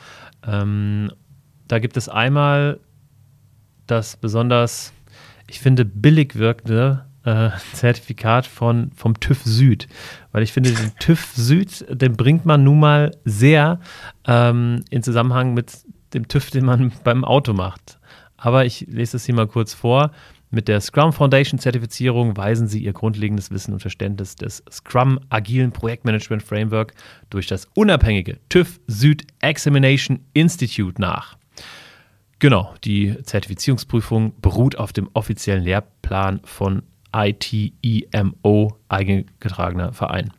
Ähm, 0.46 1.12
da 1.68 1.78
gibt 1.78 1.96
es 1.96 2.08
einmal 2.08 2.80
das 3.86 4.16
besonders, 4.16 4.92
ich 5.46 5.60
finde, 5.60 5.84
billig 5.84 6.36
wirkende 6.36 7.04
äh, 7.24 7.50
Zertifikat 7.72 8.46
von, 8.46 8.90
vom 8.96 9.18
TÜV 9.20 9.42
Süd. 9.44 9.88
Weil 10.32 10.42
ich 10.42 10.52
finde, 10.52 10.72
den 10.72 10.92
TÜV 10.98 11.32
Süd, 11.34 11.86
den 11.88 12.16
bringt 12.16 12.44
man 12.46 12.64
nun 12.64 12.80
mal 12.80 13.12
sehr 13.24 13.78
ähm, 14.26 14.84
in 14.90 15.02
Zusammenhang 15.02 15.54
mit 15.54 15.84
dem 16.14 16.26
TÜV, 16.28 16.50
den 16.50 16.64
man 16.64 16.92
beim 17.04 17.24
Auto 17.24 17.52
macht. 17.52 17.98
Aber 18.42 18.66
ich 18.66 18.86
lese 18.88 19.16
es 19.16 19.24
hier 19.24 19.36
mal 19.36 19.46
kurz 19.46 19.72
vor. 19.72 20.10
Mit 20.50 20.66
der 20.66 20.80
Scrum 20.80 21.12
Foundation 21.12 21.60
Zertifizierung 21.60 22.36
weisen 22.36 22.66
Sie 22.66 22.82
Ihr 22.82 22.92
grundlegendes 22.92 23.52
Wissen 23.52 23.72
und 23.72 23.80
Verständnis 23.80 24.34
des 24.34 24.64
Scrum 24.70 25.20
Agilen 25.30 25.70
Projektmanagement 25.70 26.42
Framework 26.42 26.92
durch 27.30 27.46
das 27.46 27.68
unabhängige 27.74 28.38
TÜV 28.48 28.80
Süd 28.88 29.26
Examination 29.40 30.20
Institute 30.34 31.00
nach. 31.00 31.38
Genau, 32.40 32.74
die 32.82 33.16
Zertifizierungsprüfung 33.22 34.34
beruht 34.42 34.76
auf 34.76 34.92
dem 34.92 35.08
offiziellen 35.14 35.62
Lehrplan 35.62 36.40
von 36.42 36.82
ITEMO, 37.14 38.76
eingetragener 38.88 39.92
Verein. 39.92 40.32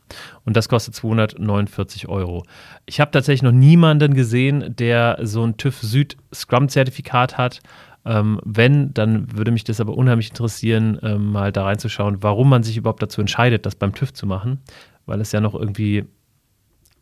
Und 0.44 0.58
das 0.58 0.70
kostet 0.70 0.96
249 0.96 2.10
Euro. 2.10 2.44
Ich 2.86 3.00
habe 3.00 3.12
tatsächlich 3.12 3.44
noch 3.44 3.52
niemanden 3.52 4.14
gesehen, 4.14 4.76
der 4.76 5.20
so 5.22 5.44
ein 5.44 5.58
TÜV 5.58 5.80
Süd 5.82 6.18
Scrum-Zertifikat 6.34 7.38
hat. 7.38 7.62
Ähm, 8.06 8.40
wenn, 8.44 8.94
dann 8.94 9.36
würde 9.36 9.52
mich 9.52 9.64
das 9.64 9.80
aber 9.80 9.98
unheimlich 9.98 10.30
interessieren, 10.30 11.00
ähm, 11.04 11.32
mal 11.32 11.52
da 11.52 11.64
reinzuschauen, 11.64 12.22
warum 12.22 12.50
man 12.50 12.64
sich 12.64 12.76
überhaupt 12.76 13.02
dazu 13.02 13.22
entscheidet, 13.22 13.66
das 13.66 13.76
beim 13.76 13.96
TÜV 13.96 14.14
zu 14.14 14.26
machen, 14.26 14.60
weil 15.06 15.22
es 15.22 15.32
ja 15.32 15.40
noch 15.40 15.56
irgendwie 15.56 16.06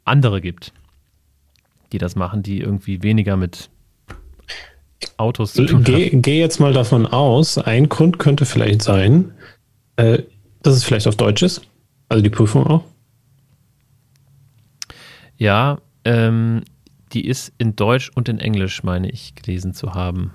andere 0.05 0.41
gibt, 0.41 0.73
die 1.91 1.97
das 1.97 2.15
machen, 2.15 2.43
die 2.43 2.59
irgendwie 2.59 3.01
weniger 3.01 3.35
mit 3.35 3.69
Autos 5.17 5.53
zu 5.53 5.65
tun 5.65 5.83
geh, 5.83 6.09
haben. 6.09 6.21
Geh 6.21 6.39
jetzt 6.39 6.59
mal 6.59 6.73
davon 6.73 7.07
aus, 7.07 7.57
ein 7.57 7.89
Grund 7.89 8.19
könnte 8.19 8.45
vielleicht 8.45 8.83
sein, 8.83 9.31
äh, 9.95 10.19
dass 10.61 10.75
es 10.75 10.83
vielleicht 10.83 11.07
auf 11.07 11.15
Deutsch 11.15 11.41
ist, 11.41 11.61
also 12.09 12.21
die 12.21 12.29
Prüfung 12.29 12.67
auch. 12.67 12.83
Ja, 15.37 15.79
ähm, 16.05 16.61
die 17.13 17.25
ist 17.25 17.53
in 17.57 17.75
Deutsch 17.75 18.11
und 18.13 18.29
in 18.29 18.39
Englisch, 18.39 18.83
meine 18.83 19.09
ich, 19.09 19.33
gelesen 19.33 19.73
zu 19.73 19.95
haben. 19.95 20.31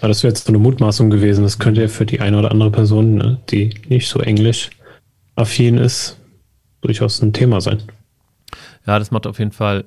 Aber 0.00 0.08
das 0.08 0.22
wäre 0.22 0.32
jetzt 0.32 0.46
so 0.46 0.50
eine 0.50 0.58
Mutmaßung 0.58 1.10
gewesen. 1.10 1.44
Das 1.44 1.58
könnte 1.58 1.82
ja 1.82 1.88
für 1.88 2.06
die 2.06 2.20
eine 2.20 2.38
oder 2.38 2.50
andere 2.50 2.70
Person, 2.70 3.16
ne, 3.16 3.40
die 3.50 3.74
nicht 3.88 4.08
so 4.08 4.20
englisch 4.20 4.70
affin 5.36 5.78
ist, 5.78 6.18
durchaus 6.80 7.22
ein 7.22 7.32
Thema 7.32 7.60
sein. 7.60 7.82
Ja, 8.86 8.98
das 8.98 9.10
macht 9.10 9.26
auf 9.26 9.38
jeden 9.38 9.52
Fall 9.52 9.84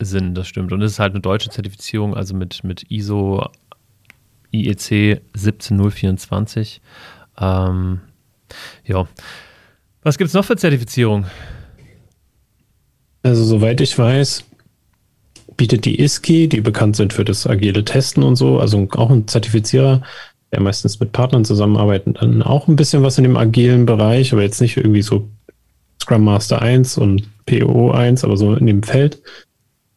Sinn, 0.00 0.34
das 0.34 0.48
stimmt. 0.48 0.72
Und 0.72 0.82
es 0.82 0.92
ist 0.92 0.98
halt 0.98 1.12
eine 1.12 1.20
deutsche 1.20 1.50
Zertifizierung, 1.50 2.14
also 2.14 2.34
mit, 2.34 2.62
mit 2.62 2.90
ISO 2.90 3.48
IEC 4.52 5.22
17024. 5.34 6.80
Ähm, 7.40 8.00
ja. 8.84 9.08
Was 10.02 10.18
gibt 10.18 10.28
es 10.28 10.34
noch 10.34 10.44
für 10.44 10.56
Zertifizierung? 10.56 11.26
Also 13.22 13.44
soweit 13.44 13.80
ich 13.80 13.98
weiß, 13.98 14.44
bietet 15.58 15.84
die 15.84 16.00
ISKI, 16.00 16.48
die 16.48 16.62
bekannt 16.62 16.96
sind 16.96 17.12
für 17.12 17.24
das 17.24 17.46
agile 17.46 17.84
Testen 17.84 18.22
und 18.22 18.36
so, 18.36 18.58
also 18.58 18.88
auch 18.92 19.10
ein 19.10 19.28
Zertifizierer, 19.28 20.02
der 20.52 20.60
meistens 20.60 20.98
mit 21.00 21.12
Partnern 21.12 21.44
zusammenarbeitet, 21.44 22.16
dann 22.22 22.42
auch 22.42 22.68
ein 22.68 22.76
bisschen 22.76 23.02
was 23.02 23.18
in 23.18 23.24
dem 23.24 23.36
agilen 23.36 23.84
Bereich, 23.84 24.32
aber 24.32 24.42
jetzt 24.42 24.62
nicht 24.62 24.78
irgendwie 24.78 25.02
so 25.02 25.28
Scrum 26.00 26.24
Master 26.24 26.62
1 26.62 26.96
und 26.96 27.28
PO 27.44 27.90
1, 27.90 28.24
aber 28.24 28.38
so 28.38 28.54
in 28.54 28.66
dem 28.66 28.82
Feld. 28.82 29.20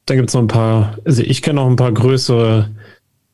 Da 0.07 0.16
gibt 0.16 0.30
es 0.30 0.34
noch 0.34 0.41
ein 0.41 0.47
paar, 0.47 0.97
also 1.05 1.22
ich 1.22 1.41
kenne 1.41 1.62
noch 1.62 1.68
ein 1.68 1.78
paar 1.78 1.91
größere 1.91 2.70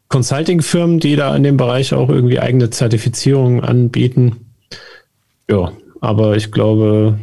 Consulting-Firmen, 0.09 0.99
die 0.99 1.15
da 1.15 1.36
in 1.36 1.43
dem 1.43 1.57
Bereich 1.57 1.93
auch 1.93 2.09
irgendwie 2.09 2.39
eigene 2.39 2.69
Zertifizierungen 2.69 3.63
anbieten. 3.63 4.36
Ja, 5.49 5.71
aber 6.01 6.36
ich 6.36 6.51
glaube, 6.51 7.17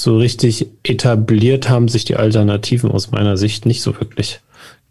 so 0.00 0.18
richtig 0.18 0.66
etabliert 0.82 1.68
haben 1.68 1.88
sich 1.88 2.04
die 2.04 2.16
Alternativen 2.16 2.90
aus 2.90 3.10
meiner 3.10 3.36
Sicht 3.36 3.66
nicht 3.66 3.82
so 3.82 3.98
wirklich. 3.98 4.40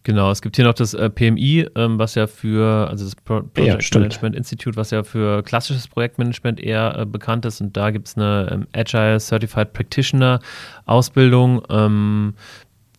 Genau, 0.08 0.32
es 0.32 0.42
gibt 0.42 0.56
hier 0.56 0.64
noch 0.64 0.74
das 0.74 0.94
äh, 0.94 1.10
PMI, 1.10 1.68
ähm, 1.76 2.00
was 2.00 2.16
ja 2.16 2.28
für, 2.28 2.88
also 2.90 3.04
das 3.04 3.14
Pro 3.14 3.42
Project 3.42 3.94
ja, 3.94 4.00
Management 4.00 4.38
Institute, 4.38 4.78
was 4.78 4.92
ja 4.92 5.04
für 5.04 5.44
klassisches 5.44 5.90
Projektmanagement 5.90 6.62
eher 6.62 7.00
äh, 7.00 7.06
bekannt 7.06 7.44
ist. 7.46 7.60
Und 7.60 7.76
da 7.76 7.92
gibt 7.92 8.08
es 8.08 8.16
eine 8.16 8.48
ähm, 8.50 8.68
Agile 8.72 9.20
Certified 9.20 9.74
Practitioner 9.74 10.40
Ausbildung, 10.86 11.62
ähm, 11.70 12.36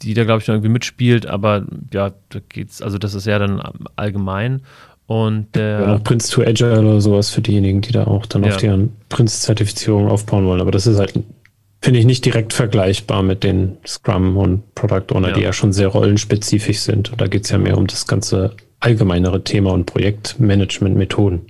die 0.03 0.13
da, 0.13 0.25
glaube 0.25 0.43
ich, 0.43 0.49
noch 0.49 0.55
irgendwie 0.55 0.69
mitspielt. 0.69 1.27
Aber 1.27 1.65
ja, 1.95 2.11
da 2.29 2.41
geht's, 2.47 2.83
also 2.83 2.99
das 2.99 3.15
ist 3.15 3.27
ja 3.27 3.39
dann 3.39 3.63
allgemein. 3.97 4.61
Und 5.07 5.55
der. 5.55 5.81
Ja, 5.81 5.87
noch 5.87 6.05
Prince 6.05 6.31
to 6.31 6.43
Agile 6.43 6.81
oder 6.81 7.01
sowas 7.01 7.31
für 7.31 7.41
diejenigen, 7.41 7.81
die 7.81 7.93
da 7.93 8.07
auch 8.07 8.27
dann 8.27 8.45
ja. 8.45 8.51
auf 8.51 8.59
deren 8.59 8.95
Prince-Zertifizierung 9.09 10.09
aufbauen 10.09 10.45
wollen. 10.45 10.61
Aber 10.61 10.73
das 10.73 10.87
ist 10.87 10.99
halt 10.99 11.15
finde 11.81 12.01
ich 12.01 12.07
nicht 12.07 12.25
direkt 12.25 12.53
vergleichbar 12.53 13.23
mit 13.23 13.45
den 13.45 13.79
Scrum 13.87 14.37
und 14.37 14.75
Product 14.75 15.15
Owner, 15.15 15.29
ja. 15.29 15.35
die 15.35 15.43
ja 15.43 15.53
schon 15.53 15.73
sehr 15.73 15.89
rollenspezifisch 15.89 16.81
sind. 16.81 17.11
Und 17.11 17.21
da 17.21 17.27
geht 17.27 17.45
es 17.45 17.51
ja 17.51 17.59
mehr 17.59 17.79
um 17.79 17.87
das 17.87 18.07
ganze 18.07 18.57
allgemeinere 18.81 19.43
Thema 19.45 19.73
und 19.73 19.87
Projektmanagement-Methoden. 19.87 21.47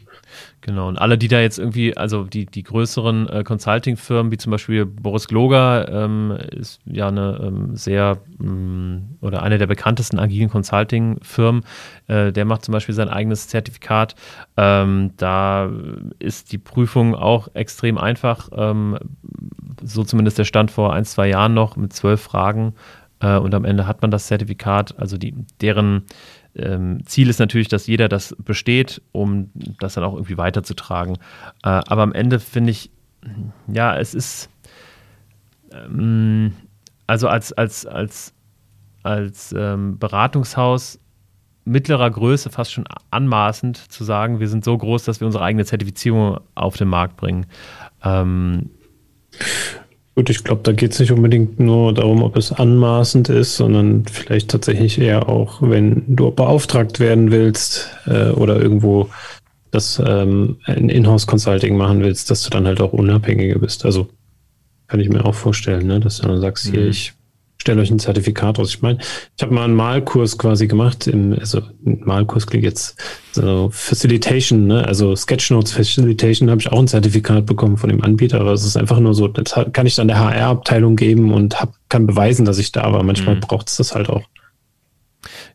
Genau, 0.69 0.89
und 0.89 0.99
alle, 0.99 1.17
die 1.17 1.29
da 1.29 1.41
jetzt 1.41 1.59
irgendwie, 1.59 1.97
also 1.97 2.25
die, 2.25 2.45
die 2.45 2.63
größeren 2.63 3.29
äh, 3.29 3.43
Consulting-Firmen, 3.43 4.31
wie 4.33 4.37
zum 4.37 4.51
Beispiel 4.51 4.85
Boris 4.85 5.27
Gloger, 5.27 5.89
ähm, 5.91 6.37
ist 6.51 6.81
ja 6.85 7.09
eine 7.09 7.41
ähm, 7.43 7.75
sehr 7.75 8.19
ähm, 8.39 9.17
oder 9.23 9.43
eine 9.43 9.57
der 9.57 9.67
bekanntesten 9.67 10.19
agilen 10.19 10.51
Consulting-Firmen, 10.51 11.63
äh, 12.09 12.33
der 12.33 12.45
macht 12.45 12.67
zum 12.67 12.73
Beispiel 12.73 12.95
sein 12.95 13.09
eigenes 13.09 13.49
Zertifikat. 13.49 14.15
Ähm, 14.59 15.13
da 15.17 15.71
ist 16.19 16.53
die 16.53 16.59
Prüfung 16.59 17.15
auch 17.15 17.49
extrem 17.55 17.97
einfach, 17.97 18.51
ähm, 18.55 18.99
so 19.83 20.05
zumindest 20.05 20.39
der 20.39 20.45
Stand 20.45 20.71
vor 20.71 20.93
ein, 20.93 21.05
zwei 21.05 21.29
Jahren 21.29 21.55
noch 21.55 21.77
mit 21.77 21.93
zwölf 21.93 22.21
Fragen. 22.21 22.75
Äh, 23.21 23.37
und 23.39 23.55
am 23.55 23.65
Ende 23.65 23.87
hat 23.87 24.03
man 24.03 24.11
das 24.11 24.27
Zertifikat, 24.27 24.99
also 24.99 25.19
die, 25.19 25.35
deren 25.61 26.05
ähm, 26.55 27.01
Ziel 27.05 27.29
ist 27.29 27.39
natürlich, 27.39 27.69
dass 27.69 27.87
jeder 27.87 28.09
das 28.09 28.35
besteht, 28.39 29.03
um 29.13 29.51
das 29.81 29.95
dann 29.95 30.05
auch 30.05 30.15
irgendwie 30.15 30.39
weiterzutragen. 30.39 31.17
Äh, 31.63 31.69
aber 31.69 32.03
am 32.03 32.13
Ende 32.13 32.41
finde 32.41 32.71
ich, 32.71 32.91
ja, 33.67 33.97
es 33.97 34.15
ist 34.15 34.51
ähm, 35.73 36.53
also 37.07 37.29
als, 37.29 37.53
als, 37.53 37.87
als, 37.87 38.35
als 39.03 39.55
ähm, 39.57 39.99
Beratungshaus 39.99 41.01
mittlerer 41.65 42.11
Größe 42.11 42.51
fast 42.51 42.73
schon 42.73 42.85
anmaßend 43.11 43.77
zu 43.77 44.05
sagen, 44.05 44.41
wir 44.41 44.49
sind 44.49 44.65
so 44.65 44.77
groß, 44.77 45.05
dass 45.05 45.21
wir 45.21 45.27
unsere 45.27 45.45
eigene 45.45 45.65
Zertifizierung 45.65 46.39
auf 46.55 46.77
den 46.77 46.89
Markt 46.89 47.17
bringen. 47.17 47.47
Ähm, 48.03 48.71
Gut, 50.15 50.31
ich 50.31 50.43
glaube, 50.43 50.63
da 50.65 50.73
geht 50.73 50.93
es 50.93 50.99
nicht 50.99 51.13
unbedingt 51.13 51.61
nur 51.61 51.95
darum, 51.95 52.25
ob 52.25 52.37
es 52.37 52.51
anmaßend 52.51 53.29
ist, 53.29 53.57
sondern 53.57 54.05
vielleicht 54.05 54.51
tatsächlich 54.51 55.01
eher 55.01 55.29
auch, 55.29 55.63
wenn 55.63 56.03
du 56.09 56.33
beauftragt 56.33 56.99
werden 56.99 57.31
willst 57.31 57.89
äh, 58.07 58.31
oder 58.31 58.61
irgendwo 58.61 59.11
das 59.71 60.03
ähm, 60.05 60.57
ein 60.65 60.89
Inhouse-Consulting 60.89 61.77
machen 61.77 62.03
willst, 62.03 62.31
dass 62.31 62.43
du 62.43 62.51
dann 62.51 62.67
halt 62.67 62.81
auch 62.81 62.93
unabhängiger 62.93 63.59
bist. 63.61 63.85
Also 63.85 64.09
kann 64.89 65.01
ich 65.01 65.09
mir 65.09 65.25
auch 65.25 65.35
vorstellen, 65.35 65.87
ne? 65.87 66.01
dass 66.01 66.19
du 66.19 66.27
dann 66.27 66.41
sagst, 66.41 66.67
mhm. 66.67 66.71
hier, 66.73 66.89
ich 66.89 67.13
stelle 67.61 67.81
euch 67.83 67.91
ein 67.91 67.99
Zertifikat 67.99 68.59
aus. 68.59 68.71
Ich 68.71 68.83
meine, 68.83 68.99
ich 69.37 69.43
habe 69.43 69.53
mal 69.53 69.65
einen 69.65 69.75
Malkurs 69.75 70.39
quasi 70.39 70.69
gemacht, 70.69 71.07
im, 71.07 71.37
also 71.39 71.61
Malkurs 71.83 72.47
klingt 72.47 72.65
jetzt 72.65 72.97
so 73.33 73.69
Facilitation, 73.73 74.67
ne? 74.67 74.87
also 74.87 75.15
Sketchnotes 75.17 75.73
Facilitation 75.73 76.51
habe 76.51 76.61
ich 76.61 76.71
auch 76.71 76.79
ein 76.79 76.89
Zertifikat 76.89 77.47
bekommen 77.47 77.77
von 77.77 77.91
dem 77.91 78.03
Anbieter, 78.03 78.41
aber 78.41 78.53
es 78.53 78.65
ist 78.65 78.77
einfach 78.77 79.01
nur 79.01 79.15
so, 79.15 79.29
das 79.29 79.55
kann 79.73 79.87
ich 79.87 79.97
dann 79.97 80.09
der 80.09 80.19
HR-Abteilung 80.19 80.97
geben 80.97 81.33
und 81.33 81.61
hab, 81.61 81.75
kann 81.89 82.07
beweisen, 82.07 82.45
dass 82.45 82.59
ich 82.59 82.73
da 82.73 82.93
war. 82.93 83.03
Manchmal 83.03 83.37
mhm. 83.37 83.41
braucht 83.41 83.69
es 83.69 83.77
das 83.77 83.95
halt 83.95 84.09
auch. 84.09 84.23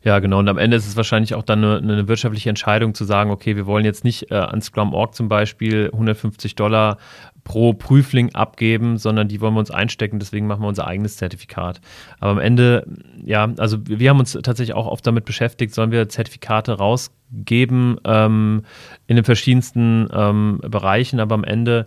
Ja, 0.02 0.18
genau. 0.18 0.38
Und 0.38 0.48
am 0.48 0.58
Ende 0.58 0.76
ist 0.76 0.86
es 0.86 0.96
wahrscheinlich 0.96 1.34
auch 1.34 1.42
dann 1.42 1.64
eine, 1.64 1.78
eine 1.78 2.08
wirtschaftliche 2.08 2.50
Entscheidung 2.50 2.94
zu 2.94 3.04
sagen, 3.04 3.30
okay, 3.30 3.56
wir 3.56 3.66
wollen 3.66 3.84
jetzt 3.84 4.04
nicht 4.04 4.30
äh, 4.30 4.34
an 4.34 4.60
Scrum.org 4.60 5.14
zum 5.14 5.28
Beispiel 5.28 5.90
150 5.92 6.54
Dollar 6.54 6.98
pro 7.44 7.74
Prüfling 7.74 8.34
abgeben, 8.34 8.96
sondern 8.96 9.28
die 9.28 9.40
wollen 9.40 9.54
wir 9.54 9.60
uns 9.60 9.70
einstecken, 9.70 10.18
deswegen 10.18 10.46
machen 10.46 10.62
wir 10.62 10.68
unser 10.68 10.86
eigenes 10.86 11.18
Zertifikat. 11.18 11.80
Aber 12.18 12.32
am 12.32 12.38
Ende, 12.38 12.86
ja, 13.22 13.52
also 13.58 13.78
wir 13.86 14.10
haben 14.10 14.18
uns 14.18 14.32
tatsächlich 14.32 14.74
auch 14.74 14.86
oft 14.86 15.06
damit 15.06 15.26
beschäftigt, 15.26 15.74
sollen 15.74 15.92
wir 15.92 16.08
Zertifikate 16.08 16.72
rausgeben 16.72 18.00
ähm, 18.04 18.62
in 19.06 19.16
den 19.16 19.24
verschiedensten 19.24 20.08
ähm, 20.12 20.60
Bereichen, 20.62 21.20
aber 21.20 21.34
am 21.34 21.44
Ende, 21.44 21.86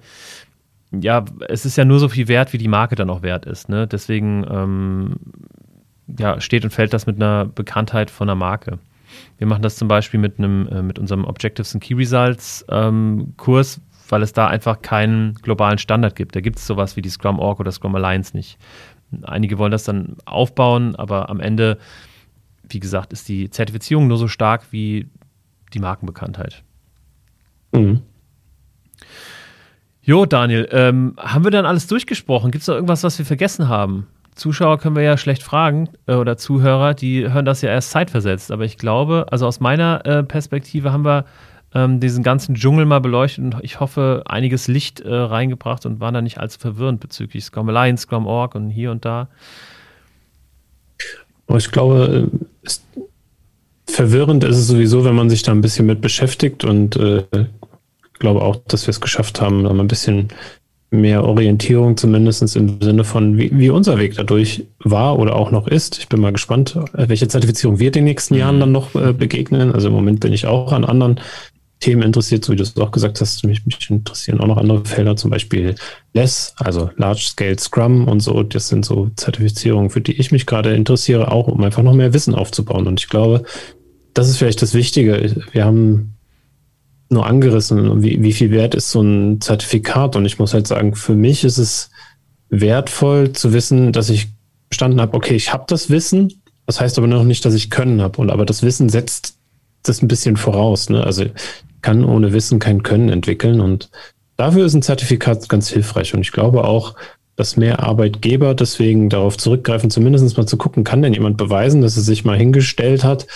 ja, 0.91 1.25
es 1.49 1.65
ist 1.65 1.75
ja 1.75 1.85
nur 1.85 1.99
so 1.99 2.07
viel 2.07 2.27
wert, 2.27 2.53
wie 2.53 2.59
die 2.59 2.67
Marke 2.67 2.95
dann 2.95 3.09
auch 3.09 3.23
wert 3.23 3.45
ist. 3.45 3.67
Ne? 3.67 3.87
Deswegen 3.87 4.45
ähm, 4.49 5.15
ja, 6.19 6.39
steht 6.39 6.63
und 6.63 6.71
fällt 6.71 6.93
das 6.93 7.05
mit 7.05 7.17
einer 7.17 7.45
Bekanntheit 7.45 8.09
von 8.11 8.29
einer 8.29 8.35
Marke. 8.35 8.79
Wir 9.37 9.47
machen 9.47 9.61
das 9.61 9.75
zum 9.75 9.87
Beispiel 9.87 10.19
mit 10.19 10.37
einem, 10.37 10.67
äh, 10.67 10.81
mit 10.81 10.99
unserem 10.99 11.25
Objectives 11.25 11.73
and 11.73 11.83
Key 11.83 11.95
Results 11.95 12.65
ähm, 12.69 13.33
Kurs, 13.37 13.81
weil 14.09 14.21
es 14.21 14.33
da 14.33 14.47
einfach 14.47 14.81
keinen 14.81 15.35
globalen 15.35 15.77
Standard 15.77 16.15
gibt. 16.15 16.35
Da 16.35 16.41
gibt 16.41 16.57
es 16.57 16.67
sowas 16.67 16.95
wie 16.95 17.01
die 17.01 17.09
Scrum 17.09 17.39
Org 17.39 17.59
oder 17.59 17.71
Scrum 17.71 17.95
Alliance 17.95 18.35
nicht. 18.35 18.57
Einige 19.23 19.57
wollen 19.57 19.71
das 19.71 19.85
dann 19.85 20.17
aufbauen, 20.25 20.95
aber 20.95 21.29
am 21.29 21.39
Ende, 21.39 21.77
wie 22.69 22.79
gesagt, 22.79 23.13
ist 23.13 23.29
die 23.29 23.49
Zertifizierung 23.49 24.07
nur 24.07 24.17
so 24.17 24.27
stark 24.27 24.67
wie 24.71 25.07
die 25.73 25.79
Markenbekanntheit. 25.79 26.63
Mhm. 27.71 28.01
Jo, 30.01 30.25
Daniel, 30.25 30.67
ähm, 30.71 31.15
haben 31.17 31.43
wir 31.43 31.51
dann 31.51 31.65
alles 31.65 31.87
durchgesprochen? 31.87 32.51
Gibt 32.51 32.61
es 32.61 32.67
da 32.67 32.73
irgendwas, 32.73 33.03
was 33.03 33.17
wir 33.19 33.25
vergessen 33.25 33.67
haben? 33.67 34.07
Zuschauer 34.37 34.77
können 34.77 34.95
wir 34.95 35.03
ja 35.03 35.17
schlecht 35.17 35.43
fragen 35.43 35.89
äh, 36.05 36.13
oder 36.13 36.37
Zuhörer, 36.37 36.93
die 36.93 37.29
hören 37.29 37.45
das 37.45 37.61
ja 37.61 37.69
erst 37.69 37.91
zeitversetzt. 37.91 38.51
Aber 38.51 38.63
ich 38.65 38.77
glaube, 38.77 39.25
also 39.31 39.47
aus 39.47 39.59
meiner 39.59 40.05
äh, 40.05 40.23
Perspektive 40.23 40.93
haben 40.93 41.03
wir 41.03 41.25
ähm, 41.73 41.99
diesen 41.99 42.23
ganzen 42.23 42.55
Dschungel 42.55 42.85
mal 42.85 43.01
beleuchtet 43.01 43.43
und 43.43 43.57
ich 43.61 43.79
hoffe, 43.79 44.23
einiges 44.25 44.67
Licht 44.67 45.01
äh, 45.01 45.13
reingebracht 45.13 45.85
und 45.85 45.99
waren 45.99 46.13
da 46.13 46.21
nicht 46.21 46.39
allzu 46.39 46.59
verwirrend 46.59 46.99
bezüglich 46.99 47.43
Scrum 47.43 47.67
Alliance, 47.69 48.03
Scrum 48.03 48.25
Org 48.25 48.55
und 48.55 48.69
hier 48.69 48.91
und 48.91 49.03
da. 49.03 49.27
ich 51.55 51.71
glaube, 51.71 52.29
es, 52.63 52.85
verwirrend 53.85 54.43
ist 54.43 54.57
es 54.57 54.67
sowieso, 54.67 55.03
wenn 55.03 55.15
man 55.15 55.29
sich 55.29 55.43
da 55.43 55.51
ein 55.51 55.61
bisschen 55.61 55.87
mit 55.87 55.99
beschäftigt 55.99 56.63
und 56.63 56.95
äh, 56.95 57.23
ich 58.13 58.19
glaube 58.19 58.41
auch, 58.41 58.55
dass 58.67 58.87
wir 58.87 58.91
es 58.91 59.01
geschafft 59.01 59.41
haben, 59.41 59.63
da 59.63 59.73
mal 59.73 59.83
ein 59.83 59.87
bisschen 59.87 60.29
mehr 60.89 61.23
Orientierung, 61.23 61.97
zumindest 61.97 62.55
im 62.55 62.81
Sinne 62.81 63.03
von, 63.03 63.37
wie, 63.37 63.51
wie, 63.53 63.69
unser 63.69 63.97
Weg 63.97 64.15
dadurch 64.15 64.63
war 64.79 65.19
oder 65.19 65.35
auch 65.35 65.51
noch 65.51 65.67
ist. 65.67 65.99
Ich 65.99 66.07
bin 66.07 66.21
mal 66.21 66.31
gespannt, 66.31 66.79
welche 66.93 67.27
Zertifizierung 67.27 67.79
wir 67.79 67.91
den 67.91 68.05
nächsten 68.05 68.35
Jahren 68.35 68.55
mhm. 68.55 68.59
dann 68.61 68.71
noch 68.71 68.95
äh, 68.95 69.11
begegnen. 69.11 69.73
Also 69.73 69.89
im 69.89 69.93
Moment 69.93 70.21
bin 70.21 70.31
ich 70.31 70.45
auch 70.45 70.71
an 70.71 70.85
anderen 70.85 71.19
Themen 71.79 72.01
interessiert, 72.01 72.43
so 72.43 72.53
wie 72.53 72.55
du 72.55 72.63
es 72.63 72.75
auch 72.77 72.91
gesagt 72.91 73.21
hast, 73.21 73.45
mich, 73.45 73.65
mich 73.65 73.89
interessieren 73.89 74.39
auch 74.39 74.47
noch 74.47 74.57
andere 74.57 74.83
Felder, 74.85 75.15
zum 75.15 75.29
Beispiel 75.29 75.75
LESS, 76.13 76.55
also 76.57 76.89
Large 76.95 77.27
Scale 77.27 77.59
Scrum 77.59 78.07
und 78.07 78.21
so. 78.21 78.41
Das 78.43 78.69
sind 78.69 78.83
so 78.83 79.09
Zertifizierungen, 79.15 79.89
für 79.89 80.01
die 80.01 80.19
ich 80.19 80.31
mich 80.31 80.45
gerade 80.45 80.73
interessiere, 80.73 81.31
auch 81.31 81.47
um 81.47 81.63
einfach 81.63 81.83
noch 81.83 81.93
mehr 81.93 82.13
Wissen 82.13 82.33
aufzubauen. 82.33 82.87
Und 82.87 82.99
ich 82.99 83.09
glaube, 83.09 83.43
das 84.13 84.29
ist 84.29 84.37
vielleicht 84.37 84.61
das 84.61 84.73
Wichtige. 84.73 85.35
Wir 85.51 85.65
haben 85.65 86.16
nur 87.09 87.25
angerissen, 87.25 88.03
wie, 88.03 88.21
wie 88.21 88.33
viel 88.33 88.51
wert 88.51 88.75
ist 88.75 88.91
so 88.91 89.01
ein 89.01 89.41
Zertifikat. 89.41 90.15
Und 90.15 90.25
ich 90.25 90.39
muss 90.39 90.53
halt 90.53 90.67
sagen, 90.67 90.95
für 90.95 91.15
mich 91.15 91.43
ist 91.43 91.57
es 91.57 91.89
wertvoll 92.49 93.33
zu 93.33 93.53
wissen, 93.53 93.91
dass 93.91 94.09
ich 94.09 94.27
bestanden 94.69 94.99
habe, 94.99 95.15
okay, 95.15 95.35
ich 95.35 95.53
habe 95.53 95.65
das 95.67 95.89
Wissen, 95.89 96.41
das 96.65 96.81
heißt 96.81 96.97
aber 96.97 97.07
noch 97.07 97.23
nicht, 97.23 97.45
dass 97.45 97.53
ich 97.53 97.69
Können 97.69 98.01
habe. 98.01 98.19
Und 98.19 98.29
aber 98.29 98.45
das 98.45 98.61
Wissen 98.61 98.89
setzt 98.89 99.37
das 99.83 100.01
ein 100.01 100.07
bisschen 100.07 100.35
voraus. 100.35 100.89
Ne? 100.89 101.03
Also 101.03 101.25
kann 101.81 102.03
ohne 102.03 102.33
Wissen 102.33 102.59
kein 102.59 102.83
Können 102.83 103.09
entwickeln. 103.09 103.61
Und 103.61 103.89
dafür 104.35 104.65
ist 104.65 104.73
ein 104.73 104.81
Zertifikat 104.81 105.47
ganz 105.47 105.69
hilfreich. 105.69 106.13
Und 106.13 106.21
ich 106.21 106.33
glaube 106.33 106.65
auch, 106.65 106.95
dass 107.37 107.55
mehr 107.55 107.83
Arbeitgeber 107.83 108.55
deswegen 108.55 109.09
darauf 109.09 109.37
zurückgreifen, 109.37 109.89
zumindest 109.89 110.37
mal 110.37 110.47
zu 110.47 110.57
gucken, 110.57 110.83
kann 110.83 111.03
denn 111.03 111.13
jemand 111.13 111.37
beweisen, 111.37 111.81
dass 111.81 111.95
er 111.95 112.03
sich 112.03 112.25
mal 112.25 112.37
hingestellt 112.37 113.03
hat 113.03 113.27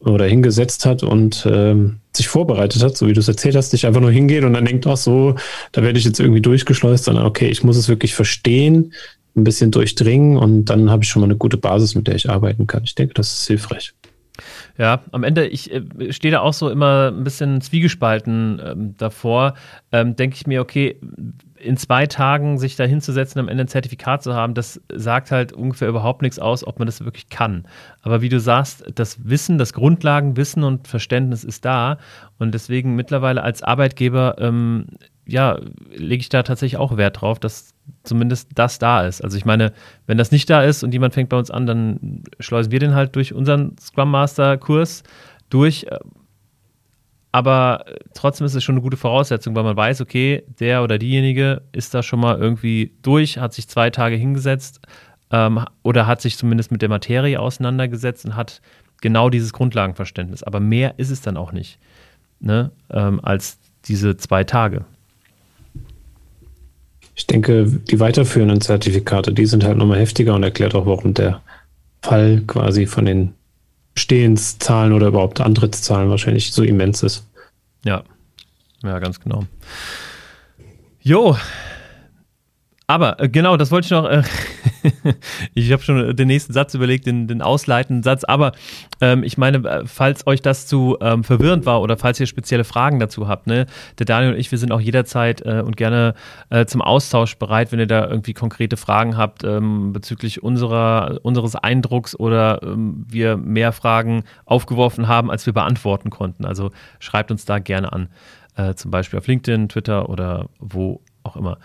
oder 0.00 0.24
hingesetzt 0.26 0.86
hat 0.86 1.02
und 1.02 1.46
ähm, 1.50 2.00
sich 2.12 2.28
vorbereitet 2.28 2.82
hat, 2.82 2.96
so 2.96 3.06
wie 3.06 3.12
du 3.12 3.20
es 3.20 3.28
erzählt 3.28 3.54
hast, 3.54 3.72
nicht 3.72 3.86
einfach 3.86 4.00
nur 4.00 4.10
hingeht 4.10 4.44
und 4.44 4.54
dann 4.54 4.64
denkt, 4.64 4.86
ach 4.86 4.96
so, 4.96 5.34
da 5.72 5.82
werde 5.82 5.98
ich 5.98 6.04
jetzt 6.04 6.20
irgendwie 6.20 6.40
durchgeschleust, 6.40 7.04
sondern 7.04 7.26
okay, 7.26 7.48
ich 7.48 7.62
muss 7.62 7.76
es 7.76 7.88
wirklich 7.88 8.14
verstehen, 8.14 8.92
ein 9.36 9.44
bisschen 9.44 9.70
durchdringen 9.70 10.36
und 10.36 10.64
dann 10.66 10.90
habe 10.90 11.04
ich 11.04 11.08
schon 11.08 11.20
mal 11.20 11.26
eine 11.26 11.36
gute 11.36 11.56
Basis, 11.56 11.94
mit 11.94 12.08
der 12.08 12.14
ich 12.16 12.28
arbeiten 12.28 12.66
kann. 12.66 12.82
Ich 12.84 12.94
denke, 12.94 13.14
das 13.14 13.40
ist 13.40 13.46
hilfreich. 13.46 13.92
Ja, 14.78 15.02
am 15.12 15.24
Ende, 15.24 15.46
ich 15.46 15.70
äh, 15.70 15.82
stehe 16.10 16.32
da 16.32 16.40
auch 16.40 16.54
so 16.54 16.70
immer 16.70 17.12
ein 17.12 17.22
bisschen 17.22 17.60
zwiegespalten 17.60 18.60
ähm, 18.64 18.94
davor. 18.96 19.54
Ähm, 19.92 20.16
Denke 20.16 20.36
ich 20.36 20.46
mir, 20.46 20.62
okay, 20.62 20.98
in 21.60 21.76
zwei 21.76 22.06
Tagen 22.06 22.58
sich 22.58 22.76
da 22.76 22.84
hinzusetzen, 22.84 23.38
am 23.38 23.48
Ende 23.48 23.64
ein 23.64 23.68
Zertifikat 23.68 24.22
zu 24.22 24.34
haben, 24.34 24.54
das 24.54 24.80
sagt 24.92 25.30
halt 25.30 25.52
ungefähr 25.52 25.88
überhaupt 25.88 26.22
nichts 26.22 26.38
aus, 26.38 26.66
ob 26.66 26.78
man 26.78 26.86
das 26.86 27.04
wirklich 27.04 27.28
kann. 27.28 27.66
Aber 28.02 28.22
wie 28.22 28.28
du 28.28 28.40
sagst, 28.40 28.84
das 28.94 29.28
Wissen, 29.28 29.58
das 29.58 29.72
Grundlagenwissen 29.72 30.64
und 30.64 30.88
Verständnis 30.88 31.44
ist 31.44 31.64
da. 31.64 31.98
Und 32.38 32.52
deswegen 32.52 32.96
mittlerweile 32.96 33.42
als 33.42 33.62
Arbeitgeber, 33.62 34.36
ähm, 34.38 34.86
ja, 35.26 35.60
lege 35.94 36.20
ich 36.20 36.28
da 36.28 36.42
tatsächlich 36.42 36.78
auch 36.78 36.96
Wert 36.96 37.20
drauf, 37.20 37.38
dass 37.38 37.74
zumindest 38.02 38.50
das 38.54 38.78
da 38.78 39.06
ist. 39.06 39.22
Also 39.22 39.36
ich 39.36 39.44
meine, 39.44 39.72
wenn 40.06 40.18
das 40.18 40.32
nicht 40.32 40.48
da 40.48 40.62
ist 40.62 40.82
und 40.82 40.92
jemand 40.92 41.14
fängt 41.14 41.28
bei 41.28 41.38
uns 41.38 41.50
an, 41.50 41.66
dann 41.66 42.22
schleusen 42.40 42.72
wir 42.72 42.78
den 42.78 42.94
halt 42.94 43.14
durch 43.16 43.34
unseren 43.34 43.76
Scrum 43.78 44.10
Master 44.10 44.56
Kurs 44.56 45.02
durch. 45.50 45.86
Aber 47.32 47.84
trotzdem 48.14 48.46
ist 48.46 48.54
es 48.54 48.64
schon 48.64 48.74
eine 48.74 48.82
gute 48.82 48.96
Voraussetzung, 48.96 49.54
weil 49.54 49.62
man 49.62 49.76
weiß, 49.76 50.00
okay, 50.00 50.42
der 50.58 50.82
oder 50.82 50.98
diejenige 50.98 51.62
ist 51.72 51.94
da 51.94 52.02
schon 52.02 52.20
mal 52.20 52.38
irgendwie 52.38 52.92
durch, 53.02 53.38
hat 53.38 53.54
sich 53.54 53.68
zwei 53.68 53.90
Tage 53.90 54.16
hingesetzt 54.16 54.80
ähm, 55.30 55.64
oder 55.82 56.06
hat 56.06 56.20
sich 56.20 56.36
zumindest 56.36 56.72
mit 56.72 56.82
der 56.82 56.88
Materie 56.88 57.38
auseinandergesetzt 57.38 58.24
und 58.24 58.34
hat 58.34 58.60
genau 59.00 59.30
dieses 59.30 59.52
Grundlagenverständnis. 59.52 60.42
Aber 60.42 60.58
mehr 60.58 60.94
ist 60.98 61.10
es 61.10 61.20
dann 61.20 61.36
auch 61.36 61.52
nicht, 61.52 61.78
ne, 62.40 62.72
ähm, 62.90 63.20
als 63.22 63.58
diese 63.86 64.16
zwei 64.16 64.42
Tage. 64.44 64.84
Ich 67.14 67.26
denke, 67.26 67.66
die 67.66 68.00
weiterführenden 68.00 68.60
Zertifikate, 68.60 69.32
die 69.32 69.46
sind 69.46 69.62
halt 69.62 69.76
nochmal 69.76 69.98
heftiger 69.98 70.34
und 70.34 70.42
erklärt 70.42 70.74
auch, 70.74 70.86
warum 70.86 71.14
der 71.14 71.42
Fall 72.02 72.42
quasi 72.46 72.86
von 72.86 73.04
den 73.04 73.34
Stehenszahlen 73.96 74.92
oder 74.92 75.08
überhaupt 75.08 75.40
Antrittszahlen 75.40 76.10
wahrscheinlich 76.10 76.52
so 76.52 76.62
immens 76.62 77.02
ist. 77.02 77.26
Ja, 77.84 78.04
ja, 78.82 78.98
ganz 78.98 79.20
genau. 79.20 79.44
Jo, 81.02 81.36
aber 82.90 83.20
äh, 83.20 83.28
genau, 83.28 83.56
das 83.56 83.70
wollte 83.70 83.86
ich 83.86 83.90
noch. 83.92 84.04
Äh, 84.04 84.22
ich 85.54 85.70
habe 85.70 85.82
schon 85.82 86.16
den 86.16 86.26
nächsten 86.26 86.52
Satz 86.52 86.74
überlegt, 86.74 87.06
den, 87.06 87.28
den 87.28 87.40
ausleitenden 87.40 88.02
Satz. 88.02 88.24
Aber 88.24 88.50
ähm, 89.00 89.22
ich 89.22 89.38
meine, 89.38 89.58
äh, 89.58 89.86
falls 89.86 90.26
euch 90.26 90.42
das 90.42 90.66
zu 90.66 90.98
ähm, 91.00 91.22
verwirrend 91.22 91.66
war 91.66 91.82
oder 91.82 91.96
falls 91.96 92.18
ihr 92.18 92.26
spezielle 92.26 92.64
Fragen 92.64 92.98
dazu 92.98 93.28
habt, 93.28 93.46
ne, 93.46 93.66
der 93.98 94.06
Daniel 94.06 94.32
und 94.32 94.40
ich, 94.40 94.50
wir 94.50 94.58
sind 94.58 94.72
auch 94.72 94.80
jederzeit 94.80 95.40
äh, 95.42 95.62
und 95.64 95.76
gerne 95.76 96.14
äh, 96.48 96.66
zum 96.66 96.82
Austausch 96.82 97.36
bereit, 97.36 97.70
wenn 97.70 97.78
ihr 97.78 97.86
da 97.86 98.08
irgendwie 98.08 98.34
konkrete 98.34 98.76
Fragen 98.76 99.16
habt 99.16 99.44
ähm, 99.44 99.92
bezüglich 99.92 100.42
unserer, 100.42 101.20
unseres 101.22 101.54
Eindrucks 101.54 102.18
oder 102.18 102.60
ähm, 102.64 103.06
wir 103.08 103.36
mehr 103.36 103.70
Fragen 103.70 104.24
aufgeworfen 104.46 105.06
haben, 105.06 105.30
als 105.30 105.46
wir 105.46 105.52
beantworten 105.52 106.10
konnten. 106.10 106.44
Also 106.44 106.70
schreibt 106.98 107.30
uns 107.30 107.44
da 107.44 107.60
gerne 107.60 107.92
an. 107.92 108.08
Äh, 108.56 108.74
zum 108.74 108.90
Beispiel 108.90 109.18
auf 109.18 109.28
LinkedIn, 109.28 109.68
Twitter 109.68 110.08
oder 110.08 110.48
wo 110.58 111.00
auch 111.22 111.36
immer. 111.36 111.58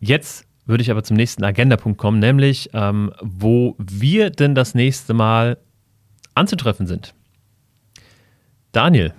Jetzt 0.00 0.44
würde 0.66 0.82
ich 0.82 0.90
aber 0.90 1.02
zum 1.02 1.16
nächsten 1.16 1.44
Agendapunkt 1.44 1.98
kommen, 1.98 2.18
nämlich 2.18 2.70
ähm, 2.74 3.12
wo 3.20 3.74
wir 3.78 4.30
denn 4.30 4.54
das 4.54 4.74
nächste 4.74 5.14
Mal 5.14 5.58
anzutreffen 6.34 6.86
sind. 6.86 7.14
Daniel. 8.72 9.12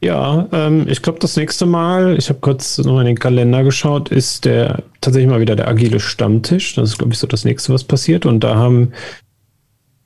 Ja, 0.00 0.46
ähm, 0.52 0.86
ich 0.88 1.02
glaube, 1.02 1.18
das 1.18 1.36
nächste 1.36 1.66
Mal, 1.66 2.16
ich 2.16 2.28
habe 2.28 2.38
kurz 2.38 2.78
noch 2.78 3.00
in 3.00 3.06
den 3.06 3.18
Kalender 3.18 3.64
geschaut, 3.64 4.10
ist 4.10 4.44
der 4.44 4.84
tatsächlich 5.00 5.28
mal 5.28 5.40
wieder 5.40 5.56
der 5.56 5.66
agile 5.66 5.98
Stammtisch. 5.98 6.76
Das 6.76 6.90
ist, 6.90 6.98
glaube 6.98 7.12
ich, 7.12 7.18
so 7.18 7.26
das 7.26 7.44
nächste, 7.44 7.72
was 7.72 7.82
passiert. 7.82 8.24
Und 8.24 8.44
da 8.44 8.54
haben 8.54 8.92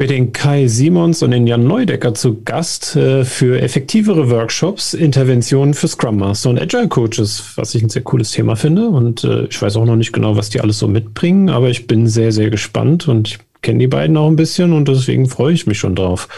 wir 0.03 0.09
den 0.09 0.33
Kai 0.33 0.67
Simons 0.67 1.23
und 1.23 1.31
den 1.31 1.47
Jan 1.47 1.65
Neudecker 1.65 2.13
zu 2.13 2.43
Gast 2.43 2.97
äh, 2.97 3.25
für 3.25 3.63
effektivere 3.63 4.31
Workshops, 4.31 4.95
Interventionen 4.95 5.75
für 5.75 5.87
Scrum 5.87 6.17
Master 6.17 6.51
und 6.51 6.61
Agile 6.61 6.89
Coaches, 6.89 7.53
was 7.55 7.73
ich 7.77 7.85
ein 7.85 7.89
sehr 7.89 8.03
cooles 8.03 8.33
Thema 8.33 8.57
finde. 8.57 8.89
Und 8.89 9.23
äh, 9.23 9.45
ich 9.45 9.63
weiß 9.63 9.77
auch 9.77 9.85
noch 9.85 9.95
nicht 9.95 10.13
genau, 10.13 10.37
was 10.37 10.51
die 10.51 10.61
alles 10.61 10.81
so 10.81 10.89
mitbringen, 10.89 11.51
aber 11.51 11.71
ich 11.71 11.87
bin 11.87 12.09
sehr, 12.09 12.33
sehr 12.33 12.51
gespannt 12.51 13.07
und 13.07 13.29
ich 13.29 13.39
kenne 13.63 13.79
die 13.79 13.87
beiden 13.87 14.17
auch 14.17 14.27
ein 14.27 14.35
bisschen 14.35 14.73
und 14.73 14.89
deswegen 14.89 15.29
freue 15.29 15.55
ich 15.55 15.69
mich 15.69 15.79
schon 15.79 15.95
drauf. 15.95 16.29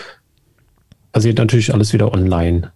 Passiert 1.12 1.38
natürlich 1.38 1.72
alles 1.72 1.94
wieder 1.94 2.12
online. 2.12 2.70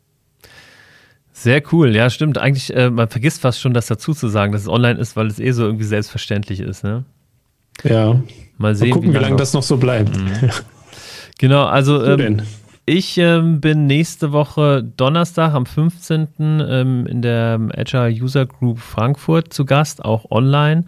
Sehr 1.34 1.62
cool, 1.70 1.94
ja, 1.94 2.08
stimmt. 2.08 2.38
Eigentlich, 2.38 2.74
äh, 2.74 2.88
man 2.88 3.10
vergisst 3.10 3.42
fast 3.42 3.60
schon, 3.60 3.74
das 3.74 3.88
dazu 3.88 4.14
zu 4.14 4.28
sagen, 4.28 4.52
dass 4.52 4.62
es 4.62 4.68
online 4.68 4.98
ist, 4.98 5.16
weil 5.16 5.26
es 5.26 5.38
eh 5.38 5.50
so 5.50 5.66
irgendwie 5.66 5.84
selbstverständlich 5.84 6.60
ist, 6.60 6.82
ne? 6.82 7.04
Ja. 7.84 8.22
Mal 8.56 8.74
sehen. 8.74 8.88
Mal 8.88 8.94
gucken, 8.94 9.10
wie, 9.10 9.14
wie 9.16 9.20
lange 9.20 9.36
das 9.36 9.52
noch 9.52 9.62
so 9.62 9.76
bleibt. 9.76 10.16
Mhm. 10.16 10.50
Genau, 11.38 11.64
also 11.64 12.04
ähm, 12.04 12.42
ich 12.90 13.18
ähm, 13.18 13.60
bin 13.60 13.86
nächste 13.86 14.32
Woche 14.32 14.82
Donnerstag 14.82 15.52
am 15.52 15.66
15. 15.66 16.28
Ähm, 16.40 17.06
in 17.06 17.20
der 17.20 17.60
Agile 17.76 18.10
User 18.10 18.46
Group 18.46 18.78
Frankfurt 18.78 19.52
zu 19.52 19.66
Gast, 19.66 20.02
auch 20.02 20.30
online, 20.30 20.84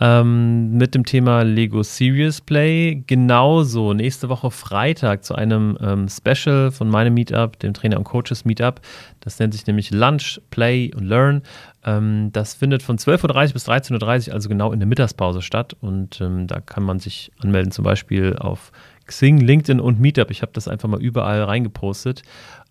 ähm, 0.00 0.72
mit 0.72 0.96
dem 0.96 1.04
Thema 1.04 1.42
Lego 1.42 1.84
Serious 1.84 2.40
Play. 2.40 3.04
Genauso 3.06 3.94
nächste 3.94 4.28
Woche 4.28 4.50
Freitag 4.50 5.22
zu 5.22 5.36
einem 5.36 5.78
ähm, 5.80 6.08
Special 6.08 6.72
von 6.72 6.90
meinem 6.90 7.14
Meetup, 7.14 7.56
dem 7.60 7.72
Trainer 7.72 7.98
und 7.98 8.04
Coaches 8.04 8.44
Meetup. 8.44 8.80
Das 9.20 9.38
nennt 9.38 9.54
sich 9.54 9.64
nämlich 9.68 9.92
Lunch, 9.92 10.40
Play 10.50 10.92
und 10.92 11.04
Learn. 11.04 11.42
Ähm, 11.84 12.30
das 12.32 12.54
findet 12.54 12.82
von 12.82 12.98
12.30 12.98 13.46
Uhr 13.48 13.52
bis 13.52 13.68
13.30 13.68 14.28
Uhr, 14.28 14.34
also 14.34 14.48
genau 14.48 14.72
in 14.72 14.80
der 14.80 14.88
Mittagspause 14.88 15.40
statt. 15.40 15.76
Und 15.80 16.20
ähm, 16.20 16.48
da 16.48 16.60
kann 16.60 16.82
man 16.82 16.98
sich 16.98 17.30
anmelden, 17.38 17.70
zum 17.70 17.84
Beispiel 17.84 18.34
auf 18.36 18.72
Xing, 19.06 19.38
LinkedIn 19.38 19.80
und 19.80 20.00
Meetup. 20.00 20.30
Ich 20.30 20.42
habe 20.42 20.52
das 20.52 20.68
einfach 20.68 20.88
mal 20.88 21.02
überall 21.02 21.42
reingepostet, 21.42 22.22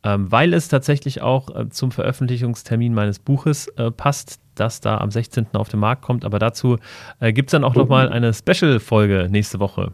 ähm, 0.03 0.31
weil 0.31 0.53
es 0.53 0.67
tatsächlich 0.67 1.21
auch 1.21 1.55
äh, 1.55 1.69
zum 1.69 1.91
Veröffentlichungstermin 1.91 2.93
meines 2.93 3.19
Buches 3.19 3.67
äh, 3.77 3.91
passt, 3.91 4.39
das 4.55 4.81
da 4.81 4.97
am 4.97 5.11
16. 5.11 5.47
auf 5.53 5.69
den 5.69 5.79
Markt 5.79 6.01
kommt. 6.01 6.25
Aber 6.25 6.39
dazu 6.39 6.77
äh, 7.19 7.33
gibt 7.33 7.49
es 7.49 7.51
dann 7.51 7.63
auch 7.63 7.75
nochmal 7.75 8.09
eine 8.09 8.33
Special-Folge 8.33 9.27
nächste 9.29 9.59
Woche. 9.59 9.91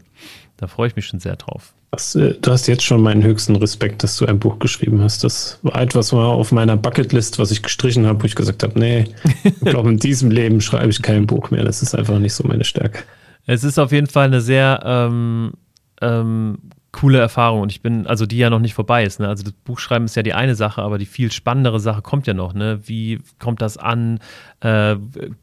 Da 0.56 0.66
freue 0.66 0.88
ich 0.88 0.96
mich 0.96 1.06
schon 1.06 1.20
sehr 1.20 1.36
drauf. 1.36 1.74
Was, 1.90 2.14
äh, 2.14 2.34
du 2.40 2.52
hast 2.52 2.68
jetzt 2.68 2.84
schon 2.84 3.02
meinen 3.02 3.22
höchsten 3.22 3.56
Respekt, 3.56 4.02
dass 4.02 4.16
du 4.16 4.26
ein 4.26 4.38
Buch 4.38 4.58
geschrieben 4.58 5.02
hast. 5.02 5.24
Das 5.24 5.58
war 5.62 5.80
etwas 5.80 6.12
war 6.12 6.28
auf 6.28 6.52
meiner 6.52 6.76
Bucketlist, 6.76 7.38
was 7.38 7.50
ich 7.50 7.62
gestrichen 7.62 8.06
habe, 8.06 8.22
wo 8.22 8.26
ich 8.26 8.36
gesagt 8.36 8.62
habe, 8.62 8.78
nee, 8.78 9.06
ich 9.44 9.60
glaube, 9.60 9.88
in 9.88 9.96
diesem 9.96 10.30
Leben 10.30 10.60
schreibe 10.60 10.90
ich 10.90 11.02
kein 11.02 11.26
Buch 11.26 11.50
mehr. 11.50 11.64
Das 11.64 11.82
ist 11.82 11.94
einfach 11.94 12.18
nicht 12.18 12.34
so 12.34 12.46
meine 12.46 12.64
Stärke. 12.64 13.02
Es 13.46 13.64
ist 13.64 13.78
auf 13.78 13.90
jeden 13.90 14.06
Fall 14.06 14.26
eine 14.26 14.40
sehr 14.40 14.80
ähm, 14.84 15.52
ähm, 16.00 16.58
coole 16.92 17.18
Erfahrung 17.18 17.60
und 17.60 17.70
ich 17.70 17.82
bin, 17.82 18.06
also 18.06 18.26
die 18.26 18.38
ja 18.38 18.50
noch 18.50 18.58
nicht 18.58 18.74
vorbei 18.74 19.04
ist. 19.04 19.20
Ne? 19.20 19.28
Also 19.28 19.44
das 19.44 19.52
Buchschreiben 19.52 20.06
ist 20.06 20.16
ja 20.16 20.22
die 20.22 20.34
eine 20.34 20.56
Sache, 20.56 20.82
aber 20.82 20.98
die 20.98 21.06
viel 21.06 21.30
spannendere 21.30 21.78
Sache 21.78 22.02
kommt 22.02 22.26
ja 22.26 22.34
noch. 22.34 22.52
Ne? 22.52 22.80
Wie 22.84 23.20
kommt 23.38 23.62
das 23.62 23.76
an? 23.76 24.18
Äh, 24.60 24.96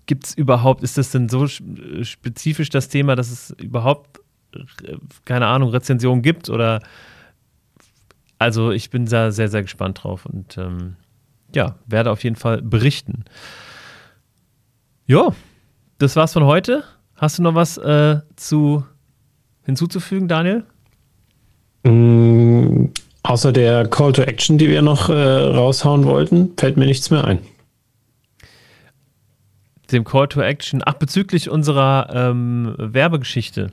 Gibt 0.07 0.25
es 0.25 0.33
überhaupt, 0.33 0.83
ist 0.83 0.97
das 0.97 1.11
denn 1.11 1.29
so 1.29 1.47
spezifisch 1.47 2.69
das 2.69 2.89
Thema, 2.89 3.15
dass 3.15 3.31
es 3.31 3.51
überhaupt, 3.51 4.19
keine 5.23 5.47
Ahnung, 5.47 5.69
Rezensionen 5.69 6.21
gibt? 6.21 6.49
Oder 6.49 6.81
also 8.39 8.71
ich 8.71 8.89
bin 8.89 9.05
da 9.05 9.31
sehr, 9.31 9.47
sehr 9.47 9.61
gespannt 9.61 10.03
drauf 10.03 10.25
und 10.25 10.57
ähm, 10.57 10.97
ja, 11.55 11.75
werde 11.85 12.11
auf 12.11 12.23
jeden 12.23 12.35
Fall 12.35 12.61
berichten. 12.61 13.23
Ja, 15.05 15.29
das 15.97 16.17
war's 16.17 16.33
von 16.33 16.43
heute. 16.43 16.83
Hast 17.15 17.39
du 17.39 17.43
noch 17.43 17.55
was 17.55 17.77
äh, 17.77 18.19
zu 18.35 18.85
hinzuzufügen, 19.67 20.27
Daniel? 20.27 20.63
Mm, 21.83 22.85
außer 23.21 23.51
der 23.51 23.87
Call 23.87 24.13
to 24.13 24.23
Action, 24.23 24.57
die 24.57 24.69
wir 24.69 24.81
noch 24.81 25.09
äh, 25.09 25.13
raushauen 25.13 26.05
wollten, 26.05 26.53
fällt 26.57 26.77
mir 26.77 26.85
nichts 26.85 27.11
mehr 27.11 27.25
ein. 27.25 27.39
Dem 29.91 30.03
Call 30.03 30.27
to 30.27 30.41
Action, 30.41 30.81
ach, 30.83 30.95
bezüglich 30.95 31.49
unserer 31.49 32.09
ähm, 32.11 32.73
Werbegeschichte. 32.77 33.71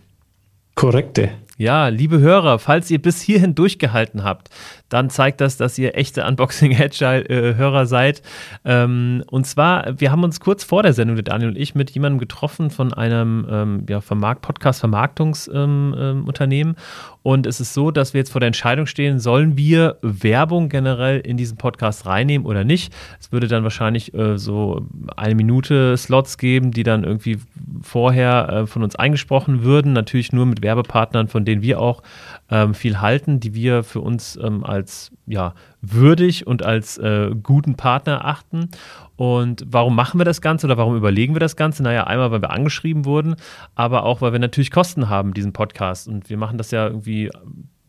Korrekte. 0.75 1.31
Ja, 1.57 1.87
liebe 1.87 2.19
Hörer, 2.19 2.59
falls 2.59 2.91
ihr 2.91 3.01
bis 3.01 3.21
hierhin 3.21 3.55
durchgehalten 3.55 4.25
habt, 4.25 4.51
dann 4.89 5.09
zeigt 5.09 5.41
das, 5.41 5.57
dass 5.57 5.79
ihr 5.79 5.97
echte 5.97 6.27
Unboxing 6.27 6.75
Agile-Hörer 6.81 7.83
äh, 7.83 7.87
seid. 7.87 8.23
Ähm, 8.65 9.23
und 9.31 9.47
zwar, 9.47 10.01
wir 10.01 10.11
haben 10.11 10.25
uns 10.25 10.41
kurz 10.41 10.65
vor 10.65 10.83
der 10.83 10.95
Sendung, 10.95 11.15
der 11.15 11.23
Daniel 11.23 11.51
und 11.51 11.57
ich, 11.57 11.77
mit 11.77 11.91
jemandem 11.91 12.19
getroffen 12.19 12.71
von 12.71 12.93
einem 12.93 13.47
ähm, 13.49 13.87
ja, 13.89 14.01
Vermarkt 14.01 14.43
Podcast-Vermarktungsunternehmen. 14.43 16.75
Ähm, 16.75 16.83
und 17.25 17.47
es 17.47 17.59
ist 17.59 17.72
so, 17.72 17.91
dass 17.91 18.12
wir 18.12 18.18
jetzt 18.18 18.33
vor 18.33 18.41
der 18.41 18.49
Entscheidung 18.49 18.85
stehen, 18.85 19.18
sollen 19.18 19.57
wir 19.57 19.97
Werbung 20.03 20.68
generell 20.68 21.20
in 21.20 21.39
diesen 21.39 21.57
Podcast 21.57 22.05
reinnehmen 22.05 22.47
oder 22.47 22.64
nicht? 22.64 22.93
Es 23.18 23.33
würde 23.33 23.49
dann 23.49 23.62
wahrscheinlich 23.62 24.12
äh, 24.12 24.37
so 24.37 24.87
eine 25.16 25.35
Minute 25.35 25.97
Slots 25.97 26.37
geben, 26.37 26.70
die 26.70 26.83
dann 26.83 27.03
irgendwie 27.03 27.39
vorher 27.81 28.49
äh, 28.51 28.66
von 28.66 28.83
uns 28.83 28.95
eingesprochen 28.97 29.64
würden. 29.64 29.95
Natürlich 29.95 30.35
nur 30.35 30.45
mit 30.45 30.61
Werbepartnern, 30.61 31.29
von 31.29 31.47
denen 31.47 31.62
wir 31.62 31.81
auch 31.81 32.03
ähm, 32.51 32.75
viel 32.75 33.01
halten, 33.01 33.41
die 33.41 33.55
wir 33.55 33.85
für 33.85 34.03
uns 34.03 34.37
ähm, 34.37 34.62
als 34.62 35.11
ja, 35.27 35.55
würdig 35.81 36.47
und 36.47 36.62
als 36.62 36.99
äh, 36.99 37.31
guten 37.43 37.75
Partner 37.77 38.27
achten. 38.27 38.68
Und 39.17 39.65
warum 39.67 39.95
machen 39.95 40.19
wir 40.19 40.25
das 40.25 40.41
Ganze 40.41 40.67
oder 40.67 40.77
warum 40.77 40.97
überlegen 40.97 41.35
wir 41.35 41.41
das 41.41 41.57
Ganze? 41.57 41.83
Naja, 41.83 42.05
einmal, 42.05 42.31
weil 42.31 42.43
wir 42.43 42.51
angeschrieben 42.51 43.05
wurden, 43.05 43.37
aber 43.75 44.05
auch, 44.05 44.21
weil 44.21 44.33
wir 44.33 44.41
natürlich 44.41 44.71
Kosten 44.71 45.09
haben, 45.09 45.35
diesen 45.35 45.53
Podcast. 45.53 46.09
Und 46.09 46.31
wir 46.31 46.37
machen 46.37 46.59
das 46.59 46.71
ja 46.71 46.87
irgendwie 46.87 47.31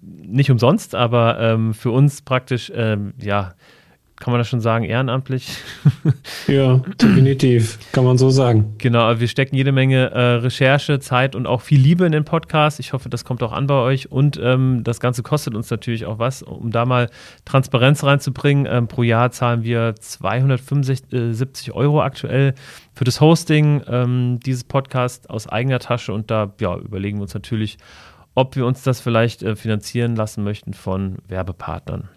nicht 0.02 0.52
umsonst, 0.52 0.94
aber 0.94 1.40
ähm, 1.40 1.74
für 1.74 1.92
uns 1.92 2.22
praktisch, 2.22 2.72
ähm, 2.76 3.14
ja, 3.20 3.54
kann 4.18 4.32
man 4.32 4.40
das 4.40 4.48
schon 4.48 4.62
sagen, 4.62 4.86
ehrenamtlich? 4.86 5.58
ja, 6.48 6.78
definitiv, 7.02 7.78
kann 7.92 8.06
man 8.06 8.18
so 8.18 8.30
sagen. 8.30 8.74
Genau, 8.78 9.20
wir 9.20 9.28
stecken 9.28 9.56
jede 9.58 9.74
Menge 9.74 10.12
äh, 10.12 10.36
Recherche, 10.36 11.00
Zeit 11.00 11.36
und 11.36 11.48
auch 11.48 11.62
viel 11.62 11.82
Liebe 11.82 12.06
in 12.06 12.14
den 12.14 12.24
Podcast. 12.24 12.80
Ich 12.80 12.94
hoffe, 12.94 13.10
das 13.10 13.26
kommt 13.26 13.44
auch 13.44 13.52
an 13.52 13.68
bei 13.68 13.76
euch. 13.76 14.12
Und 14.12 14.40
ähm, 14.42 14.82
das 14.86 15.02
Ganze 15.02 15.22
kostet 15.22 15.54
uns 15.54 15.70
natürlich 15.70 16.06
auch 16.06 16.18
was, 16.18 16.44
um 16.44 16.72
da 16.72 16.86
mal 16.86 17.10
Transparenz 17.44 18.06
reinzubringen. 18.06 18.66
Ähm, 18.70 18.88
pro 18.88 19.04
Jahr 19.04 19.32
zahlen 19.32 19.64
wir 19.64 19.96
275 20.00 21.74
Euro 21.74 22.02
aktuell 22.02 22.56
für 22.94 23.04
das 23.04 23.20
Hosting 23.20 23.82
ähm, 23.88 24.40
dieses 24.46 24.64
Podcasts 24.64 25.28
aus 25.30 25.48
eigener 25.48 25.80
Tasche. 25.80 26.14
Und 26.14 26.32
da 26.32 26.54
ja, 26.62 26.78
überlegen 26.78 27.18
wir 27.18 27.24
uns 27.24 27.34
natürlich, 27.34 27.78
ob 28.34 28.56
wir 28.56 28.66
uns 28.66 28.82
das 28.82 29.02
vielleicht 29.02 29.44
äh, 29.44 29.58
finanzieren 29.58 30.16
lassen 30.16 30.46
möchten 30.46 30.74
von 30.74 31.18
Werbepartnern. 31.28 32.08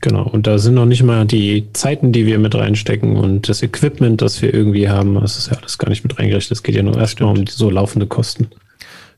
Genau, 0.00 0.22
und 0.22 0.46
da 0.46 0.58
sind 0.58 0.74
noch 0.74 0.86
nicht 0.86 1.02
mal 1.02 1.26
die 1.26 1.72
Zeiten, 1.72 2.12
die 2.12 2.24
wir 2.24 2.38
mit 2.38 2.54
reinstecken 2.54 3.16
und 3.16 3.48
das 3.48 3.62
Equipment, 3.62 4.22
das 4.22 4.40
wir 4.42 4.54
irgendwie 4.54 4.88
haben. 4.88 5.14
Das 5.20 5.36
ist 5.38 5.50
ja 5.50 5.58
alles 5.58 5.76
gar 5.76 5.88
nicht 5.88 6.04
mit 6.04 6.18
reingerechnet. 6.18 6.52
Es 6.52 6.62
geht 6.62 6.76
ja 6.76 6.82
nur 6.82 6.96
erstmal 6.96 7.36
um 7.36 7.44
die 7.44 7.50
so 7.50 7.68
laufende 7.68 8.06
Kosten. 8.06 8.48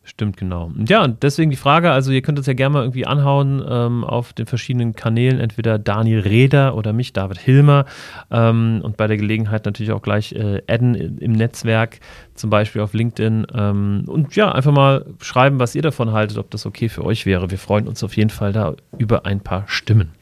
Stimmt, 0.02 0.38
genau. 0.38 0.72
Ja, 0.88 1.04
und 1.04 1.22
deswegen 1.22 1.50
die 1.50 1.56
Frage, 1.56 1.92
also 1.92 2.10
ihr 2.10 2.22
könnt 2.22 2.38
uns 2.38 2.46
ja 2.46 2.54
gerne 2.54 2.72
mal 2.72 2.82
irgendwie 2.82 3.06
anhauen 3.06 3.62
ähm, 3.68 4.02
auf 4.02 4.32
den 4.32 4.46
verschiedenen 4.46 4.94
Kanälen, 4.94 5.38
entweder 5.38 5.78
Daniel 5.78 6.20
Reder 6.20 6.74
oder 6.74 6.92
mich, 6.94 7.12
David 7.12 7.38
Hilmer. 7.38 7.84
Ähm, 8.30 8.80
und 8.82 8.96
bei 8.96 9.06
der 9.06 9.18
Gelegenheit 9.18 9.66
natürlich 9.66 9.92
auch 9.92 10.02
gleich 10.02 10.32
äh, 10.32 10.62
adden 10.66 11.18
im 11.18 11.32
Netzwerk, 11.32 12.00
zum 12.34 12.48
Beispiel 12.48 12.80
auf 12.80 12.94
LinkedIn. 12.94 13.46
Ähm, 13.54 14.04
und 14.06 14.34
ja, 14.34 14.50
einfach 14.50 14.72
mal 14.72 15.04
schreiben, 15.20 15.60
was 15.60 15.74
ihr 15.74 15.82
davon 15.82 16.12
haltet, 16.12 16.38
ob 16.38 16.50
das 16.50 16.64
okay 16.64 16.88
für 16.88 17.04
euch 17.04 17.26
wäre. 17.26 17.50
Wir 17.50 17.58
freuen 17.58 17.86
uns 17.86 18.02
auf 18.02 18.16
jeden 18.16 18.30
Fall 18.30 18.52
da 18.52 18.74
über 18.98 19.26
ein 19.26 19.40
paar 19.40 19.64
Stimmen. 19.68 20.12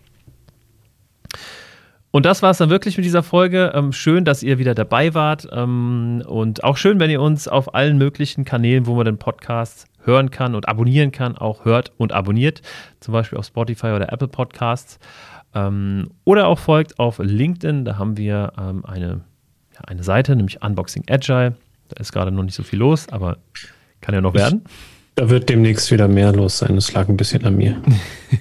Und 2.10 2.24
das 2.24 2.42
war 2.42 2.50
es 2.50 2.58
dann 2.58 2.70
wirklich 2.70 2.96
mit 2.96 3.04
dieser 3.04 3.22
Folge. 3.22 3.72
Ähm, 3.74 3.92
schön, 3.92 4.24
dass 4.24 4.42
ihr 4.42 4.58
wieder 4.58 4.74
dabei 4.74 5.12
wart. 5.14 5.46
Ähm, 5.52 6.22
und 6.26 6.64
auch 6.64 6.76
schön, 6.76 6.98
wenn 7.00 7.10
ihr 7.10 7.20
uns 7.20 7.48
auf 7.48 7.74
allen 7.74 7.98
möglichen 7.98 8.44
Kanälen, 8.44 8.86
wo 8.86 8.94
man 8.94 9.04
den 9.04 9.18
Podcast 9.18 9.86
hören 10.04 10.30
kann 10.30 10.54
und 10.54 10.68
abonnieren 10.68 11.12
kann, 11.12 11.36
auch 11.36 11.64
hört 11.66 11.92
und 11.98 12.12
abonniert. 12.12 12.62
Zum 13.00 13.12
Beispiel 13.12 13.38
auf 13.38 13.44
Spotify 13.44 13.88
oder 13.88 14.10
Apple 14.10 14.28
Podcasts. 14.28 14.98
Ähm, 15.54 16.10
oder 16.24 16.46
auch 16.46 16.58
folgt 16.58 16.98
auf 16.98 17.18
LinkedIn. 17.18 17.84
Da 17.84 17.98
haben 17.98 18.16
wir 18.16 18.52
ähm, 18.58 18.84
eine, 18.86 19.20
ja, 19.74 19.80
eine 19.86 20.02
Seite, 20.02 20.34
nämlich 20.34 20.62
Unboxing 20.62 21.04
Agile. 21.10 21.56
Da 21.88 22.00
ist 22.00 22.12
gerade 22.12 22.30
noch 22.30 22.42
nicht 22.42 22.54
so 22.54 22.62
viel 22.62 22.78
los, 22.78 23.08
aber 23.10 23.36
kann 24.00 24.14
ja 24.14 24.20
noch 24.22 24.34
werden. 24.34 24.64
Da 25.14 25.28
wird 25.28 25.48
demnächst 25.48 25.90
wieder 25.90 26.08
mehr 26.08 26.32
los 26.32 26.58
sein. 26.58 26.76
Es 26.76 26.92
lag 26.92 27.08
ein 27.08 27.16
bisschen 27.16 27.44
an 27.44 27.56
mir. 27.56 27.76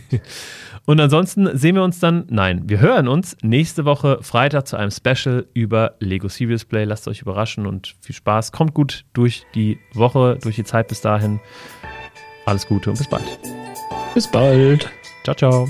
Und 0.88 1.02
ansonsten 1.02 1.50
sehen 1.58 1.76
wir 1.76 1.84
uns 1.84 2.00
dann, 2.00 2.26
nein, 2.30 2.64
wir 2.66 2.80
hören 2.80 3.10
uns 3.10 3.36
nächste 3.44 3.84
Woche 3.84 4.20
Freitag 4.22 4.68
zu 4.68 4.78
einem 4.78 4.90
Special 4.90 5.46
über 5.54 5.96
Lego 6.00 6.30
Serious 6.30 6.64
Play. 6.64 6.86
Lasst 6.86 7.10
euch 7.10 7.22
überraschen 7.22 7.68
und 7.68 7.98
viel 8.00 8.16
Spaß. 8.16 8.54
Kommt 8.54 8.74
gut 8.74 9.04
durch 9.12 9.46
die 9.54 9.80
Woche, 9.94 10.40
durch 10.42 10.56
die 10.56 10.64
Zeit 10.64 10.88
bis 10.88 11.02
dahin. 11.02 11.42
Alles 12.46 12.66
Gute 12.66 12.92
und 12.92 12.98
bis 12.98 13.10
bald. 13.10 13.26
Bis 14.14 14.32
bald. 14.32 14.90
Ciao, 15.26 15.36
ciao. 15.36 15.68